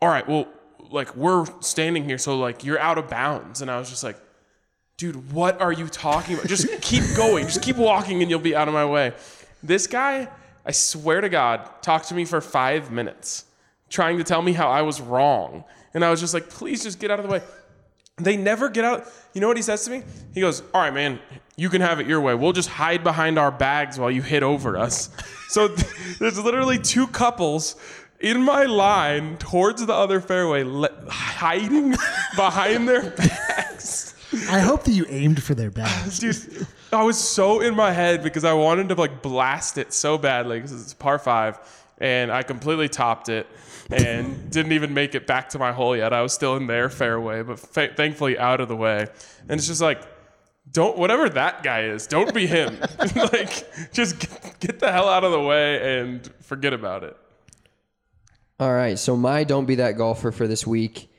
all 0.01 0.09
right, 0.09 0.27
well, 0.27 0.49
like, 0.91 1.15
we're 1.15 1.45
standing 1.61 2.05
here, 2.05 2.17
so, 2.17 2.39
like, 2.39 2.65
you're 2.65 2.79
out 2.81 2.97
of 2.97 3.09
bounds. 3.09 3.61
And 3.61 3.71
I 3.71 3.79
was 3.79 3.91
just 3.91 4.03
like, 4.03 4.17
dude, 4.97 5.33
what 5.33 5.61
are 5.61 5.73
you 5.73 5.89
talking 5.89 6.35
about? 6.35 6.47
Just 6.47 6.81
keep 6.81 7.05
going. 7.17 7.47
Just 7.47 7.63
keep 7.63 7.77
walking 7.77 8.23
and 8.23 8.31
you'll 8.31 8.41
be 8.41 8.57
out 8.57 8.67
of 8.67 8.75
my 8.75 8.85
way. 8.85 9.13
This 9.63 9.87
guy, 9.87 10.29
I 10.65 10.73
swear 10.73 11.21
to 11.21 11.29
God, 11.29 11.69
talked 11.83 12.09
to 12.09 12.15
me 12.15 12.25
for 12.25 12.41
five 12.41 12.91
minutes 12.91 13.45
trying 13.89 14.19
to 14.19 14.25
tell 14.25 14.41
me 14.41 14.53
how 14.53 14.69
I 14.69 14.83
was 14.83 15.01
wrong. 15.01 15.65
And 15.93 16.05
I 16.05 16.11
was 16.11 16.21
just 16.21 16.33
like, 16.33 16.49
please 16.49 16.83
just 16.83 17.01
get 17.01 17.11
out 17.11 17.19
of 17.19 17.27
the 17.27 17.33
way. 17.33 17.43
They 18.17 18.37
never 18.37 18.69
get 18.69 18.85
out. 18.85 19.07
You 19.35 19.41
know 19.41 19.49
what 19.49 19.57
he 19.57 19.63
says 19.63 19.85
to 19.85 19.91
me? 19.91 20.03
He 20.35 20.41
goes, 20.41 20.63
All 20.75 20.81
right, 20.81 20.93
man, 20.93 21.19
you 21.57 21.69
can 21.69 21.81
have 21.81 22.01
it 22.01 22.07
your 22.07 22.21
way. 22.21 22.35
We'll 22.35 22.53
just 22.53 22.69
hide 22.69 23.03
behind 23.03 23.39
our 23.39 23.51
bags 23.51 23.99
while 23.99 24.11
you 24.11 24.23
hit 24.23 24.43
over 24.43 24.79
us. 24.79 25.11
So 25.51 25.67
there's 26.21 26.39
literally 26.39 26.79
two 26.79 27.09
couples 27.09 27.75
in 28.21 28.41
my 28.45 28.67
line 28.67 29.37
towards 29.39 29.85
the 29.85 29.93
other 29.93 30.21
fairway, 30.21 30.63
le- 30.63 30.95
hiding 31.11 31.91
behind 32.37 32.89
their 32.89 33.11
bags. 33.11 34.15
I 34.49 34.61
hope 34.61 34.85
that 34.85 34.93
you 34.93 35.07
aimed 35.09 35.43
for 35.43 35.57
their 35.57 35.73
bags. 35.73 36.21
Dude, 36.21 36.69
I 36.93 37.03
was 37.03 37.19
so 37.19 37.61
in 37.61 37.77
my 37.77 37.93
head 37.93 38.23
because 38.23 38.45
I 38.45 38.53
wanted 38.53 38.89
to 38.89 38.95
like 38.95 39.23
blast 39.23 39.79
it 39.79 39.93
so 39.93 40.19
badly 40.19 40.59
because 40.59 40.81
it's 40.81 40.95
par 40.95 41.19
five, 41.19 41.59
and 41.99 42.33
I 42.33 42.43
completely 42.43 42.89
topped 42.89 43.29
it 43.29 43.47
and 43.91 44.51
didn't 44.51 44.73
even 44.73 44.95
make 44.95 45.15
it 45.15 45.27
back 45.27 45.51
to 45.51 45.59
my 45.59 45.73
hole 45.73 45.97
yet. 45.97 46.13
I 46.13 46.23
was 46.23 46.33
still 46.33 46.57
in 46.57 46.67
their 46.67 46.89
fairway, 46.89 47.43
but 47.43 47.59
fa- 47.59 47.93
thankfully 47.97 48.39
out 48.39 48.61
of 48.61 48.69
the 48.69 48.77
way. 48.77 49.07
And 49.49 49.59
it's 49.59 49.67
just 49.67 49.81
like, 49.81 50.03
don't 50.73 50.97
whatever 50.97 51.29
that 51.29 51.63
guy 51.63 51.85
is, 51.85 52.07
don't 52.07 52.35
be 52.35 52.47
him. 52.47 52.79
like, 53.17 53.93
just 53.93 54.19
get, 54.19 54.61
get 54.61 54.81
the 54.81 54.91
hell 54.91 55.09
out 55.09 55.25
of 55.25 55.33
the 55.33 55.41
way 55.41 56.01
and 56.01 56.29
forget 56.41 56.73
about 56.73 57.05
it. 57.05 57.17
All 58.59 58.73
right. 58.73 58.99
So 58.99 59.17
my 59.17 59.45
don't 59.45 59.65
be 59.65 59.77
that 59.77 59.97
golfer 59.97 60.33
for 60.33 60.47
this 60.47 60.67
week 60.67 61.11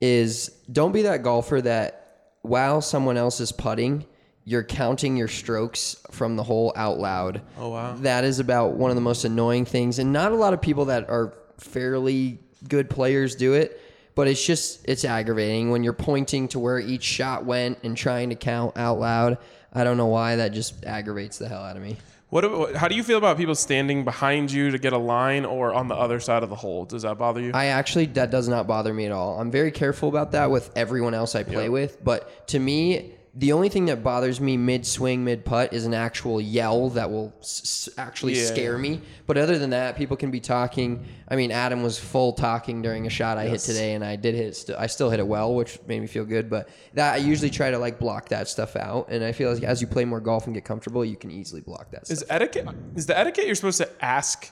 is 0.00 0.48
don't 0.70 0.92
be 0.92 1.02
that 1.02 1.22
golfer 1.22 1.60
that 1.60 2.00
while 2.42 2.80
someone 2.80 3.16
else 3.16 3.40
is 3.40 3.52
putting, 3.52 4.04
you're 4.44 4.62
counting 4.64 5.16
your 5.16 5.28
strokes 5.28 5.96
from 6.10 6.36
the 6.36 6.42
hole 6.42 6.72
out 6.76 6.98
loud. 6.98 7.40
Oh 7.58 7.70
wow. 7.70 7.94
That 7.96 8.24
is 8.24 8.38
about 8.40 8.72
one 8.74 8.90
of 8.90 8.94
the 8.94 9.00
most 9.00 9.24
annoying 9.24 9.64
things, 9.64 9.98
and 9.98 10.12
not 10.12 10.32
a 10.32 10.36
lot 10.36 10.52
of 10.54 10.60
people 10.60 10.86
that 10.86 11.08
are 11.08 11.32
fairly 11.58 12.38
good 12.68 12.88
players 12.90 13.34
do 13.34 13.54
it. 13.54 13.80
But 14.14 14.28
it's 14.28 14.44
just 14.44 14.84
it's 14.88 15.04
aggravating 15.04 15.70
when 15.70 15.82
you're 15.82 15.92
pointing 15.92 16.46
to 16.48 16.58
where 16.60 16.78
each 16.78 17.02
shot 17.02 17.44
went 17.44 17.78
and 17.82 17.96
trying 17.96 18.30
to 18.30 18.36
count 18.36 18.76
out 18.76 19.00
loud. 19.00 19.38
I 19.72 19.82
don't 19.82 19.96
know 19.96 20.06
why 20.06 20.36
that 20.36 20.52
just 20.52 20.84
aggravates 20.84 21.38
the 21.38 21.48
hell 21.48 21.62
out 21.62 21.76
of 21.76 21.82
me. 21.82 21.96
What, 22.30 22.74
how 22.76 22.88
do 22.88 22.94
you 22.96 23.02
feel 23.04 23.18
about 23.18 23.36
people 23.36 23.54
standing 23.54 24.04
behind 24.04 24.50
you 24.52 24.70
to 24.72 24.78
get 24.78 24.92
a 24.92 24.98
line 24.98 25.44
or 25.44 25.72
on 25.74 25.88
the 25.88 25.94
other 25.96 26.20
side 26.20 26.42
of 26.44 26.48
the 26.48 26.54
hole? 26.56 26.84
Does 26.84 27.02
that 27.02 27.16
bother 27.18 27.40
you? 27.40 27.50
I 27.54 27.66
actually 27.66 28.06
that 28.06 28.30
does 28.30 28.48
not 28.48 28.66
bother 28.68 28.92
me 28.94 29.06
at 29.06 29.12
all. 29.12 29.40
I'm 29.40 29.50
very 29.50 29.70
careful 29.72 30.08
about 30.08 30.32
that 30.32 30.50
with 30.50 30.70
everyone 30.76 31.14
else 31.14 31.34
I 31.34 31.42
play 31.42 31.64
Yep. 31.64 31.72
with, 31.72 32.04
but 32.04 32.46
to 32.48 32.58
me, 32.58 33.14
the 33.36 33.52
only 33.52 33.68
thing 33.68 33.86
that 33.86 34.02
bothers 34.04 34.40
me 34.40 34.56
mid 34.56 34.86
swing, 34.86 35.24
mid 35.24 35.44
putt 35.44 35.72
is 35.72 35.84
an 35.86 35.92
actual 35.94 36.40
yell 36.40 36.90
that 36.90 37.10
will 37.10 37.32
s- 37.40 37.88
s- 37.88 37.98
actually 37.98 38.36
Yeah. 38.36 38.44
scare 38.44 38.78
me. 38.78 39.00
But 39.26 39.38
other 39.38 39.58
than 39.58 39.70
that, 39.70 39.96
people 39.96 40.16
can 40.16 40.30
be 40.30 40.38
talking. 40.38 41.04
I 41.26 41.34
mean, 41.34 41.50
Adam 41.50 41.82
was 41.82 41.98
full 41.98 42.32
talking 42.34 42.80
during 42.80 43.06
a 43.06 43.10
shot 43.10 43.36
I 43.36 43.46
Yes. 43.46 43.66
hit 43.66 43.72
today, 43.74 43.94
and 43.94 44.04
I 44.04 44.14
did 44.16 44.36
hit. 44.36 44.54
St- 44.54 44.78
I 44.78 44.86
still 44.86 45.10
hit 45.10 45.18
it 45.18 45.26
well, 45.26 45.52
which 45.54 45.80
made 45.88 46.00
me 46.00 46.06
feel 46.06 46.24
good. 46.24 46.48
But 46.48 46.68
that 46.94 47.14
I 47.14 47.16
usually 47.16 47.50
try 47.50 47.70
to 47.72 47.78
like 47.78 47.98
block 47.98 48.28
that 48.28 48.46
stuff 48.48 48.76
out, 48.76 49.08
and 49.10 49.24
I 49.24 49.32
feel 49.32 49.52
like 49.52 49.64
as 49.64 49.80
you 49.80 49.88
play 49.88 50.04
more 50.04 50.20
golf 50.20 50.46
and 50.46 50.54
get 50.54 50.64
comfortable, 50.64 51.04
you 51.04 51.16
can 51.16 51.30
easily 51.32 51.60
block 51.60 51.90
that. 51.90 52.02
Is 52.02 52.18
Stuff. 52.18 52.22
Is 52.22 52.24
etiquette 52.30 52.68
is 52.94 53.06
the 53.06 53.18
etiquette 53.18 53.46
you're 53.46 53.54
supposed 53.56 53.78
to 53.78 53.88
ask 54.04 54.50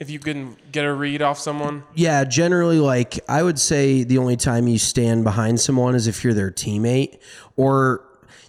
if 0.00 0.10
you 0.10 0.18
can 0.18 0.56
get 0.72 0.84
a 0.84 0.92
read 0.92 1.22
off 1.22 1.38
someone? 1.38 1.84
Yeah, 1.94 2.24
generally, 2.24 2.80
like 2.80 3.20
I 3.28 3.44
would 3.44 3.60
say 3.60 4.02
the 4.02 4.18
only 4.18 4.36
time 4.36 4.66
you 4.66 4.78
stand 4.78 5.22
behind 5.22 5.60
someone 5.60 5.94
is 5.94 6.08
if 6.08 6.24
you're 6.24 6.34
their 6.34 6.50
teammate 6.50 7.18
or 7.56 8.02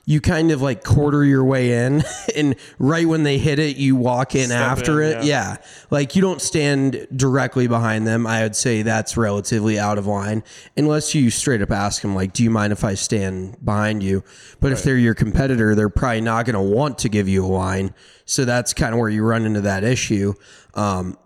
you 0.10 0.20
kind 0.20 0.50
of 0.50 0.60
like 0.60 0.84
quarter 0.84 1.24
your 1.24 1.44
way 1.44 1.86
in 1.86 2.04
and 2.36 2.56
right 2.80 3.08
when 3.08 3.22
they 3.22 3.38
hit 3.38 3.60
it, 3.60 3.78
you 3.78 3.96
walk 3.96 4.34
in 4.34 4.48
Step 4.48 4.60
after 4.60 5.04
in, 5.04 5.20
it. 5.20 5.24
yeah. 5.24 5.40
Yeah. 5.40 5.58
Like 5.92 6.16
you 6.16 6.22
don't 6.24 6.42
stand 6.42 7.08
directly 7.16 7.68
behind 7.68 8.08
them. 8.08 8.26
I 8.26 8.42
would 8.42 8.56
say 8.56 8.82
that's 8.82 9.16
relatively 9.16 9.78
out 9.78 10.00
of 10.00 10.08
line 10.08 10.44
unless 10.76 11.14
you 11.14 11.30
straight 11.30 11.62
up 11.62 11.70
ask 11.70 12.02
them, 12.02 12.16
like, 12.16 12.34
do 12.34 12.44
you 12.44 12.50
mind 12.50 12.74
if 12.74 12.84
I 12.84 12.96
stand 12.96 13.64
behind 13.64 14.02
you? 14.02 14.24
But 14.60 14.72
if 14.72 14.82
they're 14.82 14.98
your 14.98 15.14
competitor, 15.14 15.76
they're 15.76 15.90
probably 15.90 16.22
not 16.22 16.48
going 16.48 16.56
to 16.56 16.76
want 16.76 16.98
to 17.00 17.10
give 17.10 17.30
you 17.30 17.46
a 17.46 17.48
line. 17.48 17.94
So 18.26 18.46
that's 18.46 18.74
kind 18.74 18.94
of 18.94 19.00
where 19.00 19.10
you 19.10 19.24
run 19.24 19.46
into 19.46 19.62
that 19.62 19.84
issue. 19.84 20.34
Um, 20.74 21.20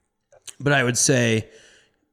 but 0.58 0.72
I 0.72 0.82
would 0.82 0.96
say 0.96 1.50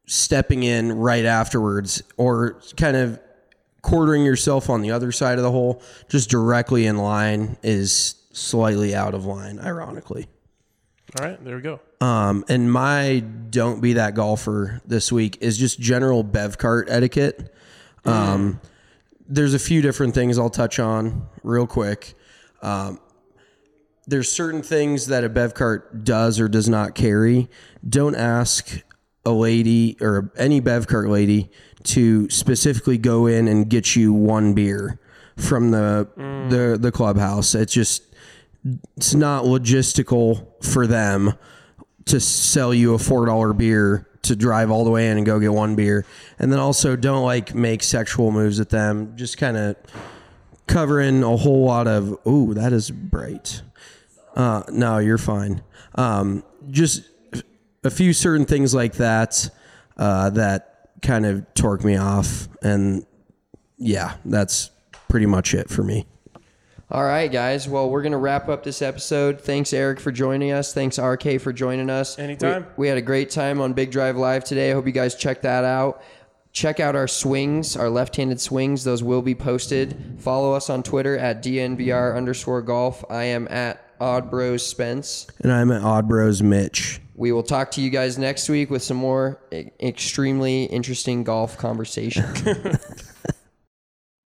stepping 0.08 0.64
in 0.64 0.92
right 0.92 1.24
afterwards 1.24 2.04
or 2.18 2.60
kind 2.76 2.98
of 2.98 3.18
quartering 3.82 4.24
yourself 4.24 4.70
on 4.70 4.82
the 4.82 4.92
other 4.92 5.12
side 5.12 5.38
of 5.38 5.44
the 5.44 5.52
hole, 5.52 5.82
just 6.10 6.30
directly 6.30 6.86
in 6.86 6.98
line 6.98 7.58
is 7.64 8.16
slightly 8.32 8.96
out 8.96 9.14
of 9.14 9.26
line, 9.26 9.60
ironically. 9.60 10.28
All 11.20 11.28
right, 11.28 11.44
there 11.44 11.58
we 11.58 11.62
go. 11.62 11.80
Um, 12.00 12.46
and 12.48 12.72
my 12.72 13.20
don't 13.20 13.82
be 13.82 13.94
that 13.94 14.16
golfer 14.16 14.82
this 14.86 15.12
week 15.12 15.38
is 15.42 15.58
just 15.58 15.80
general 15.80 16.24
bev 16.24 16.58
cart 16.58 16.88
etiquette. 16.90 17.54
Um, 18.06 18.62
there's 19.28 19.54
a 19.54 19.60
few 19.60 19.82
different 19.82 20.14
things 20.14 20.38
I'll 20.38 20.50
touch 20.50 20.80
on 20.80 21.28
real 21.44 21.68
quick. 21.68 22.14
Um, 22.62 23.00
there's 24.08 24.32
certain 24.32 24.62
things 24.62 25.08
that 25.08 25.24
a 25.24 25.30
bev 25.30 25.54
cart 25.54 26.04
does 26.04 26.40
or 26.40 26.48
does 26.48 26.70
not 26.70 26.96
carry. 26.96 27.50
Don't 27.88 28.16
ask 28.16 28.82
a 29.26 29.32
lady 29.32 29.98
or 30.02 30.32
any 30.38 30.60
bev 30.60 30.88
cart 30.88 31.10
lady 31.10 31.50
to 31.84 32.30
specifically 32.30 32.98
go 32.98 33.28
in 33.28 33.48
and 33.48 33.70
get 33.70 33.96
you 33.96 34.14
one 34.14 34.54
beer 34.54 35.00
from 35.38 35.72
the 35.72 36.08
the 36.50 36.78
the 36.80 36.92
clubhouse. 36.92 37.56
It's 37.56 37.74
just 37.74 38.04
it's 38.98 39.14
not 39.14 39.46
logistical 39.46 40.46
for 40.64 40.86
them 40.88 41.34
to 42.06 42.20
sell 42.20 42.74
you 42.74 42.94
a 42.94 43.00
four 43.00 43.26
dollar 43.26 43.54
beer 43.54 44.08
to 44.24 44.36
drive 44.36 44.70
all 44.70 44.84
the 44.84 44.92
way 44.92 45.10
in 45.10 45.18
and 45.18 45.26
go 45.26 45.40
get 45.40 45.52
one 45.52 45.76
beer. 45.76 46.06
And 46.38 46.52
then 46.52 46.60
also 46.60 46.96
don't 46.96 47.24
like 47.24 47.56
make 47.56 47.82
sexual 47.82 48.32
moves 48.32 48.60
at 48.60 48.70
them. 48.70 49.16
Just 49.16 49.38
kind 49.38 49.58
of 49.58 49.76
covering 50.68 51.24
a 51.24 51.38
whole 51.38 51.66
lot 51.66 51.88
of 51.88 52.18
ooh, 52.28 52.54
that 52.54 52.74
is 52.74 52.92
bright. 52.92 53.62
Uh, 54.36 54.64
no, 54.72 55.00
you're 55.00 55.18
fine. 55.18 55.64
Um, 55.96 56.44
just 56.70 57.04
a 57.84 57.90
few 57.90 58.14
certain 58.14 58.46
things 58.46 58.74
like 58.74 58.94
that 58.94 59.50
uh, 59.98 60.30
that 60.32 60.90
kind 61.02 61.26
of 61.26 61.52
torque 61.54 61.84
me 61.84 61.96
off, 61.96 62.48
and 62.62 63.06
yeah, 63.78 64.16
that's 64.26 64.72
pretty 65.10 65.26
much 65.26 65.54
it 65.54 65.70
for 65.70 65.84
me. 65.84 66.06
All 66.92 67.04
right, 67.04 67.32
guys. 67.32 67.70
Well, 67.70 67.90
we're 67.90 68.02
going 68.02 68.12
to 68.12 68.18
wrap 68.18 68.50
up 68.50 68.64
this 68.64 68.82
episode. 68.82 69.40
Thanks, 69.40 69.72
Eric, 69.72 70.02
for 70.02 70.12
joining 70.12 70.52
us. 70.52 70.74
Thanks, 70.74 71.00
RK, 71.00 71.40
for 71.40 71.54
joining 71.54 71.90
us. 71.90 72.20
Anytime. 72.20 72.64
We, 72.76 72.82
we 72.82 72.88
had 72.90 72.98
a 72.98 73.02
great 73.02 73.30
time 73.30 73.62
on 73.62 73.72
Big 73.72 73.92
Drive 73.92 74.18
Live 74.18 74.44
today. 74.44 74.72
I 74.72 74.74
hope 74.74 74.86
you 74.86 74.92
guys 74.92 75.16
check 75.16 75.42
that 75.44 75.64
out. 75.64 76.04
Check 76.52 76.82
out 76.82 76.98
our 76.98 77.08
swings, 77.08 77.78
our 77.78 77.90
left 77.90 78.18
handed 78.18 78.42
swings. 78.42 78.84
Those 78.84 79.02
will 79.02 79.22
be 79.22 79.34
posted. 79.34 80.18
Follow 80.20 80.52
us 80.52 80.70
on 80.70 80.84
Twitter 80.84 81.18
at 81.18 81.42
DNVR 81.42 82.14
underscore 82.18 82.62
golf. 82.62 83.06
I 83.10 83.24
am 83.24 83.48
at 83.48 83.98
Oddbros 84.00 84.60
Spence. 84.60 85.28
And 85.40 85.54
I'm 85.54 85.72
at 85.72 85.82
Odd 85.82 86.10
Bros 86.10 86.42
Mitch. 86.44 87.00
We 87.22 87.32
will 87.32 87.44
talk 87.44 87.70
to 87.74 87.82
you 87.82 87.92
guys 87.92 88.18
next 88.18 88.50
week 88.50 88.72
with 88.72 88.82
some 88.82 88.98
more 88.98 89.40
extremely 89.80 90.64
interesting 90.64 91.24
golf 91.24 91.56
conversation. 91.56 92.26